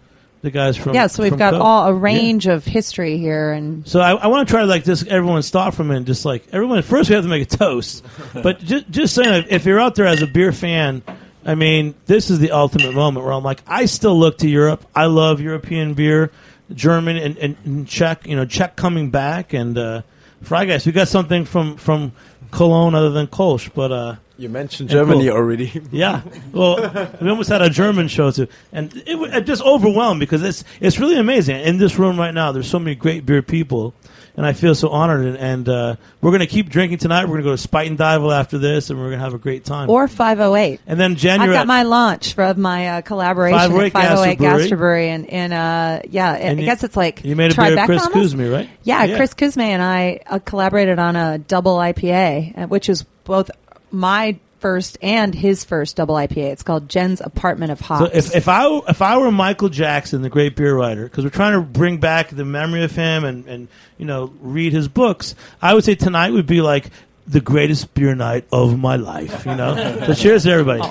the 0.42 0.50
guys 0.50 0.76
from 0.76 0.94
yeah, 0.94 1.06
so 1.06 1.22
we've 1.22 1.38
got 1.38 1.54
Kout. 1.54 1.60
all 1.60 1.86
a 1.86 1.92
Yeah. 1.94 2.00
range 2.00 2.46
of 2.48 2.64
history 2.64 3.16
here. 3.16 3.52
And 3.52 3.86
So 3.86 4.00
I, 4.00 4.12
I 4.14 4.26
want 4.26 4.48
to 4.48 4.52
try 4.52 4.62
to 4.62 4.66
like 4.66 4.82
just 4.84 5.06
everyone 5.06 5.42
stop 5.42 5.74
for 5.74 5.82
a 5.82 5.84
minute, 5.84 6.04
just 6.04 6.24
like 6.24 6.48
everyone. 6.52 6.82
First, 6.82 7.08
we 7.10 7.14
have 7.14 7.24
to 7.24 7.30
make 7.30 7.42
a 7.52 7.56
toast, 7.56 8.04
but 8.34 8.58
just 8.58 8.90
just 8.90 9.14
saying, 9.14 9.46
if 9.50 9.64
you're 9.64 9.78
out 9.80 9.94
there 9.94 10.06
as 10.06 10.20
a 10.20 10.26
beer 10.26 10.50
fan, 10.50 11.02
I 11.44 11.54
mean, 11.54 11.94
this 12.06 12.28
is 12.30 12.40
the 12.40 12.50
ultimate 12.50 12.92
moment 12.94 13.24
where 13.24 13.32
I'm 13.34 13.44
like, 13.44 13.62
I 13.68 13.84
still 13.84 14.18
look 14.18 14.38
to 14.38 14.48
Europe. 14.48 14.84
I 14.96 15.06
love 15.06 15.40
European 15.40 15.94
beer, 15.94 16.32
German 16.74 17.16
and, 17.18 17.36
and, 17.38 17.56
and 17.64 17.86
Czech. 17.88 18.26
You 18.26 18.34
know, 18.34 18.44
Czech 18.44 18.74
coming 18.74 19.10
back, 19.10 19.52
and 19.52 19.78
uh, 19.78 20.02
Freigeist, 20.42 20.86
we 20.86 20.92
got 20.92 21.08
something 21.08 21.44
from 21.44 21.76
from 21.76 22.12
Cologne 22.50 22.94
other 22.94 23.10
than 23.10 23.26
Kolsch, 23.26 23.70
but 23.74 23.92
uh, 23.92 24.16
You 24.38 24.48
mentioned 24.48 24.88
Germany 24.90 25.26
cool. 25.26 25.36
already. 25.36 25.72
Yeah, 25.90 26.22
well, 26.52 26.76
we 27.20 27.28
almost 27.30 27.48
had 27.48 27.62
a 27.62 27.70
German 27.70 28.08
show 28.08 28.30
too, 28.30 28.48
and 28.72 28.92
it, 29.06 29.16
it 29.34 29.46
just 29.46 29.62
overwhelmed 29.62 30.20
because 30.20 30.42
it's 30.42 30.64
it's 30.80 30.98
really 30.98 31.16
amazing. 31.18 31.60
In 31.60 31.78
this 31.78 31.98
room 31.98 32.18
right 32.18 32.34
now, 32.34 32.52
there's 32.52 32.68
so 32.68 32.78
many 32.78 32.94
great 32.96 33.24
beer 33.24 33.42
people, 33.42 33.94
and 34.36 34.46
I 34.46 34.52
feel 34.54 34.74
so 34.74 34.88
honored. 34.88 35.24
And, 35.26 35.36
and 35.36 35.68
uh, 35.68 35.96
we're 36.20 36.32
gonna 36.32 36.46
keep 36.46 36.68
drinking 36.70 36.98
tonight. 36.98 37.24
We're 37.26 37.40
gonna 37.42 37.50
go 37.50 37.56
to 37.56 37.68
Spuyten 37.68 37.96
Duyvil 37.96 38.32
after 38.34 38.58
this, 38.58 38.90
and 38.90 38.98
we're 38.98 39.10
gonna 39.10 39.22
have 39.22 39.34
a 39.34 39.38
great 39.38 39.64
time. 39.64 39.90
or 39.90 40.08
508. 40.08 40.80
and 40.86 40.98
then 41.00 41.16
January. 41.16 41.32
I've 41.34 41.38
January. 41.40 41.58
got 41.58 41.66
my 41.66 41.82
launch 41.82 42.34
from 42.34 42.60
my 42.60 42.88
uh, 42.88 43.00
collaboration 43.02 43.58
508 43.58 43.86
at 43.86 43.92
508 43.92 44.38
Gastro 44.38 44.78
Brewery, 44.78 45.08
and 45.10 45.52
uh, 45.52 46.00
yeah, 46.10 46.32
And 46.34 46.58
I 46.58 46.62
you- 46.62 46.66
guess 46.66 46.82
it's 46.84 46.96
like 46.96 47.24
you 47.24 47.36
made 47.36 47.52
a 47.52 47.54
beer 47.54 47.84
Chris 47.86 48.06
Cuzme, 48.08 48.52
right? 48.52 48.70
Yeah, 48.82 49.04
Yeah. 49.04 49.16
Chris 49.16 49.34
Cuzme 49.34 49.60
and 49.62 49.82
I 49.82 50.20
uh, 50.26 50.38
collaborated 50.38 50.98
on 50.98 51.16
a 51.16 51.38
double 51.38 51.76
IPA, 51.76 52.58
uh, 52.58 52.66
which 52.68 52.88
is 52.88 53.02
both 53.24 53.50
my 53.90 54.36
first 54.62 54.96
and 55.02 55.34
his 55.34 55.64
first 55.64 55.96
double 55.96 56.14
IPA. 56.14 56.52
It's 56.52 56.62
called 56.62 56.88
Jen's 56.88 57.20
Apartment 57.20 57.72
of 57.72 57.80
So 57.80 57.84
Hops. 57.84 58.10
if, 58.14 58.34
if 58.34 58.48
I 58.48 58.66
if 58.88 59.02
I 59.02 59.18
were 59.18 59.30
Michael 59.30 59.68
Jackson, 59.68 60.22
the 60.22 60.30
great 60.30 60.56
beer 60.56 60.74
writer, 60.74 61.04
because 61.04 61.24
we're 61.24 61.30
trying 61.30 61.52
to 61.52 61.60
bring 61.60 61.98
back 61.98 62.30
the 62.30 62.44
memory 62.46 62.84
of 62.84 62.92
him 62.92 63.24
and, 63.24 63.46
and 63.46 63.68
you 63.98 64.06
know 64.06 64.32
read 64.40 64.72
his 64.72 64.88
books, 64.88 65.34
I 65.60 65.74
would 65.74 65.84
say 65.84 65.94
tonight 65.96 66.30
would 66.30 66.46
be 66.46 66.62
like 66.62 66.86
the 67.26 67.40
greatest 67.40 67.92
beer 67.92 68.14
night 68.14 68.46
of 68.50 68.78
my 68.78 68.96
life. 68.96 69.44
You 69.44 69.54
know, 69.56 69.74
so 70.06 70.14
cheers 70.14 70.44
to 70.44 70.50
everybody. 70.52 70.82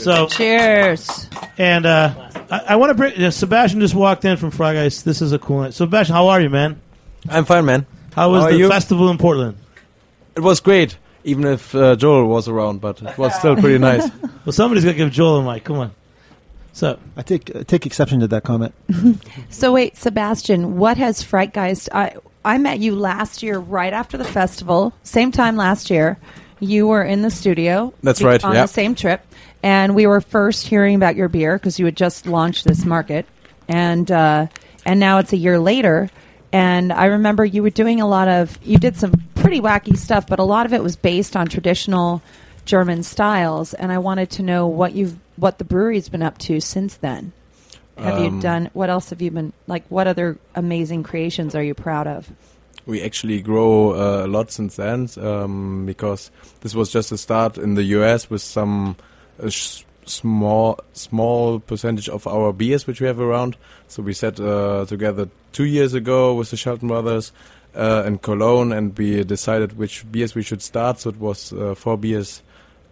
So 0.00 0.26
cheers. 0.26 1.28
And 1.58 1.86
uh, 1.86 2.30
I, 2.50 2.60
I 2.68 2.76
want 2.76 2.90
to 2.90 2.94
bring 2.94 3.22
uh, 3.22 3.30
Sebastian 3.30 3.80
just 3.80 3.94
walked 3.94 4.24
in 4.24 4.38
from 4.38 4.50
Freigeist. 4.50 5.04
This 5.04 5.22
is 5.22 5.32
a 5.32 5.38
cool 5.38 5.60
night. 5.60 5.74
Sebastian, 5.74 6.14
how 6.16 6.28
are 6.28 6.40
you, 6.40 6.50
man? 6.50 6.80
I'm 7.28 7.44
fine, 7.44 7.66
man. 7.66 7.86
How 8.14 8.30
was 8.30 8.44
How 8.44 8.50
the 8.50 8.56
you? 8.58 8.68
festival 8.68 9.10
in 9.10 9.18
Portland? 9.18 9.56
It 10.34 10.40
was 10.40 10.60
great, 10.60 10.96
even 11.24 11.44
if 11.44 11.74
uh, 11.74 11.96
Joel 11.96 12.26
was 12.26 12.48
around, 12.48 12.80
but 12.80 13.00
it 13.02 13.18
was 13.18 13.34
still 13.34 13.56
pretty 13.56 13.78
nice. 13.90 14.08
Well, 14.44 14.52
somebody's 14.52 14.84
got 14.84 14.92
to 14.92 14.96
give 14.96 15.10
Joel 15.10 15.38
a 15.46 15.54
mic. 15.54 15.64
Come 15.64 15.78
on. 15.78 15.94
So 16.72 16.98
I 17.16 17.22
take 17.22 17.54
uh, 17.54 17.64
take 17.64 17.86
exception 17.86 18.20
to 18.20 18.28
that 18.28 18.44
comment. 18.44 18.74
So 19.50 19.72
wait, 19.72 19.96
Sebastian, 19.96 20.78
what 20.78 20.96
has 20.96 21.22
Freigeist? 21.22 21.88
I 21.92 22.16
I 22.44 22.58
met 22.58 22.78
you 22.78 22.94
last 22.94 23.42
year, 23.42 23.58
right 23.58 23.92
after 23.92 24.16
the 24.16 24.24
festival, 24.24 24.92
same 25.02 25.32
time 25.32 25.56
last 25.56 25.90
year, 25.90 26.18
you 26.60 26.86
were 26.86 27.02
in 27.02 27.22
the 27.22 27.30
studio. 27.30 27.92
That's 28.02 28.22
right, 28.22 28.42
On 28.44 28.54
yeah. 28.54 28.62
the 28.62 28.68
same 28.68 28.94
trip, 28.94 29.20
and 29.62 29.94
we 29.94 30.06
were 30.06 30.20
first 30.20 30.66
hearing 30.66 30.94
about 30.94 31.16
your 31.16 31.28
beer 31.28 31.58
because 31.58 31.78
you 31.78 31.84
had 31.84 31.96
just 31.96 32.26
launched 32.26 32.64
this 32.64 32.84
market, 32.84 33.26
and 33.68 34.10
uh, 34.10 34.46
and 34.86 35.00
now 35.00 35.18
it's 35.18 35.32
a 35.32 35.36
year 35.36 35.58
later. 35.58 36.08
And 36.52 36.92
I 36.92 37.06
remember 37.06 37.44
you 37.44 37.62
were 37.62 37.70
doing 37.70 38.00
a 38.00 38.06
lot 38.08 38.28
of 38.28 38.58
you 38.62 38.78
did 38.78 38.96
some 38.96 39.12
pretty 39.50 39.60
wacky 39.60 39.96
stuff, 39.96 40.28
but 40.28 40.38
a 40.38 40.44
lot 40.44 40.64
of 40.64 40.72
it 40.72 40.80
was 40.80 40.94
based 40.94 41.34
on 41.34 41.48
traditional 41.48 42.22
German 42.66 43.02
styles. 43.02 43.74
And 43.74 43.90
I 43.90 43.98
wanted 43.98 44.30
to 44.30 44.44
know 44.44 44.68
what 44.68 44.92
you've 44.92 45.18
what 45.34 45.58
the 45.58 45.64
brewery's 45.64 46.08
been 46.08 46.22
up 46.22 46.38
to 46.38 46.60
since 46.60 46.98
then. 46.98 47.32
Have 47.98 48.20
you 48.20 48.28
Um, 48.28 48.40
done 48.40 48.70
what 48.74 48.90
else 48.90 49.10
have 49.10 49.20
you 49.20 49.32
been 49.32 49.52
like? 49.66 49.82
What 49.88 50.06
other 50.06 50.38
amazing 50.54 51.02
creations 51.02 51.56
are 51.56 51.64
you 51.64 51.74
proud 51.74 52.06
of? 52.06 52.30
We 52.86 53.02
actually 53.02 53.40
grow 53.40 53.90
uh, 53.90 54.26
a 54.26 54.28
lot 54.28 54.52
since 54.52 54.76
then 54.76 55.08
um, 55.20 55.84
because 55.84 56.30
this 56.60 56.72
was 56.72 56.92
just 56.92 57.10
a 57.10 57.18
start 57.18 57.58
in 57.58 57.74
the 57.74 57.82
US 57.98 58.30
with 58.30 58.42
some 58.42 58.94
uh, 59.42 59.48
sh- 59.48 59.82
small 60.06 60.78
small 60.92 61.58
percentage 61.58 62.08
of 62.08 62.24
our 62.28 62.52
beers 62.52 62.86
which 62.86 63.00
we 63.00 63.08
have 63.08 63.18
around. 63.18 63.56
So 63.88 64.00
we 64.00 64.12
sat 64.14 64.38
uh, 64.38 64.86
together 64.86 65.28
two 65.50 65.64
years 65.64 65.92
ago 65.92 66.34
with 66.34 66.50
the 66.50 66.56
Shelton 66.56 66.86
brothers 66.86 67.32
uh, 67.74 68.04
in 68.06 68.18
Cologne, 68.18 68.72
and 68.72 68.96
we 68.96 69.24
decided 69.24 69.78
which 69.78 70.10
beers 70.10 70.34
we 70.34 70.42
should 70.42 70.62
start. 70.62 71.00
So 71.00 71.10
it 71.10 71.18
was 71.18 71.52
uh, 71.52 71.74
four 71.74 71.96
beers 71.96 72.42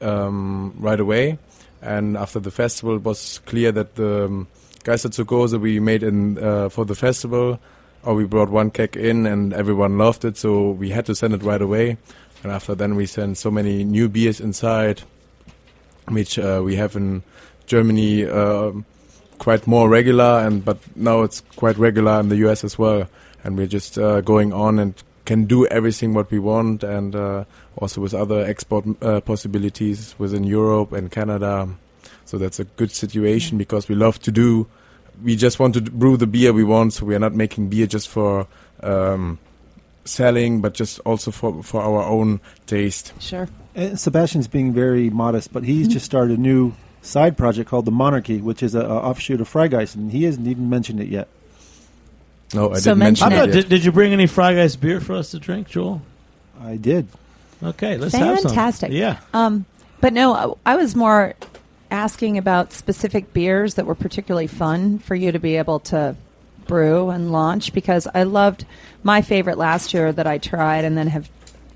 um, 0.01 0.74
right 0.79 1.01
away. 1.01 1.39
And 1.81 2.16
after 2.16 2.41
the 2.41 2.51
festival, 2.51 2.97
it 2.97 3.05
was 3.05 3.41
clear 3.47 3.72
that 3.72 3.95
the 3.95 4.24
um, 4.24 4.49
Geister 4.85 5.61
we 5.61 5.81
made 5.81 6.03
in 6.03 6.39
uh, 6.39 6.68
for 6.68 6.85
the 6.85 6.95
festival, 6.95 7.61
or 8.03 8.14
we 8.14 8.24
brought 8.24 8.49
one 8.49 8.70
keg 8.70 8.97
in, 8.97 9.26
and 9.26 9.53
everyone 9.53 9.99
loved 9.99 10.24
it. 10.24 10.37
So 10.37 10.70
we 10.70 10.91
had 10.91 11.07
to 11.07 11.14
send 11.14 11.35
it 11.35 11.43
right 11.43 11.62
away. 11.62 11.97
And 12.43 12.53
after 12.53 12.74
then, 12.74 12.95
we 12.95 13.07
sent 13.07 13.39
so 13.39 13.51
many 13.51 13.85
new 13.85 14.09
beers 14.09 14.41
inside, 14.41 15.03
which 16.07 16.39
uh, 16.39 16.62
we 16.64 16.76
have 16.76 16.97
in 16.97 17.22
Germany 17.66 18.24
uh, 18.24 18.72
quite 19.39 19.66
more 19.66 19.89
regular, 19.89 20.41
and 20.41 20.64
but 20.64 20.79
now 20.97 21.22
it's 21.22 21.43
quite 21.57 21.76
regular 21.79 22.20
in 22.20 22.29
the 22.29 22.37
US 22.49 22.64
as 22.64 22.79
well. 22.79 23.09
And 23.49 23.57
we're 23.57 23.66
just 23.66 23.96
uh, 23.96 24.20
going 24.20 24.53
on 24.53 24.78
and 24.78 24.92
can 25.24 25.46
do 25.46 25.64
everything 25.68 26.12
what 26.12 26.30
we 26.30 26.38
want, 26.38 26.84
and 26.84 27.16
uh, 27.16 27.44
also 27.76 28.03
with 28.03 28.12
other 28.12 28.44
export 28.44 28.84
uh, 29.01 29.22
possibilities 29.22 30.14
within 30.18 30.44
Europe 30.44 30.92
and 30.92 31.11
Canada. 31.11 31.66
So 32.26 32.36
that's 32.36 32.61
a 32.61 32.64
good 32.64 32.90
situation 32.90 33.57
because 33.57 33.88
we 33.88 33.94
love 33.94 34.20
to 34.20 34.30
do. 34.30 34.66
We 35.24 35.34
just 35.34 35.59
want 35.59 35.72
to 35.74 35.80
d- 35.80 35.90
brew 35.90 36.18
the 36.18 36.26
beer 36.26 36.53
we 36.53 36.62
want, 36.62 36.92
so 36.92 37.07
we 37.07 37.14
are 37.14 37.18
not 37.18 37.32
making 37.34 37.70
beer 37.70 37.86
just 37.86 38.11
for 38.11 38.46
um, 38.82 39.38
selling, 40.05 40.61
but 40.61 40.74
just 40.74 41.01
also 41.07 41.30
for 41.30 41.62
for 41.62 41.80
our 41.80 42.05
own 42.05 42.40
taste. 42.66 43.14
Sure. 43.18 43.49
And 43.74 43.99
Sebastian's 43.99 44.46
being 44.46 44.74
very 44.74 45.09
modest, 45.09 45.55
but 45.55 45.64
he's 45.64 45.88
just 45.88 46.05
started 46.05 46.38
a 46.38 46.42
new 46.42 46.74
side 47.01 47.38
project 47.38 47.70
called 47.70 47.86
the 47.86 47.92
Monarchy, 47.92 48.42
which 48.42 48.62
is 48.62 48.74
a, 48.74 48.82
a 48.82 48.99
offshoot 49.09 49.40
of 49.40 49.49
Freigeist, 49.49 49.94
and 49.94 50.12
he 50.12 50.24
hasn't 50.24 50.46
even 50.46 50.68
mentioned 50.68 51.01
it 51.01 51.09
yet. 51.09 51.28
No, 52.55 52.70
I 52.72 52.78
So 52.78 52.90
didn't 52.90 52.99
mention 52.99 53.28
mention 53.28 53.38
How 53.38 53.44
it 53.44 53.53
did, 53.53 53.68
did 53.68 53.84
you 53.84 53.92
bring 53.92 54.12
any 54.12 54.26
Freigeist 54.26 54.80
beer 54.80 55.01
for 55.01 55.14
us 55.14 55.30
to 55.32 55.38
drink, 55.38 55.68
Joel? 55.68 56.03
I 56.61 56.76
did. 56.76 57.07
Okay, 57.62 57.96
let's 57.96 58.14
have 58.14 58.40
some. 58.40 58.51
Fantastic. 58.51 58.92
Yeah. 58.92 59.18
Um, 59.34 59.64
but 60.01 60.12
no, 60.12 60.59
I 60.64 60.72
I 60.72 60.76
was 60.76 60.94
more 60.94 61.34
asking 61.90 62.38
about 62.38 62.72
specific 62.72 63.32
beers 63.32 63.74
that 63.74 63.86
were 63.86 63.94
particularly 63.94 64.46
fun 64.46 64.99
for 64.99 65.14
you 65.14 65.32
to 65.32 65.38
be 65.38 65.57
able 65.57 65.80
to 65.80 66.14
brew 66.66 67.09
and 67.11 67.32
launch 67.32 67.72
because 67.72 68.07
I 68.14 68.24
loved 68.24 68.64
my 69.03 69.22
favorite 69.22 69.57
last 69.59 69.94
year 69.94 70.12
that 70.12 70.26
I 70.26 70.38
tried 70.38 70.84
and 70.84 70.96
then 70.99 71.07
have 71.09 71.28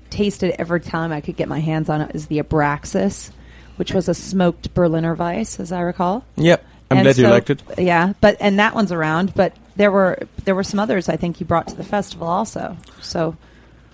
tasted 0.09 0.55
every 0.59 0.79
time 0.81 1.11
I 1.11 1.19
could 1.21 1.35
get 1.35 1.47
my 1.49 1.59
hands 1.59 1.89
on 1.89 2.01
it 2.01 2.15
is 2.15 2.27
the 2.27 2.39
Abraxas, 2.39 3.31
which 3.77 3.91
was 3.93 4.07
a 4.07 4.13
smoked 4.13 4.73
Berliner 4.75 5.15
Weiss, 5.15 5.59
as 5.59 5.71
I 5.71 5.81
recall. 5.81 6.23
Yep, 6.37 6.63
I'm 6.91 6.97
And 6.97 7.05
glad 7.05 7.17
you 7.17 7.27
liked 7.27 7.49
it. 7.49 7.63
Yeah, 7.77 8.13
but 8.21 8.37
and 8.39 8.59
that 8.59 8.75
one's 8.75 8.91
around, 8.91 9.33
but 9.33 9.55
there 9.75 9.91
were 9.91 10.19
there 10.45 10.55
were 10.55 10.63
some 10.63 10.79
others 10.79 11.09
I 11.09 11.17
think 11.17 11.39
you 11.39 11.45
brought 11.45 11.67
to 11.67 11.75
the 11.75 11.83
festival 11.83 12.27
also. 12.27 12.77
So 13.01 13.35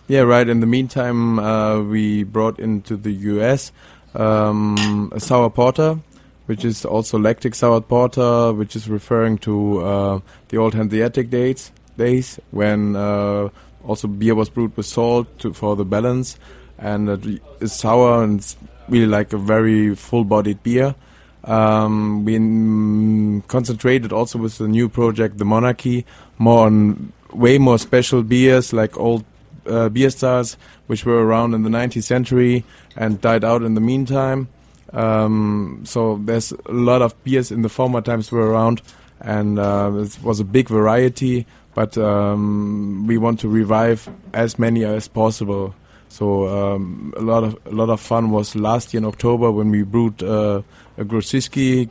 Yeah, 0.07 0.21
right. 0.21 0.47
In 0.47 0.59
the 0.59 0.65
meantime, 0.65 1.39
uh, 1.39 1.81
we 1.81 2.23
brought 2.23 2.59
into 2.59 2.97
the 2.97 3.11
US 3.11 3.71
um, 4.15 5.11
a 5.13 5.19
sour 5.19 5.49
porter, 5.49 5.99
which 6.47 6.65
is 6.65 6.85
also 6.85 7.19
lactic 7.19 7.55
sour 7.55 7.81
porter, 7.81 8.53
which 8.53 8.75
is 8.75 8.89
referring 8.89 9.37
to 9.39 9.81
uh, 9.81 10.19
the 10.49 10.57
old 10.57 10.73
Hanseatic 10.73 11.29
days, 11.29 11.71
days 11.97 12.39
when 12.51 12.95
uh, 12.95 13.49
also 13.85 14.07
beer 14.07 14.35
was 14.35 14.49
brewed 14.49 14.75
with 14.75 14.85
salt 14.85 15.27
to, 15.39 15.53
for 15.53 15.75
the 15.75 15.85
balance, 15.85 16.37
and 16.77 17.09
it 17.09 17.41
is 17.59 17.73
sour 17.73 18.23
and 18.23 18.39
it's 18.39 18.57
really 18.87 19.05
like 19.05 19.33
a 19.33 19.37
very 19.37 19.95
full-bodied 19.95 20.63
beer. 20.63 20.95
Um, 21.43 22.25
we 22.25 23.41
concentrated 23.47 24.11
also 24.11 24.39
with 24.39 24.57
the 24.57 24.67
new 24.67 24.89
project, 24.89 25.37
the 25.37 25.45
Monarchy, 25.45 26.05
more 26.37 26.65
on 26.65 27.13
way 27.33 27.57
more 27.57 27.77
special 27.77 28.23
beers 28.23 28.73
like 28.73 28.97
old 28.97 29.23
uh, 29.65 29.89
beer 29.89 30.09
stars, 30.09 30.57
which 30.87 31.05
were 31.05 31.25
around 31.25 31.53
in 31.53 31.63
the 31.63 31.69
19th 31.69 32.03
century 32.03 32.63
and 32.95 33.21
died 33.21 33.43
out 33.43 33.61
in 33.61 33.75
the 33.75 33.81
meantime. 33.81 34.47
Um, 34.93 35.81
so 35.85 36.19
there's 36.23 36.51
a 36.51 36.71
lot 36.71 37.01
of 37.01 37.21
beers 37.23 37.51
in 37.51 37.61
the 37.61 37.69
former 37.69 38.01
times 38.01 38.31
were 38.31 38.49
around, 38.49 38.81
and 39.19 39.59
uh, 39.59 39.91
it 39.95 40.17
was 40.23 40.39
a 40.39 40.43
big 40.43 40.67
variety. 40.67 41.45
But 41.75 41.97
um, 41.97 43.05
we 43.07 43.17
want 43.17 43.39
to 43.41 43.47
revive 43.47 44.09
as 44.33 44.57
many 44.57 44.83
as 44.83 45.07
possible. 45.07 45.75
So 46.09 46.47
um, 46.47 47.13
a 47.15 47.21
lot 47.21 47.43
of 47.43 47.57
a 47.65 47.69
lot 47.69 47.89
of 47.89 48.01
fun 48.01 48.31
was 48.31 48.55
last 48.55 48.93
year 48.93 48.99
in 48.99 49.05
October 49.05 49.51
when 49.51 49.69
we 49.69 49.83
brewed 49.83 50.23
uh, 50.23 50.63
a 50.99 51.05
Grodziskie 51.05 51.89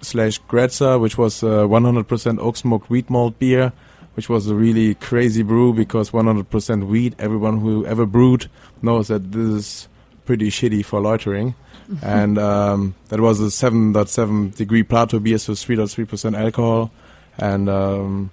slash 0.00 0.40
Grätzer, 0.42 1.00
which 1.00 1.16
was 1.16 1.42
uh, 1.42 1.64
100% 1.66 2.38
oak 2.38 2.56
smoked 2.56 2.90
wheat 2.90 3.08
malt 3.08 3.38
beer, 3.38 3.72
which 4.14 4.28
was 4.28 4.46
a 4.48 4.54
really 4.54 4.94
crazy 4.96 5.42
brew 5.42 5.72
because 5.72 6.10
100% 6.10 6.86
wheat. 6.86 7.14
Everyone 7.18 7.58
who 7.60 7.86
ever 7.86 8.06
brewed 8.06 8.50
knows 8.82 9.08
that 9.08 9.32
this 9.32 9.48
is 9.48 9.88
pretty 10.26 10.50
shitty 10.50 10.84
for 10.84 11.00
lautering. 11.00 11.54
and 12.02 12.38
um, 12.38 12.94
that 13.08 13.20
was 13.20 13.40
a 13.40 13.44
7.7 13.44 14.54
degree 14.54 14.82
Plato 14.82 15.18
beer, 15.18 15.38
so 15.38 15.52
3.3% 15.52 16.38
alcohol, 16.38 16.90
and 17.38 17.68
um, 17.68 18.30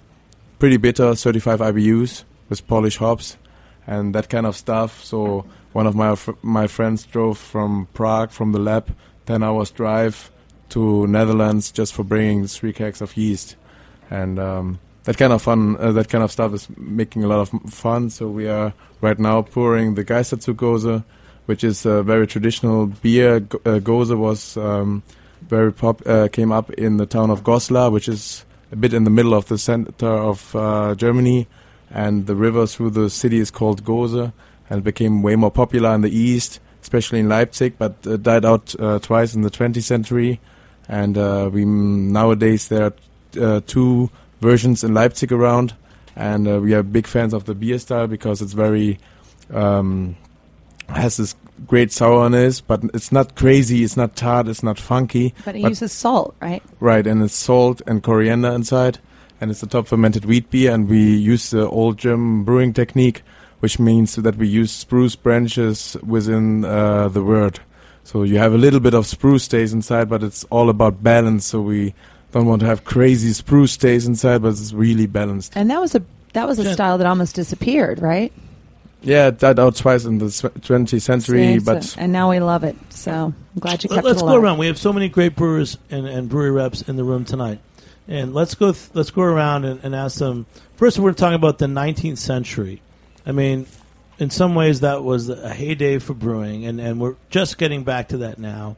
pretty 0.58 0.76
bitter, 0.76 1.14
35 1.14 1.60
IBUs 1.60 2.24
with 2.48 2.66
Polish 2.66 2.96
hops 2.96 3.36
and 3.86 4.14
that 4.14 4.28
kind 4.28 4.46
of 4.46 4.56
stuff. 4.56 5.02
So 5.04 5.44
one 5.72 5.86
of 5.86 5.94
my 5.94 6.16
my 6.42 6.66
friends 6.66 7.04
drove 7.04 7.38
from 7.38 7.88
Prague 7.92 8.30
from 8.30 8.52
the 8.52 8.58
lab, 8.58 8.94
10 9.30 9.44
hours 9.44 9.70
drive 9.70 10.28
to 10.70 11.06
Netherlands 11.06 11.70
just 11.70 11.94
for 11.94 12.02
bringing 12.02 12.48
three 12.48 12.72
kegs 12.72 13.00
of 13.00 13.16
yeast, 13.16 13.54
and 14.10 14.40
um, 14.40 14.80
that 15.04 15.18
kind 15.18 15.32
of 15.32 15.40
fun, 15.40 15.76
uh, 15.76 15.92
that 15.92 16.08
kind 16.08 16.24
of 16.24 16.32
stuff 16.32 16.52
is 16.52 16.66
making 16.76 17.22
a 17.22 17.28
lot 17.28 17.38
of 17.38 17.72
fun. 17.72 18.10
So 18.10 18.26
we 18.26 18.48
are 18.48 18.74
right 19.00 19.20
now 19.20 19.42
pouring 19.42 19.94
the 19.94 20.04
Geisterzug 20.04 20.56
Gose, 20.56 21.04
which 21.46 21.62
is 21.62 21.86
a 21.86 22.02
very 22.02 22.26
traditional 22.26 22.86
beer. 22.86 23.38
G- 23.38 23.58
uh, 23.64 23.78
Gose 23.78 24.18
was 24.18 24.56
um, 24.56 25.04
very 25.42 25.72
pop, 25.72 26.04
uh, 26.08 26.26
came 26.26 26.50
up 26.50 26.72
in 26.72 26.96
the 26.96 27.06
town 27.06 27.30
of 27.30 27.44
Goslar, 27.44 27.92
which 27.92 28.08
is 28.08 28.44
a 28.72 28.76
bit 28.76 28.92
in 28.92 29.04
the 29.04 29.10
middle 29.10 29.34
of 29.34 29.46
the 29.46 29.58
center 29.58 30.08
of 30.08 30.56
uh, 30.56 30.96
Germany, 30.96 31.46
and 31.88 32.26
the 32.26 32.34
river 32.34 32.66
through 32.66 32.90
the 32.90 33.08
city 33.08 33.38
is 33.38 33.52
called 33.52 33.84
Gose, 33.84 34.32
and 34.68 34.82
became 34.82 35.22
way 35.22 35.36
more 35.36 35.52
popular 35.52 35.94
in 35.94 36.00
the 36.00 36.10
east, 36.10 36.58
especially 36.82 37.20
in 37.20 37.28
Leipzig, 37.28 37.74
but 37.78 37.94
uh, 38.06 38.16
died 38.16 38.44
out 38.44 38.74
uh, 38.80 38.98
twice 38.98 39.34
in 39.34 39.42
the 39.42 39.50
20th 39.50 39.82
century. 39.82 40.40
And 40.88 41.16
uh, 41.16 41.50
we 41.52 41.64
nowadays 41.64 42.68
there 42.68 42.84
are 42.84 42.94
uh, 43.40 43.60
two 43.66 44.10
versions 44.40 44.82
in 44.82 44.94
Leipzig 44.94 45.32
around, 45.32 45.74
and 46.16 46.48
uh, 46.48 46.60
we 46.60 46.74
are 46.74 46.82
big 46.82 47.06
fans 47.06 47.32
of 47.32 47.44
the 47.44 47.54
beer 47.54 47.78
style 47.78 48.06
because 48.06 48.42
it's 48.42 48.54
very 48.54 48.98
um, 49.52 50.16
has 50.88 51.16
this 51.16 51.34
great 51.66 51.92
sourness, 51.92 52.60
but 52.60 52.82
it's 52.94 53.12
not 53.12 53.34
crazy, 53.34 53.84
it's 53.84 53.96
not 53.96 54.16
tart, 54.16 54.48
it's 54.48 54.62
not 54.62 54.78
funky. 54.78 55.34
but 55.44 55.54
it 55.54 55.60
uses 55.60 55.92
salt, 55.92 56.34
right? 56.40 56.62
Right, 56.80 57.06
and 57.06 57.22
it's 57.22 57.34
salt 57.34 57.82
and 57.86 58.02
coriander 58.02 58.50
inside, 58.50 58.98
and 59.40 59.50
it's 59.50 59.62
a 59.62 59.66
top 59.66 59.86
fermented 59.86 60.24
wheat 60.24 60.50
beer, 60.50 60.72
and 60.72 60.88
we 60.88 61.16
use 61.16 61.50
the 61.50 61.68
old 61.68 61.98
German 61.98 62.44
brewing 62.44 62.72
technique, 62.72 63.22
which 63.60 63.78
means 63.78 64.16
that 64.16 64.36
we 64.36 64.48
use 64.48 64.70
spruce 64.72 65.16
branches 65.16 65.96
within 66.06 66.64
uh, 66.64 67.08
the 67.08 67.22
wort. 67.22 67.60
So 68.04 68.22
you 68.24 68.38
have 68.38 68.52
a 68.52 68.58
little 68.58 68.80
bit 68.80 68.94
of 68.94 69.06
spruce 69.06 69.44
stays 69.44 69.72
inside, 69.72 70.08
but 70.08 70.22
it's 70.22 70.44
all 70.50 70.68
about 70.68 71.02
balance. 71.02 71.46
So 71.46 71.60
we 71.60 71.94
don't 72.32 72.46
want 72.46 72.60
to 72.60 72.66
have 72.66 72.84
crazy 72.84 73.32
spruce 73.32 73.72
stays 73.72 74.06
inside, 74.06 74.42
but 74.42 74.48
it's 74.50 74.72
really 74.72 75.06
balanced. 75.06 75.52
And 75.56 75.70
that 75.70 75.80
was 75.80 75.94
a 75.94 76.02
that 76.32 76.46
was 76.48 76.58
a 76.58 76.62
Yeah. 76.64 76.72
style 76.72 76.98
that 76.98 77.06
almost 77.06 77.34
disappeared, 77.34 78.00
right? 78.00 78.32
Yeah, 79.02 79.28
it 79.28 79.38
died 79.38 79.58
out 79.58 79.76
twice 79.76 80.04
in 80.04 80.18
the 80.18 80.26
20th 80.26 81.00
century, 81.02 81.58
See, 81.58 81.64
but 81.64 81.84
so- 81.84 82.00
and 82.00 82.12
now 82.12 82.30
we 82.30 82.38
love 82.38 82.64
it. 82.64 82.76
So 82.90 83.10
I'm 83.12 83.34
glad 83.58 83.82
you 83.82 83.88
kept 83.88 84.04
Let's 84.04 84.20
it 84.22 84.24
go 84.26 84.34
around. 84.34 84.58
We 84.58 84.66
have 84.66 84.78
so 84.78 84.92
many 84.92 85.08
great 85.08 85.34
brewers 85.36 85.78
and, 85.90 86.06
and 86.06 86.28
brewery 86.28 86.50
reps 86.50 86.82
in 86.82 86.96
the 86.96 87.04
room 87.04 87.24
tonight, 87.24 87.60
and 88.06 88.34
let's 88.34 88.54
go. 88.54 88.72
Th- 88.72 88.90
let's 88.94 89.10
go 89.10 89.22
around 89.22 89.64
and, 89.64 89.80
and 89.82 89.94
ask 89.94 90.18
them. 90.18 90.46
First, 90.76 90.98
we're 90.98 91.12
talking 91.14 91.34
about 91.34 91.58
the 91.58 91.66
19th 91.66 92.18
century. 92.18 92.80
I 93.30 93.32
mean, 93.32 93.66
in 94.18 94.28
some 94.28 94.56
ways, 94.56 94.80
that 94.80 95.04
was 95.04 95.28
a 95.28 95.54
heyday 95.54 96.00
for 96.00 96.14
brewing, 96.14 96.66
and, 96.66 96.80
and 96.80 97.00
we're 97.00 97.14
just 97.30 97.58
getting 97.58 97.84
back 97.84 98.08
to 98.08 98.18
that 98.18 98.40
now. 98.40 98.74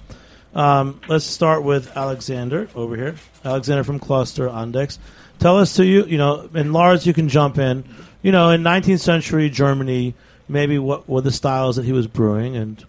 Um, 0.54 1.00
let's 1.08 1.24
start 1.24 1.64
with 1.64 1.96
Alexander 1.96 2.68
over 2.74 2.94
here. 2.94 3.14
Alexander 3.46 3.82
from 3.82 3.98
Kloster 3.98 4.52
Andechs. 4.52 4.98
Tell 5.38 5.56
us 5.56 5.76
to 5.76 5.86
you, 5.86 6.04
you 6.04 6.18
know, 6.18 6.50
and 6.52 6.74
Lars, 6.74 7.06
you 7.06 7.14
can 7.14 7.30
jump 7.30 7.56
in. 7.56 7.82
You 8.20 8.30
know, 8.30 8.50
in 8.50 8.62
19th 8.62 9.00
century 9.00 9.48
Germany, 9.48 10.12
maybe 10.50 10.78
what 10.78 11.08
were 11.08 11.22
the 11.22 11.32
styles 11.32 11.76
that 11.76 11.86
he 11.86 11.92
was 11.92 12.06
brewing 12.06 12.54
and 12.54 12.84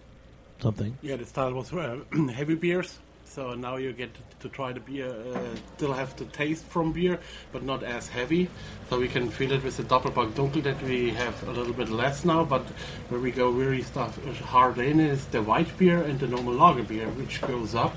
something. 0.60 0.98
Yeah, 1.00 1.16
the 1.16 1.24
style 1.24 1.54
was 1.54 1.72
uh, 1.72 2.00
heavy 2.34 2.56
beers. 2.56 2.98
So 3.34 3.52
now 3.54 3.78
you 3.78 3.92
get 3.92 4.10
to 4.38 4.48
try 4.48 4.72
the 4.72 4.78
beer, 4.78 5.08
uh, 5.08 5.38
still 5.76 5.92
have 5.92 6.14
the 6.14 6.24
taste 6.26 6.64
from 6.66 6.92
beer, 6.92 7.18
but 7.52 7.64
not 7.64 7.82
as 7.82 8.06
heavy. 8.06 8.48
So 8.88 9.00
we 9.00 9.08
can 9.08 9.28
feel 9.28 9.50
it 9.50 9.64
with 9.64 9.76
the 9.76 9.82
Doppelbock 9.82 10.34
Dunkel 10.34 10.62
that 10.62 10.80
we 10.84 11.10
have 11.10 11.42
a 11.48 11.50
little 11.50 11.72
bit 11.72 11.88
less 11.88 12.24
now. 12.24 12.44
But 12.44 12.62
where 13.08 13.20
we 13.20 13.32
go 13.32 13.50
really 13.50 13.82
stuff 13.82 14.24
hard 14.38 14.78
in 14.78 15.00
is 15.00 15.24
the 15.26 15.42
white 15.42 15.76
beer 15.78 16.00
and 16.00 16.20
the 16.20 16.28
normal 16.28 16.54
lager 16.54 16.84
beer, 16.84 17.08
which 17.08 17.40
goes 17.40 17.74
up. 17.74 17.96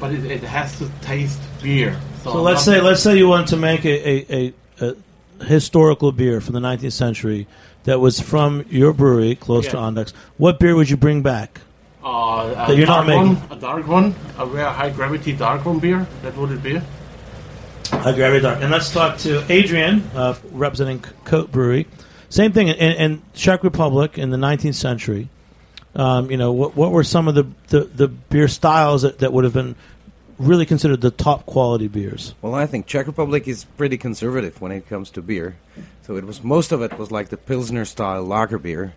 But 0.00 0.14
it, 0.14 0.24
it 0.24 0.42
has 0.42 0.76
to 0.78 0.90
taste 1.00 1.38
beer. 1.62 1.96
So 2.24 2.42
let's 2.42 2.64
say 2.64 2.80
let's 2.80 3.04
say 3.04 3.16
you 3.16 3.28
want 3.28 3.46
to 3.48 3.56
make 3.56 3.84
a, 3.84 4.34
a, 4.34 4.52
a, 4.80 4.94
a 5.40 5.44
historical 5.44 6.10
beer 6.10 6.40
from 6.40 6.54
the 6.54 6.60
19th 6.60 6.90
century 6.90 7.46
that 7.84 8.00
was 8.00 8.18
from 8.18 8.64
your 8.68 8.92
brewery 8.92 9.36
close 9.36 9.68
to. 9.68 9.76
Andechs. 9.76 10.12
What 10.38 10.58
beer 10.58 10.74
would 10.74 10.90
you 10.90 10.96
bring 10.96 11.22
back? 11.22 11.60
Uh, 12.04 12.08
a 12.08 12.54
That 12.68 12.76
you're 12.76 12.86
not 12.86 13.06
dark 13.06 13.06
making. 13.06 13.34
one, 13.48 13.52
a 13.58 13.60
dark 13.60 13.86
one, 13.86 14.14
a 14.38 14.46
very 14.46 14.64
high 14.72 14.90
gravity 14.90 15.32
dark 15.32 15.64
one 15.64 15.78
beer. 15.78 16.06
That 16.22 16.36
would 16.36 16.50
it 16.52 16.62
be? 16.62 16.80
I 17.92 18.12
grab 18.12 18.32
it 18.32 18.40
dark. 18.40 18.60
And 18.60 18.70
let's 18.70 18.90
talk 18.90 19.18
to 19.18 19.44
Adrian, 19.52 20.02
uh, 20.14 20.34
representing 20.50 21.04
C- 21.04 21.10
Kout 21.24 21.50
Brewery. 21.52 21.86
Same 22.28 22.52
thing 22.52 22.68
in, 22.68 22.74
in 22.74 23.22
Czech 23.34 23.62
Republic 23.62 24.18
in 24.18 24.30
the 24.30 24.36
19th 24.38 24.74
century. 24.74 25.28
Um, 25.94 26.30
you 26.30 26.38
know, 26.38 26.52
what, 26.52 26.74
what 26.74 26.90
were 26.90 27.04
some 27.04 27.28
of 27.28 27.34
the, 27.34 27.44
the, 27.68 27.80
the 27.84 28.08
beer 28.08 28.48
styles 28.48 29.02
that, 29.02 29.18
that 29.18 29.32
would 29.32 29.44
have 29.44 29.52
been 29.52 29.76
really 30.38 30.64
considered 30.64 31.02
the 31.02 31.10
top 31.10 31.44
quality 31.44 31.86
beers? 31.88 32.34
Well, 32.40 32.54
I 32.54 32.66
think 32.66 32.86
Czech 32.86 33.06
Republic 33.06 33.46
is 33.46 33.64
pretty 33.76 33.98
conservative 33.98 34.60
when 34.60 34.72
it 34.72 34.88
comes 34.88 35.10
to 35.10 35.22
beer. 35.22 35.56
So 36.06 36.16
it 36.16 36.24
was 36.24 36.42
most 36.42 36.72
of 36.72 36.80
it 36.82 36.98
was 36.98 37.10
like 37.10 37.28
the 37.28 37.36
Pilsner 37.36 37.84
style 37.84 38.24
lager 38.24 38.58
beer. 38.58 38.94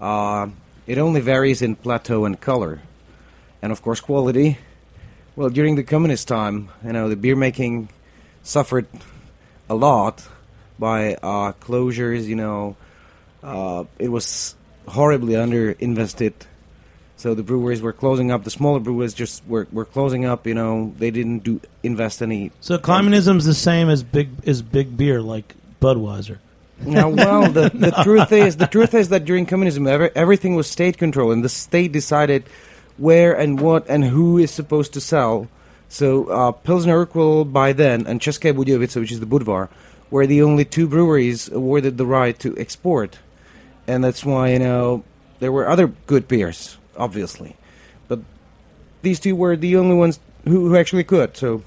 Uh, 0.00 0.48
it 0.86 0.98
only 0.98 1.20
varies 1.20 1.62
in 1.62 1.76
Plato 1.76 2.24
and 2.24 2.40
color, 2.40 2.80
and 3.60 3.72
of 3.72 3.82
course 3.82 4.00
quality. 4.00 4.58
Well, 5.36 5.48
during 5.48 5.76
the 5.76 5.82
communist 5.82 6.28
time, 6.28 6.68
you 6.84 6.92
know, 6.92 7.08
the 7.08 7.16
beer 7.16 7.36
making 7.36 7.88
suffered 8.42 8.86
a 9.68 9.74
lot 9.74 10.26
by 10.78 11.14
uh, 11.14 11.52
closures. 11.52 12.24
You 12.26 12.36
know, 12.36 12.76
uh, 13.42 13.84
it 13.98 14.08
was 14.08 14.54
horribly 14.86 15.34
underinvested. 15.34 16.34
So 17.16 17.34
the 17.34 17.44
breweries 17.44 17.80
were 17.80 17.92
closing 17.92 18.32
up. 18.32 18.42
The 18.42 18.50
smaller 18.50 18.80
breweries 18.80 19.14
just 19.14 19.46
were, 19.46 19.68
were 19.70 19.84
closing 19.84 20.24
up. 20.24 20.46
You 20.46 20.54
know, 20.54 20.92
they 20.98 21.12
didn't 21.12 21.44
do 21.44 21.60
invest 21.82 22.20
any 22.20 22.50
So 22.60 22.78
communism's 22.78 23.44
the 23.44 23.54
same 23.54 23.88
as 23.88 24.02
big 24.02 24.30
as 24.46 24.60
big 24.60 24.96
beer, 24.96 25.22
like 25.22 25.54
Budweiser. 25.80 26.38
Yeah, 26.84 27.04
well, 27.06 27.50
the, 27.50 27.70
the 27.72 27.90
truth 28.02 28.32
is 28.32 28.56
the 28.56 28.66
truth 28.66 28.94
is 28.94 29.08
that 29.10 29.24
during 29.24 29.46
communism, 29.46 29.86
every, 29.86 30.10
everything 30.14 30.54
was 30.54 30.68
state 30.68 30.98
control, 30.98 31.32
and 31.32 31.44
the 31.44 31.48
state 31.48 31.92
decided 31.92 32.44
where 32.98 33.32
and 33.32 33.60
what 33.60 33.88
and 33.88 34.04
who 34.04 34.38
is 34.38 34.50
supposed 34.50 34.92
to 34.94 35.00
sell. 35.00 35.48
So 35.88 36.26
uh, 36.28 36.52
Pilsner 36.52 37.06
Urquell 37.06 37.50
by 37.50 37.72
then 37.72 38.06
and 38.06 38.20
České 38.20 38.52
Budějovice, 38.52 38.98
which 39.00 39.12
is 39.12 39.20
the 39.20 39.26
Budvar, 39.26 39.68
were 40.10 40.26
the 40.26 40.42
only 40.42 40.64
two 40.64 40.88
breweries 40.88 41.50
awarded 41.50 41.98
the 41.98 42.06
right 42.06 42.38
to 42.40 42.56
export, 42.58 43.18
and 43.86 44.02
that's 44.02 44.24
why 44.24 44.50
you 44.50 44.58
know 44.58 45.04
there 45.40 45.52
were 45.52 45.68
other 45.68 45.88
good 46.06 46.28
beers, 46.28 46.78
obviously, 46.96 47.56
but 48.08 48.20
these 49.02 49.20
two 49.20 49.36
were 49.36 49.56
the 49.56 49.76
only 49.76 49.94
ones 49.94 50.18
who, 50.44 50.68
who 50.68 50.76
actually 50.76 51.04
could. 51.04 51.36
So 51.36 51.62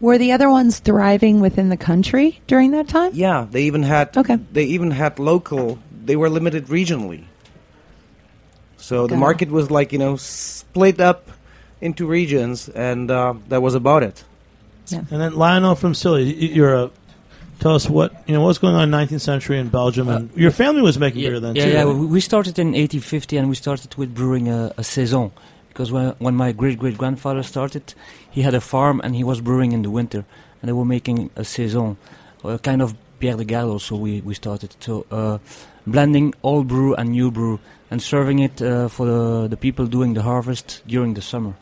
Were 0.00 0.16
the 0.16 0.32
other 0.32 0.48
ones 0.48 0.78
thriving 0.78 1.40
within 1.40 1.68
the 1.68 1.76
country 1.76 2.40
during 2.46 2.70
that 2.70 2.88
time? 2.88 3.10
Yeah, 3.14 3.46
they 3.50 3.64
even 3.64 3.82
had 3.82 4.16
okay. 4.16 4.36
They 4.52 4.64
even 4.64 4.90
had 4.90 5.18
local. 5.18 5.78
They 6.04 6.16
were 6.16 6.30
limited 6.30 6.66
regionally. 6.66 7.24
So 8.78 9.06
the 9.06 9.16
market 9.16 9.50
was 9.50 9.70
like 9.70 9.92
you 9.92 9.98
know 9.98 10.16
split 10.16 11.00
up 11.00 11.28
into 11.80 12.06
regions, 12.06 12.68
and 12.68 13.10
uh, 13.10 13.34
that 13.48 13.60
was 13.62 13.74
about 13.74 14.02
it. 14.02 14.24
And 14.92 15.06
then 15.08 15.34
Lionel 15.36 15.74
from 15.76 15.94
Silly, 15.94 16.24
you're 16.52 16.74
a. 16.74 16.90
Tell 17.60 17.74
us 17.74 17.88
what 17.90 18.10
you 18.26 18.32
know. 18.34 18.40
What's 18.40 18.58
going 18.58 18.74
on 18.74 18.84
in 18.84 18.90
19th 19.08 19.20
century 19.20 19.58
in 19.58 19.68
Belgium, 19.68 20.08
and 20.08 20.30
your 20.34 20.50
family 20.50 20.80
was 20.80 20.98
making 20.98 21.20
beer 21.20 21.38
then 21.40 21.54
yeah, 21.54 21.64
too. 21.66 21.70
yeah. 21.72 21.82
right? 21.82 21.94
we- 21.94 22.06
We 22.06 22.20
started 22.20 22.58
in 22.58 22.68
1850 22.68 23.36
and 23.36 23.48
we 23.50 23.54
started 23.54 23.94
with 23.96 24.14
brewing 24.14 24.48
a, 24.48 24.72
a 24.78 24.82
saison 24.82 25.30
because 25.80 25.92
when, 25.92 26.14
when 26.18 26.34
my 26.34 26.52
great 26.52 26.78
great 26.78 26.98
grandfather 26.98 27.42
started, 27.42 27.94
he 28.30 28.42
had 28.42 28.52
a 28.52 28.60
farm 28.60 29.00
and 29.02 29.16
he 29.16 29.24
was 29.24 29.40
brewing 29.40 29.72
in 29.72 29.80
the 29.80 29.88
winter, 29.88 30.26
and 30.60 30.68
they 30.68 30.74
were 30.74 30.84
making 30.84 31.30
a 31.36 31.42
saison, 31.42 31.96
a 32.44 32.58
kind 32.58 32.82
of 32.82 32.94
bière 33.18 33.38
de 33.38 33.46
Gallo. 33.46 33.78
So 33.78 33.96
we 33.96 34.20
we 34.20 34.34
started 34.34 34.76
so 34.78 35.06
uh, 35.10 35.38
blending 35.86 36.34
old 36.42 36.68
brew 36.68 36.94
and 36.96 37.12
new 37.12 37.30
brew 37.30 37.60
and 37.90 38.02
serving 38.02 38.40
it 38.40 38.60
uh, 38.60 38.88
for 38.88 39.06
the 39.06 39.48
the 39.48 39.56
people 39.56 39.86
doing 39.86 40.12
the 40.12 40.22
harvest 40.22 40.82
during 40.86 41.14
the 41.14 41.22
summer. 41.22 41.54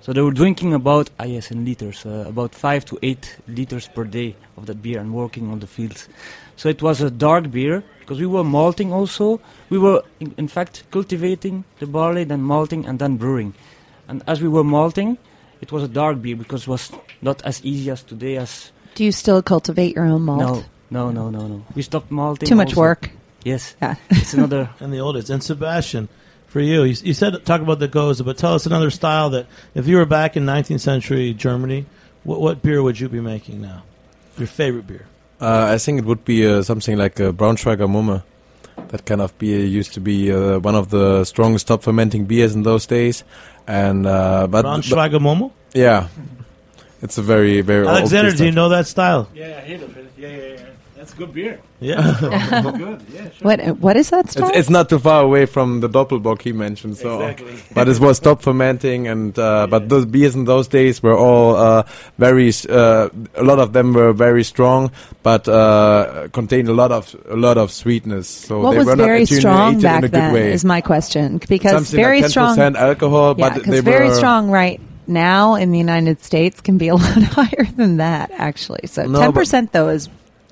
So 0.00 0.14
they 0.14 0.22
were 0.22 0.32
drinking 0.32 0.72
about, 0.72 1.10
ah 1.20 1.24
yes, 1.24 1.50
in 1.50 1.66
liters, 1.66 2.06
uh, 2.06 2.24
about 2.28 2.54
five 2.54 2.86
to 2.86 2.98
eight 3.02 3.36
liters 3.46 3.88
per 3.88 4.04
day 4.04 4.36
of 4.56 4.64
that 4.66 4.80
beer 4.80 5.00
and 5.00 5.12
working 5.12 5.50
on 5.52 5.60
the 5.60 5.66
fields. 5.66 6.08
So 6.56 6.70
it 6.70 6.80
was 6.80 7.02
a 7.02 7.10
dark 7.10 7.50
beer 7.50 7.82
because 8.06 8.20
we 8.20 8.26
were 8.26 8.44
malting 8.44 8.92
also. 8.92 9.40
We 9.68 9.78
were, 9.78 10.04
in, 10.20 10.32
in 10.36 10.46
fact, 10.46 10.84
cultivating 10.92 11.64
the 11.80 11.86
barley, 11.86 12.22
then 12.22 12.40
malting, 12.40 12.86
and 12.86 13.00
then 13.00 13.16
brewing. 13.16 13.54
And 14.06 14.22
as 14.28 14.40
we 14.40 14.48
were 14.48 14.62
malting, 14.62 15.18
it 15.60 15.72
was 15.72 15.82
a 15.82 15.88
dark 15.88 16.22
beer 16.22 16.36
because 16.36 16.62
it 16.62 16.68
was 16.68 16.92
not 17.20 17.42
as 17.42 17.64
easy 17.64 17.90
as 17.90 18.04
today 18.04 18.36
as. 18.36 18.70
Do 18.94 19.04
you 19.04 19.10
still 19.10 19.42
cultivate 19.42 19.96
your 19.96 20.04
own 20.04 20.22
malt? 20.22 20.40
No, 20.88 21.10
no, 21.10 21.10
no, 21.10 21.30
no, 21.30 21.48
no. 21.48 21.64
We 21.74 21.82
stopped 21.82 22.12
malting. 22.12 22.46
Too 22.46 22.54
much 22.54 22.70
also. 22.70 22.80
work. 22.80 23.10
Yes. 23.42 23.74
Yeah. 23.82 23.96
it's 24.10 24.34
another. 24.34 24.70
and 24.80 24.92
the 24.92 25.00
oldest. 25.00 25.28
And 25.28 25.42
Sebastian, 25.42 26.08
for 26.46 26.60
you, 26.60 26.84
you, 26.84 26.94
you 27.02 27.12
said 27.12 27.44
talk 27.44 27.60
about 27.60 27.80
the 27.80 27.88
Gose, 27.88 28.24
but 28.24 28.38
tell 28.38 28.54
us 28.54 28.66
another 28.66 28.90
style 28.90 29.30
that 29.30 29.46
if 29.74 29.88
you 29.88 29.96
were 29.96 30.06
back 30.06 30.36
in 30.36 30.46
19th 30.46 30.80
century 30.80 31.34
Germany, 31.34 31.86
what, 32.22 32.40
what 32.40 32.62
beer 32.62 32.80
would 32.84 33.00
you 33.00 33.08
be 33.08 33.20
making 33.20 33.60
now? 33.60 33.82
Your 34.38 34.46
favorite 34.46 34.86
beer? 34.86 35.06
Uh, 35.40 35.68
I 35.70 35.78
think 35.78 35.98
it 36.00 36.04
would 36.04 36.24
be 36.24 36.46
uh, 36.46 36.62
something 36.62 36.96
like 36.96 37.20
a 37.20 37.32
Braunschweiger 37.32 37.88
Mumme. 37.88 38.22
That 38.88 39.04
kind 39.04 39.20
of 39.20 39.36
beer 39.38 39.60
used 39.60 39.94
to 39.94 40.00
be 40.00 40.32
uh, 40.32 40.58
one 40.58 40.74
of 40.74 40.90
the 40.90 41.24
strongest 41.24 41.66
top 41.66 41.82
fermenting 41.82 42.24
beers 42.24 42.54
in 42.54 42.62
those 42.62 42.86
days. 42.86 43.24
And 43.66 44.06
uh, 44.06 44.46
but 44.46 44.64
Braunschweiger 44.64 45.18
Mumme? 45.20 45.50
Yeah, 45.74 46.08
it's 47.02 47.18
a 47.18 47.22
very 47.22 47.60
very 47.60 47.86
Alexander, 47.86 48.30
beer 48.30 48.38
do 48.38 48.44
you 48.46 48.52
know 48.52 48.68
that 48.68 48.86
style? 48.86 49.28
Yeah, 49.34 49.60
I 49.62 49.68
heard 49.68 49.82
of 49.82 49.96
it. 49.96 50.12
Yeah, 50.16 50.28
yeah, 50.28 50.36
yeah. 50.36 50.65
That's 51.06 51.18
good 51.18 51.32
beer. 51.34 51.60
Yeah. 51.78 52.16
good. 52.76 53.00
Yeah, 53.14 53.30
sure. 53.30 53.42
What 53.42 53.78
what 53.78 53.96
is 53.96 54.10
that 54.10 54.28
style? 54.30 54.48
It's, 54.48 54.58
it's 54.58 54.70
not 54.70 54.88
too 54.88 54.98
far 54.98 55.22
away 55.22 55.46
from 55.46 55.78
the 55.80 55.88
Doppelbock 55.88 56.42
he 56.42 56.52
mentioned, 56.52 56.96
so 56.96 57.20
Exactly. 57.20 57.54
but 57.74 57.88
it 57.88 58.00
was 58.00 58.18
top 58.18 58.42
fermenting, 58.42 59.06
and 59.06 59.38
uh, 59.38 59.68
but 59.70 59.88
those 59.88 60.04
beers 60.04 60.34
in 60.34 60.46
those 60.46 60.66
days 60.66 61.00
were 61.02 61.16
all 61.16 61.54
uh, 61.54 61.82
very. 62.18 62.50
Uh, 62.68 63.08
a 63.36 63.44
lot 63.44 63.60
of 63.60 63.72
them 63.72 63.92
were 63.92 64.12
very 64.12 64.42
strong, 64.42 64.90
but 65.22 65.46
uh, 65.46 66.26
contained 66.32 66.68
a 66.68 66.74
lot 66.74 66.90
of 66.90 67.14
a 67.30 67.36
lot 67.36 67.56
of 67.56 67.70
sweetness. 67.70 68.26
So 68.26 68.60
what 68.60 68.72
they 68.72 68.78
was 68.78 68.86
were 68.86 68.96
not 68.96 69.04
very 69.04 69.26
strong 69.26 69.78
back 69.80 69.98
in 69.98 70.04
a 70.04 70.08
good 70.08 70.20
then? 70.20 70.32
way. 70.34 70.52
Is 70.52 70.64
my 70.64 70.80
question 70.80 71.38
because 71.38 71.70
Something 71.72 71.96
very 71.96 72.20
like 72.22 72.30
10% 72.32 72.34
strong 72.34 72.76
alcohol, 72.76 73.36
Yeah, 73.38 73.50
but 73.50 73.62
'cause 73.62 73.70
they 73.70 73.80
very 73.80 74.08
were 74.08 74.14
strong 74.14 74.50
right 74.50 74.80
now 75.06 75.54
in 75.54 75.70
the 75.70 75.78
United 75.78 76.20
States 76.24 76.60
can 76.60 76.78
be 76.78 76.88
a 76.88 76.94
lot 76.98 77.22
higher 77.22 77.64
than 77.76 77.98
that 77.98 78.32
actually. 78.34 78.86
So 78.86 79.06
No, 79.06 79.20
ten 79.20 79.32
percent 79.32 79.70
though 79.70 79.88
is 79.88 80.08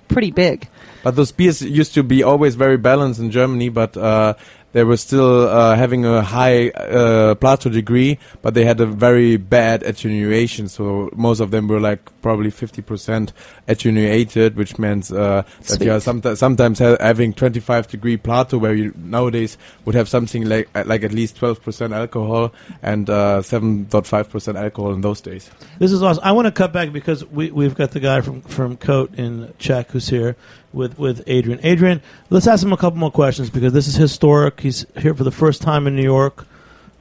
pretty 0.09 0.31
big. 0.31 0.69
But 1.03 1.17
those 1.17 1.33
beers 1.33 1.61
used 1.63 1.95
to 1.95 2.03
be 2.03 2.23
always 2.23 2.55
very 2.55 2.77
balanced 2.77 3.21
in 3.21 3.31
Germany, 3.31 3.69
but 3.69 3.97
uh, 3.97 4.35
they 4.75 4.83
were 4.83 4.97
still 4.97 5.47
uh, 5.49 5.77
having 5.77 6.05
a 6.05 6.21
high 6.21 6.71
uh, 6.71 7.37
Plato 7.37 7.71
degree, 7.71 8.19
but 8.43 8.55
they 8.55 8.65
had 8.65 8.81
a 8.81 8.87
very 8.87 9.37
bad 9.37 9.85
attenuation. 9.85 10.69
So 10.69 11.11
most 11.15 11.39
of 11.39 11.53
them 11.53 11.69
were 11.69 11.81
like 11.81 12.11
probably 12.23 12.51
50% 12.51 13.31
attenuated, 13.69 14.57
which 14.57 14.77
means 14.77 15.13
uh, 15.13 15.45
that 15.69 15.81
you 15.81 15.93
are 15.93 15.99
someti- 15.99 16.37
sometimes 16.37 16.81
ha- 16.81 16.97
having 16.99 17.33
25 17.33 17.87
degree 17.87 18.17
Plato, 18.17 18.59
where 18.59 18.75
you 18.75 18.93
nowadays 18.97 19.57
would 19.85 19.95
have 19.95 20.09
something 20.09 20.45
like 20.45 20.69
uh, 20.75 20.83
like 20.87 21.05
at 21.05 21.13
least 21.13 21.37
12% 21.37 21.95
alcohol 21.95 22.53
and 22.83 23.09
uh, 23.09 23.39
7.5% 23.43 24.61
alcohol 24.61 24.93
in 24.93 25.03
those 25.03 25.21
days. 25.21 25.51
This 25.79 25.93
is 25.93 26.03
awesome. 26.03 26.25
I 26.25 26.33
want 26.33 26.47
to 26.47 26.53
cut 26.53 26.73
back 26.73 26.93
because 26.93 27.25
we 27.27 27.53
we've 27.53 27.77
got 27.77 27.93
the 27.93 28.01
guy 28.01 28.23
from 28.23 28.43
from 28.43 28.77
Coat 28.77 29.15
in 29.15 29.55
Czech 29.59 29.91
who's 29.91 30.09
here 30.09 30.35
with 30.75 30.99
with 30.99 31.23
Adrian. 31.27 31.61
Adrian, 31.63 32.03
let's 32.31 32.47
ask 32.47 32.65
him 32.65 32.73
a 32.73 32.77
couple 32.77 32.99
more 32.99 33.11
questions 33.11 33.49
because 33.49 33.73
this 33.73 33.87
is 33.87 33.95
historic. 33.95 34.61
He's 34.61 34.85
here 34.99 35.15
for 35.15 35.25
the 35.25 35.31
first 35.31 35.63
time 35.63 35.87
in 35.87 35.97
New 35.97 36.03
York. 36.03 36.47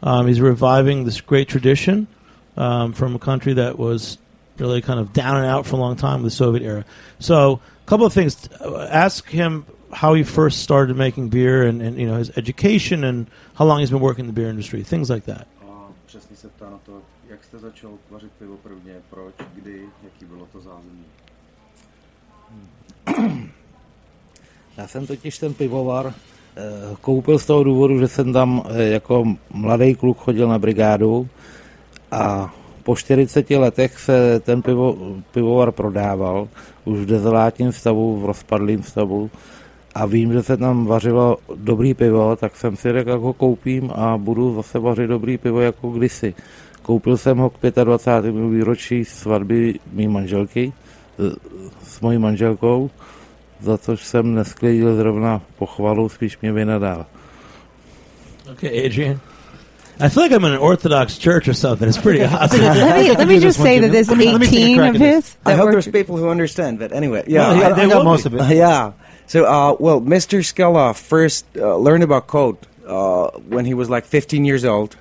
Um, 0.02 0.28
he's 0.28 0.40
reviving 0.40 1.06
this 1.06 1.22
great 1.22 1.48
tradition 1.48 2.08
um, 2.58 2.94
from 2.94 3.16
a 3.16 3.20
country 3.20 3.54
that 3.54 3.80
was 3.80 4.18
really 4.58 4.82
kind 4.82 5.00
of 5.00 5.14
down 5.14 5.38
and 5.38 5.46
out 5.46 5.66
for 5.66 5.76
a 5.76 5.80
long 5.80 5.96
time, 5.96 6.22
with 6.22 6.32
the 6.32 6.36
Soviet 6.36 6.64
era. 6.64 6.86
So, 7.20 7.60
a 7.86 7.90
couple 7.90 8.06
of 8.06 8.14
things. 8.14 8.48
Ask 8.62 9.28
him 9.30 9.66
how 9.92 10.14
he 10.14 10.24
first 10.24 10.62
started 10.62 10.98
making 10.98 11.30
beer 11.30 11.64
and, 11.64 11.82
and 11.82 11.98
you 11.98 12.08
know 12.08 12.18
his 12.18 12.32
education 12.38 13.04
and 13.04 13.28
how 13.56 13.66
long 13.66 13.80
he's 13.80 13.92
been 13.92 14.02
working 14.02 14.26
in 14.26 14.28
the 14.28 14.34
beer 14.34 14.50
industry, 14.50 14.84
things 14.84 15.10
like 15.10 15.26
that. 15.26 15.48
A 15.62 15.92
přesně 16.06 16.36
se 16.36 16.50
ptá 16.50 16.70
na 16.70 16.80
to, 16.86 17.02
jak 17.30 17.44
jste 17.44 17.60
začal 17.60 17.92
vařit 18.10 18.32
pivo 18.40 18.58
prvně, 18.58 18.94
proč, 19.10 19.36
kdy, 19.54 19.90
jaký 20.04 20.26
bylo 20.26 20.48
to 20.52 20.62
zázemí. 20.62 21.06
Já 24.78 24.88
jsem 24.88 25.08
totiž 25.08 25.38
ten 25.38 25.54
pivovar 25.54 26.14
eh, 26.58 26.62
koupil 27.02 27.40
z 27.40 27.46
toho 27.46 27.64
důvodu, 27.64 28.00
že 28.00 28.08
jsem 28.08 28.34
tam 28.34 28.64
eh, 28.70 28.84
jako 28.84 29.24
mladý 29.54 29.96
kluk 29.96 30.18
chodil 30.18 30.48
na 30.48 30.60
brigádu 30.60 31.28
a 32.12 32.54
po 32.84 32.96
40 32.96 33.50
letech 33.50 34.00
se 34.00 34.40
ten 34.40 34.62
pivo, 34.62 34.98
pivovar 35.32 35.72
prodával, 35.72 36.48
už 36.86 37.00
v 37.00 37.06
dezolátním 37.06 37.72
stavu, 37.72 38.20
v 38.22 38.26
rozpadlém 38.26 38.84
stavu 38.84 39.30
a 39.96 40.06
vím, 40.06 40.34
že 40.34 40.44
se 40.44 40.58
tam 40.58 40.86
vařilo 40.86 41.38
dobrý 41.56 41.94
pivo, 41.94 42.36
tak 42.36 42.56
jsem 42.56 42.76
si 42.76 42.92
řekl, 42.92 43.10
jak 43.10 43.20
ho 43.22 43.34
koupím 43.34 43.92
a 43.96 44.18
budu 44.18 44.56
zase 44.56 44.80
vařit 44.80 45.08
dobrý 45.08 45.38
pivo 45.38 45.62
jako 45.62 45.90
kdysi. 45.90 46.34
Koupil 46.82 47.18
jsem 47.18 47.38
ho 47.38 47.50
k 47.50 47.56
25. 47.84 48.32
výročí 48.50 49.06
svatby 49.06 49.80
mý 49.94 50.08
manželky 50.08 50.74
s- 51.18 51.38
s 51.88 52.02
mojí 52.02 52.18
manželkou, 52.18 52.90
za 53.64 53.78
což 53.78 54.04
jsem 54.06 54.36
nesklidil 54.36 54.96
zrovna 54.96 55.42
pochvalu, 55.58 56.10
spíš 56.10 56.38
mě 56.42 56.52
vynadal. 56.52 57.06
Okay, 58.52 58.86
Adrian. 58.86 59.20
I 60.00 60.10
feel 60.10 60.24
like 60.24 60.32
I'm 60.36 60.44
in 60.46 60.54
an 60.54 60.60
Orthodox 60.60 61.18
church 61.20 61.48
or 61.48 61.54
something. 61.54 61.88
It's 61.88 61.98
pretty 62.02 62.26
awesome. 62.26 62.62
Let 62.62 62.98
me 63.00 63.12
let 63.18 63.28
me 63.28 63.40
just 63.40 63.62
say 63.62 63.80
that 63.80 63.92
this 63.92 64.10
18 64.10 64.80
of 64.82 64.96
his. 64.96 65.38
I 65.46 65.54
hope 65.54 65.70
there's 65.72 65.88
people 65.88 66.18
who 66.18 66.30
understand, 66.30 66.80
but 66.80 66.92
anyway, 66.92 67.24
yeah, 67.28 67.50
Well, 67.50 67.58
yeah, 67.60 67.68
I, 67.68 67.74
they 67.74 67.84
I 67.84 67.90
got 67.90 68.04
most 68.04 68.24
be. 68.30 68.40
of 68.40 68.52
it. 68.52 68.56
yeah. 68.56 68.92
So, 69.28 69.46
uh, 69.46 69.76
well, 69.80 70.02
Mr. 70.02 70.40
Skala 70.44 70.94
first 70.96 71.46
uh, 71.58 71.78
learned 71.78 72.04
about 72.04 72.28
Kout 72.28 72.58
uh, 72.88 73.30
when 73.48 73.66
he 73.66 73.74
was 73.74 73.90
like 73.90 74.06
15 74.06 74.46
years 74.46 74.66
old, 74.66 74.98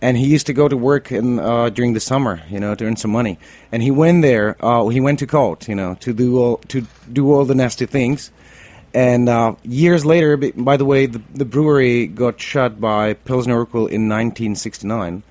and 0.00 0.16
he 0.16 0.26
used 0.26 0.46
to 0.46 0.52
go 0.52 0.68
to 0.68 0.76
work 0.76 1.10
in 1.10 1.38
uh, 1.38 1.70
during 1.70 1.92
the 1.92 2.00
summer, 2.00 2.40
you 2.48 2.60
know, 2.60 2.74
to 2.74 2.84
earn 2.84 2.96
some 2.96 3.10
money. 3.10 3.38
And 3.72 3.82
he 3.82 3.90
went 3.90 4.22
there. 4.22 4.56
Uh, 4.64 4.86
he 4.88 5.00
went 5.00 5.18
to 5.20 5.26
Kout, 5.26 5.68
you 5.68 5.74
know, 5.74 5.94
to 6.00 6.12
do 6.12 6.38
all 6.38 6.58
to 6.68 6.86
do 7.12 7.32
all 7.32 7.44
the 7.44 7.54
nasty 7.54 7.86
things. 7.86 8.30
And 8.94 9.28
uh, 9.28 9.54
years 9.64 10.06
later, 10.06 10.36
by 10.36 10.76
the 10.76 10.84
way, 10.84 11.06
the, 11.06 11.20
the 11.34 11.44
brewery 11.44 12.06
got 12.06 12.40
shut 12.40 12.80
by 12.80 13.14
Pilsner 13.14 13.64
Urquell 13.64 13.88
in 13.88 14.08
1969. 14.08 15.22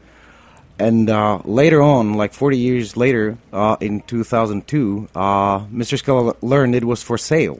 And 0.80 1.10
uh, 1.10 1.40
later 1.44 1.82
on, 1.82 2.14
like 2.14 2.34
40 2.34 2.58
years 2.58 2.96
later, 2.96 3.38
uh, 3.52 3.78
in 3.80 4.02
2002, 4.02 5.10
uh, 5.16 5.60
Mr. 5.66 6.00
Skala 6.00 6.38
learned 6.42 6.76
it 6.76 6.84
was 6.84 7.02
for 7.02 7.18
sale. 7.18 7.60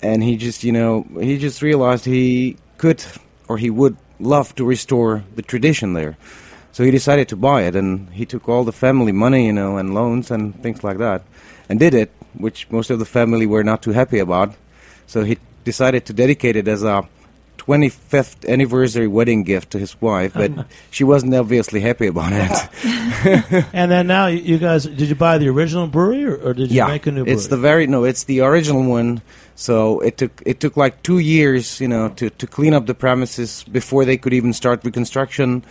And 0.00 0.22
he 0.22 0.36
just, 0.36 0.62
you 0.62 0.70
know, 0.70 1.04
he 1.18 1.38
just 1.38 1.60
realized 1.60 2.04
he 2.04 2.56
could 2.78 3.04
or 3.48 3.58
he 3.58 3.70
would 3.70 3.96
love 4.18 4.54
to 4.56 4.64
restore 4.64 5.24
the 5.34 5.42
tradition 5.42 5.92
there. 5.94 6.16
So 6.72 6.82
he 6.82 6.90
decided 6.90 7.28
to 7.28 7.36
buy 7.36 7.62
it, 7.62 7.76
and 7.76 8.10
he 8.10 8.26
took 8.26 8.48
all 8.48 8.64
the 8.64 8.72
family 8.72 9.12
money, 9.12 9.46
you 9.46 9.52
know, 9.52 9.76
and 9.76 9.94
loans 9.94 10.30
and 10.30 10.60
things 10.60 10.82
like 10.82 10.98
that, 10.98 11.22
and 11.68 11.78
did 11.78 11.94
it, 11.94 12.10
which 12.36 12.68
most 12.70 12.90
of 12.90 12.98
the 12.98 13.04
family 13.04 13.46
were 13.46 13.62
not 13.62 13.82
too 13.82 13.92
happy 13.92 14.18
about. 14.18 14.54
So 15.06 15.22
he 15.22 15.38
decided 15.64 16.06
to 16.06 16.12
dedicate 16.12 16.56
it 16.56 16.66
as 16.66 16.82
a 16.82 17.08
25th 17.58 18.46
anniversary 18.48 19.06
wedding 19.06 19.42
gift 19.42 19.70
to 19.70 19.78
his 19.78 20.00
wife, 20.00 20.34
but 20.34 20.50
she 20.90 21.04
wasn't 21.04 21.34
obviously 21.34 21.80
happy 21.80 22.06
about 22.08 22.32
it. 22.32 22.68
and 23.72 23.90
then 23.90 24.06
now 24.06 24.26
you- 24.26 24.58
guys, 24.58 24.84
did 24.84 25.08
you 25.08 25.14
buy 25.14 25.38
the 25.38 25.48
original 25.48 25.86
brewery 25.86 26.24
or, 26.24 26.36
or 26.36 26.54
did 26.54 26.70
you 26.70 26.76
yeah, 26.76 26.88
make 26.88 27.06
a 27.06 27.10
new 27.12 27.24
brewery? 27.24 27.32
it's 27.32 27.46
the 27.46 27.56
very 27.56 27.86
no, 27.86 28.04
it's 28.04 28.24
the 28.24 28.40
original 28.40 28.84
one. 28.84 29.22
So 29.56 30.00
it 30.00 30.18
took 30.18 30.42
it 30.44 30.58
took 30.58 30.76
like 30.76 31.02
two 31.02 31.18
years, 31.18 31.80
you 31.80 31.88
know, 31.88 32.08
to 32.16 32.30
to 32.30 32.46
clean 32.46 32.74
up 32.74 32.86
the 32.86 32.94
premises 32.94 33.64
before 33.70 34.04
they 34.04 34.16
could 34.16 34.32
even 34.32 34.52
start 34.52 34.84
reconstruction, 34.84 35.62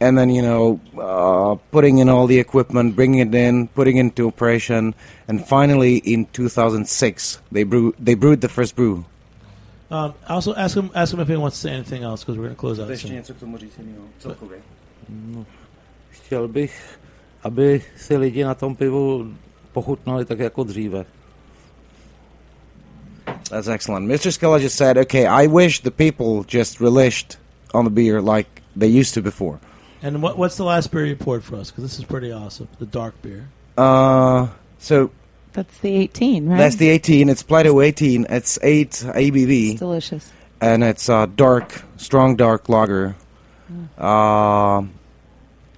and 0.00 0.18
then 0.18 0.28
you 0.28 0.42
know, 0.42 0.80
uh, 1.00 1.56
putting 1.70 1.98
in 1.98 2.08
all 2.08 2.26
the 2.26 2.38
equipment, 2.38 2.94
bringing 2.94 3.20
it 3.20 3.34
in, 3.34 3.68
putting 3.68 3.96
it 3.96 4.00
into 4.00 4.28
operation, 4.28 4.94
and 5.28 5.46
finally 5.46 5.96
in 5.96 6.26
2006 6.32 7.40
they 7.50 7.64
brew 7.64 7.94
they 7.98 8.14
brewed 8.14 8.42
the 8.42 8.48
first 8.48 8.76
brew. 8.76 9.04
Um, 9.90 10.14
also, 10.28 10.54
ask 10.54 10.76
him 10.76 10.90
ask 10.94 11.12
him 11.12 11.20
if 11.20 11.28
he 11.28 11.36
wants 11.36 11.56
to 11.56 11.68
say 11.68 11.74
anything 11.74 12.02
else 12.02 12.24
because 12.24 12.36
we're 12.36 12.44
going 12.44 12.56
to 12.56 12.60
close 12.60 12.80
out 12.80 12.98
soon. 12.98 13.12
něco 13.12 13.34
k 13.34 13.40
tomu 13.40 13.58
říct 13.58 13.78
jiného, 13.78 14.04
celkově. 14.18 14.58
No, 15.08 15.46
chtěl 16.10 16.48
bych, 16.48 16.98
aby 17.42 17.82
si 17.96 18.16
lidi 18.16 18.44
na 18.44 18.54
tom 18.54 18.76
pivu 18.76 19.34
pochutnali 19.72 20.24
tak 20.24 20.38
jako 20.38 20.64
dříve. 20.64 21.04
That's 23.52 23.68
excellent. 23.68 24.08
Mr. 24.08 24.32
Skala 24.32 24.60
just 24.60 24.76
said, 24.76 24.96
okay, 24.96 25.26
I 25.26 25.46
wish 25.46 25.80
the 25.80 25.90
people 25.90 26.42
just 26.44 26.80
relished 26.80 27.36
on 27.74 27.84
the 27.84 27.90
beer 27.90 28.22
like 28.22 28.62
they 28.74 28.86
used 28.86 29.12
to 29.12 29.20
before. 29.20 29.60
And 30.00 30.22
what, 30.22 30.38
what's 30.38 30.56
the 30.56 30.64
last 30.64 30.90
beer 30.90 31.04
you 31.04 31.16
poured 31.16 31.44
for 31.44 31.56
us? 31.56 31.70
Because 31.70 31.84
this 31.84 31.98
is 31.98 32.06
pretty 32.06 32.32
awesome. 32.32 32.66
The 32.78 32.86
dark 32.86 33.20
beer. 33.20 33.50
Uh, 33.76 34.48
so 34.78 35.10
That's 35.52 35.76
the 35.80 35.94
18, 35.96 36.48
right? 36.48 36.56
that's 36.56 36.76
the 36.76 36.88
18. 36.88 37.28
It's 37.28 37.42
Plato 37.42 37.82
18. 37.82 38.24
It's 38.30 38.58
8 38.62 38.90
ABV. 38.90 39.70
It's 39.72 39.78
delicious. 39.80 40.32
And 40.62 40.82
it's 40.82 41.10
a 41.10 41.26
dark, 41.26 41.82
strong 41.98 42.36
dark 42.36 42.70
lager. 42.70 43.16
Uh, 43.98 44.82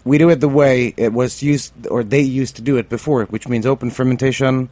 we 0.04 0.18
do 0.18 0.30
it 0.30 0.36
the 0.38 0.48
way 0.48 0.94
it 0.96 1.12
was 1.12 1.42
used, 1.42 1.72
or 1.88 2.04
they 2.04 2.20
used 2.20 2.54
to 2.56 2.62
do 2.62 2.76
it 2.76 2.88
before, 2.88 3.24
which 3.24 3.48
means 3.48 3.66
open 3.66 3.90
fermentation, 3.90 4.68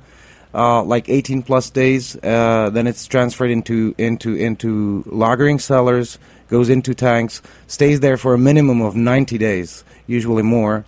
uh, 0.55 0.82
like 0.82 1.09
18 1.09 1.42
plus 1.42 1.70
days. 1.70 2.16
Uh, 2.16 2.70
then 2.72 2.86
it's 2.86 3.07
transferred 3.07 3.50
into 3.50 3.94
into 3.98 4.34
into 4.34 5.05
lagering 5.07 5.61
cellars, 5.61 6.18
goes 6.48 6.68
into 6.68 6.94
tanks, 6.94 7.42
stays 7.66 8.00
there 8.00 8.16
for 8.16 8.34
a 8.34 8.38
minimum 8.38 8.82
of 8.82 8.94
90 8.96 9.38
days, 9.38 9.84
usually 10.07 10.42
more, 10.42 10.84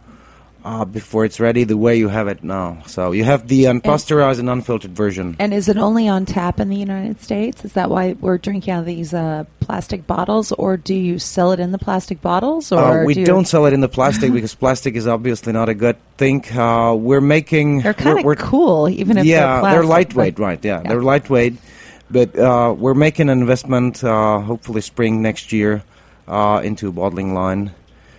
uh, 0.64 0.84
before 0.84 1.24
it's 1.26 1.38
ready 1.38 1.64
the 1.64 1.76
way 1.76 1.96
you 1.96 2.08
have 2.08 2.26
it 2.26 2.42
now. 2.42 2.82
So 2.86 3.12
you 3.12 3.22
have 3.24 3.48
the 3.48 3.64
unpasteurized 3.64 4.38
and 4.38 4.48
unfiltered 4.48 4.92
version. 4.96 5.36
And 5.38 5.52
is 5.52 5.68
it 5.68 5.76
only 5.76 6.08
on 6.08 6.24
tap 6.24 6.58
in 6.58 6.70
the 6.70 6.76
United 6.76 7.20
States? 7.20 7.64
Is 7.64 7.74
that 7.74 7.90
why 7.90 8.14
we're 8.20 8.38
drinking 8.38 8.72
out 8.72 8.80
of 8.80 8.86
these 8.86 9.12
uh, 9.12 9.44
plastic 9.60 10.06
bottles, 10.06 10.52
or 10.52 10.76
do 10.78 10.94
you 10.94 11.18
sell 11.18 11.52
it 11.52 11.60
in 11.60 11.70
the 11.72 11.78
plastic 11.78 12.20
bottles? 12.22 12.72
Or 12.72 13.02
Uh, 13.02 13.04
we 13.04 13.14
do 13.14 13.24
don't 13.26 13.46
sell 13.46 13.66
it 13.66 13.72
in 13.74 13.80
the 13.80 13.88
plastic 13.88 14.32
because 14.36 14.54
plastic 14.54 14.94
is 14.96 15.06
obviously 15.06 15.52
not 15.52 15.68
a 15.68 15.74
good 15.74 15.96
thing. 16.16 16.44
Uh, 16.56 16.94
we're 16.94 17.20
making. 17.20 17.80
They're 17.82 17.92
kind 17.94 18.06
we're- 18.14 18.20
of 18.22 18.24
we're- 18.26 18.36
cool, 18.50 18.88
even 18.88 19.18
if 19.18 19.26
yeah, 19.26 19.60
they're 19.60 19.82
plastic. 19.82 19.88
lightweight, 19.90 20.36
but- 20.36 20.42
right? 20.42 20.64
Yeah, 20.64 20.80
they're 20.80 21.02
lightweight, 21.02 21.54
but 22.10 22.38
uh, 22.38 22.74
we're 22.76 22.94
making 22.94 23.28
an 23.28 23.38
investment. 23.40 24.02
Uh, 24.02 24.40
hopefully, 24.40 24.80
spring 24.80 25.20
next 25.20 25.52
year 25.52 25.82
uh, 26.26 26.60
into 26.64 26.88
a 26.88 26.92
bottling 26.92 27.34
line. 27.34 27.72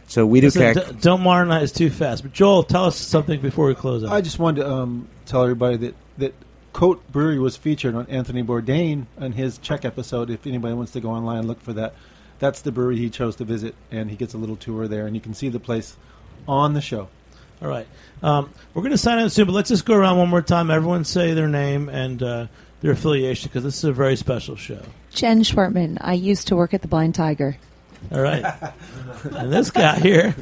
So 0.07 0.25
we 0.25 0.39
do 0.39 0.47
Listen, 0.47 0.73
keg. 0.73 0.87
d- 0.87 0.97
don't 1.01 1.21
modernize 1.21 1.71
too 1.71 1.89
fast. 1.89 2.23
But 2.23 2.33
Joel, 2.33 2.63
tell 2.63 2.85
us 2.85 2.97
something 2.97 3.41
before 3.41 3.67
we 3.67 3.75
close 3.75 4.03
out. 4.03 4.11
I 4.11 4.21
just 4.21 4.39
wanted 4.39 4.61
to 4.61 4.71
um, 4.71 5.07
tell 5.25 5.43
everybody 5.43 5.77
that 5.77 5.95
that 6.17 6.33
Kout 6.73 6.99
Brewery 7.11 7.39
was 7.39 7.57
featured 7.57 7.95
on 7.95 8.05
Anthony 8.07 8.43
Bourdain 8.43 9.05
on 9.19 9.31
his 9.31 9.57
Czech 9.57 9.85
episode. 9.85 10.29
If 10.29 10.45
anybody 10.45 10.73
wants 10.73 10.91
to 10.91 10.99
go 10.99 11.09
online 11.09 11.39
and 11.39 11.47
look 11.47 11.61
for 11.61 11.73
that, 11.73 11.95
that's 12.39 12.61
the 12.61 12.71
brewery 12.71 12.97
he 12.97 13.09
chose 13.09 13.35
to 13.37 13.45
visit, 13.45 13.75
and 13.91 14.09
he 14.09 14.15
gets 14.15 14.33
a 14.33 14.37
little 14.37 14.55
tour 14.57 14.87
there, 14.87 15.07
and 15.07 15.15
you 15.15 15.21
can 15.21 15.33
see 15.33 15.49
the 15.49 15.59
place 15.59 15.95
on 16.47 16.73
the 16.73 16.81
show. 16.81 17.07
All 17.61 17.69
right. 17.69 17.87
Um, 18.21 18.51
we're 18.73 18.81
going 18.81 18.91
to 18.91 18.97
sign 18.97 19.19
out 19.19 19.31
soon, 19.31 19.45
but 19.45 19.53
let's 19.53 19.69
just 19.69 19.85
go 19.85 19.95
around 19.95 20.17
one 20.17 20.29
more 20.29 20.41
time. 20.41 20.69
Everyone 20.69 21.05
say 21.05 21.33
their 21.33 21.47
name 21.47 21.87
and 21.87 22.21
uh, 22.21 22.47
their 22.81 22.91
affiliation 22.91 23.49
because 23.49 23.63
this 23.63 23.77
is 23.77 23.83
a 23.85 23.93
very 23.93 24.17
special 24.17 24.57
show. 24.57 24.81
Jen 25.11 25.41
Schwertman. 25.41 25.97
I 26.01 26.13
used 26.13 26.49
to 26.49 26.55
work 26.55 26.73
at 26.73 26.81
the 26.81 26.89
Blind 26.89 27.15
Tiger. 27.15 27.57
All 28.11 28.21
right. 28.21 28.43
and 29.37 29.51
this 29.53 29.71
guy 29.71 29.95
here. 29.99 30.35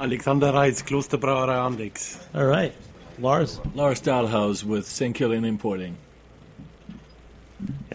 Alexander 0.00 0.52
Reiss, 0.52 0.82
Klosterbrauerei 0.82 1.56
Andechs. 1.56 2.18
All 2.34 2.44
right. 2.46 2.72
Lars. 3.18 3.60
Lars 3.74 4.00
Dahlhaus 4.02 4.62
with 4.64 4.86
St. 4.86 5.14
Killian 5.14 5.44
Importing. 5.44 5.96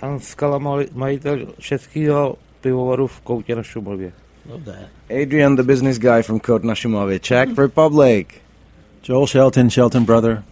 Jan 0.01 0.19
Skala, 0.19 0.59
maj- 0.59 0.89
majitel 0.93 1.53
českého 1.59 2.35
pivovaru 2.61 3.07
v 3.07 3.21
Koutě 3.21 3.55
na 3.55 3.63
Šumavě. 3.63 4.11
Love 4.49 4.63
that. 4.65 4.89
Adrian, 5.21 5.55
the 5.55 5.63
business 5.63 5.97
guy 5.99 6.21
from 6.23 6.39
Kout 6.39 6.63
na 6.63 6.75
Sumave, 6.75 7.19
Czech 7.19 7.57
Republic. 7.57 8.27
Joel 9.03 9.27
Shelton, 9.27 9.69
Shelton 9.69 10.05
brother. 10.05 10.43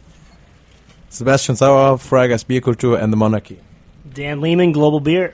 Sebastian 1.10 1.56
Sauer, 1.56 1.98
Freigeist 1.98 2.48
Bierkultur, 2.48 3.04
and 3.04 3.12
the 3.12 3.18
Monarchy. 3.18 3.58
Dan 4.14 4.42
Lehman, 4.42 4.72
Global 4.72 5.00
Beer. 5.00 5.34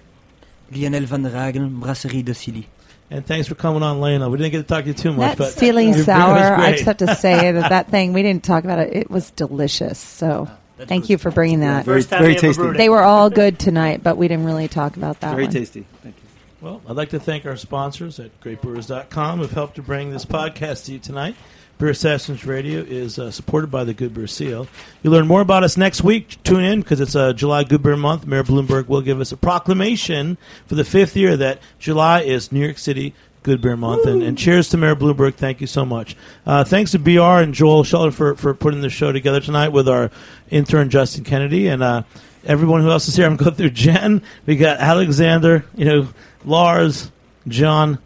Lionel 0.71 1.05
Van 1.05 1.23
De 1.23 1.29
Haegen, 1.29 1.79
Brasserie 1.79 2.23
de 2.23 2.33
Silly. 2.33 2.63
And 3.11 3.25
thanks 3.25 3.47
for 3.47 3.55
coming 3.55 3.83
on, 3.83 4.01
Lena. 4.01 4.29
We 4.29 4.37
didn't 4.37 4.51
get 4.51 4.57
to 4.59 4.63
talk 4.63 4.83
to 4.83 4.87
you 4.87 4.93
too 4.93 5.13
much, 5.13 5.31
That 5.31 5.37
but 5.37 5.53
silly 5.53 5.85
your 5.85 5.95
beer 5.95 6.03
sour. 6.05 6.55
I 6.55 6.71
just 6.71 6.85
have 6.85 6.97
to 6.97 7.15
say 7.15 7.51
that 7.51 7.69
that 7.69 7.89
thing 7.89 8.13
we 8.13 8.23
didn't 8.23 8.43
talk 8.43 8.63
about 8.63 8.79
it. 8.79 8.95
It 8.95 9.11
was 9.11 9.29
delicious. 9.31 9.99
So 9.99 10.49
thank 10.79 11.09
you 11.09 11.17
for 11.19 11.29
bringing 11.29 11.59
that. 11.59 11.85
Very- 11.85 11.99
First 11.99 12.09
time 12.09 12.21
very 12.21 12.35
tasty. 12.35 12.71
They 12.71 12.89
were 12.89 13.03
all 13.03 13.29
good 13.29 13.59
tonight, 13.59 14.01
but 14.01 14.17
we 14.17 14.27
didn't 14.27 14.45
really 14.45 14.67
talk 14.67 14.97
about 14.97 15.19
that. 15.19 15.31
Very 15.31 15.43
one. 15.43 15.53
tasty. 15.53 15.85
Thank 16.01 16.15
you. 16.17 16.21
Well, 16.61 16.81
I'd 16.89 16.95
like 16.95 17.09
to 17.09 17.19
thank 17.19 17.45
our 17.45 17.57
sponsors 17.57 18.19
at 18.19 18.39
greatbrewers.com 18.41 19.39
who've 19.39 19.51
helped 19.51 19.75
to 19.75 19.83
bring 19.83 20.09
this 20.09 20.25
podcast 20.25 20.85
to 20.85 20.93
you 20.93 20.99
tonight. 20.99 21.35
Beer 21.77 21.93
Sessions 21.93 22.45
Radio 22.45 22.79
is 22.79 23.19
uh, 23.19 23.31
supported 23.31 23.69
by 23.69 23.83
the 23.83 23.93
Good 23.93 24.13
Beer 24.13 24.27
Seal. 24.27 24.67
You'll 25.03 25.11
learn 25.13 25.27
more 25.27 25.41
about 25.41 25.63
us 25.63 25.75
next 25.75 26.03
week. 26.03 26.41
Tune 26.43 26.63
in 26.63 26.79
because 26.79 27.01
it's 27.01 27.15
uh, 27.15 27.33
July 27.33 27.65
Good 27.65 27.83
Beer 27.83 27.97
Month. 27.97 28.25
Mayor 28.25 28.43
Bloomberg 28.43 28.87
will 28.87 29.01
give 29.01 29.19
us 29.19 29.33
a 29.33 29.37
proclamation 29.37 30.37
for 30.67 30.75
the 30.75 30.85
fifth 30.85 31.17
year 31.17 31.35
that 31.35 31.59
July 31.77 32.21
is 32.21 32.51
New 32.51 32.61
York 32.63 32.77
City 32.77 33.13
Good 33.43 33.59
Beer 33.59 33.75
Month. 33.75 34.05
And, 34.05 34.23
and 34.23 34.37
cheers 34.37 34.69
to 34.69 34.77
Mayor 34.77 34.95
Bloomberg. 34.95 35.35
Thank 35.35 35.59
you 35.59 35.67
so 35.67 35.83
much. 35.83 36.15
Uh, 36.45 36.63
thanks 36.63 36.91
to 36.91 36.99
BR 36.99 37.43
and 37.43 37.53
Joel 37.53 37.83
Scheller 37.83 38.11
for, 38.11 38.35
for 38.35 38.53
putting 38.53 38.79
the 38.79 38.89
show 38.89 39.11
together 39.11 39.41
tonight 39.41 39.69
with 39.69 39.89
our 39.89 40.11
intern 40.49 40.89
Justin 40.89 41.25
Kennedy 41.25 41.67
and 41.67 41.83
uh, 41.83 42.03
everyone 42.45 42.81
who 42.81 42.89
else 42.89 43.09
is 43.09 43.17
here. 43.17 43.25
I'm 43.25 43.35
going 43.35 43.55
through 43.55 43.71
Jen. 43.71 44.21
We 44.45 44.55
got 44.55 44.79
Alexander, 44.79 45.65
you 45.75 45.85
know, 45.85 46.07
Lars, 46.45 47.11
John. 47.49 47.99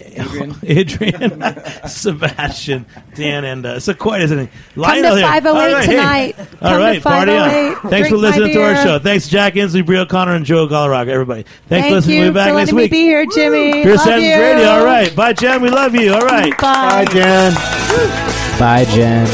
Adrian. 0.00 0.54
Adrian, 0.66 1.42
Sebastian, 1.88 2.86
Dan, 3.14 3.44
and 3.44 3.64
uh, 3.66 3.80
so 3.80 3.94
quite 3.94 4.22
isn't 4.22 4.38
it? 4.38 4.50
Come 4.74 5.02
to 5.02 5.14
here. 5.16 5.26
508 5.26 5.46
All 5.46 5.54
right, 5.54 5.84
hey. 5.84 5.92
tonight. 5.96 6.38
All 6.38 6.78
Come 6.78 6.94
to 6.94 7.00
party 7.00 7.32
on. 7.32 7.50
508. 7.50 7.90
Thanks 7.90 7.90
Drink 7.90 8.06
for 8.08 8.14
my 8.16 8.20
listening 8.20 8.52
to 8.54 8.62
our 8.62 8.74
beer. 8.74 8.82
show. 8.82 8.98
Thanks, 8.98 9.28
Jack 9.28 9.54
Inslee, 9.54 9.84
Brio 9.86 10.04
Connor, 10.06 10.34
and 10.34 10.44
Joe 10.44 10.66
Galarraga. 10.66 11.08
Everybody, 11.08 11.42
thanks 11.42 11.58
Thank 11.68 11.86
for 11.86 11.94
listening. 11.96 12.20
We'll 12.20 12.30
be 12.30 12.34
back 12.34 12.48
for 12.50 12.56
next 12.56 12.72
letting 12.72 12.76
me 12.76 12.82
week. 12.82 12.90
be 12.90 13.00
here, 13.02 13.26
Jimmy. 13.26 13.72
Beer 13.84 13.94
Love 13.96 14.00
Sessions 14.04 14.24
you. 14.24 14.40
Radio. 14.40 14.68
All 14.68 14.84
right, 14.84 15.14
bye, 15.16 15.32
Jen. 15.32 15.62
We 15.62 15.70
love 15.70 15.94
you. 15.94 16.12
All 16.14 16.20
right, 16.26 16.56
Bye. 16.58 17.04
Bye, 17.04 17.12
Jen. 17.12 17.54
Bye, 18.58 18.84
Jen. 18.90 19.26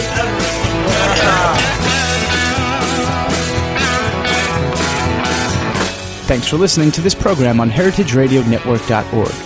Thanks 6.26 6.48
for 6.48 6.56
listening 6.56 6.90
to 6.92 7.00
this 7.00 7.14
program 7.14 7.60
on 7.60 7.70
heritageradionetwork.org. 7.70 9.45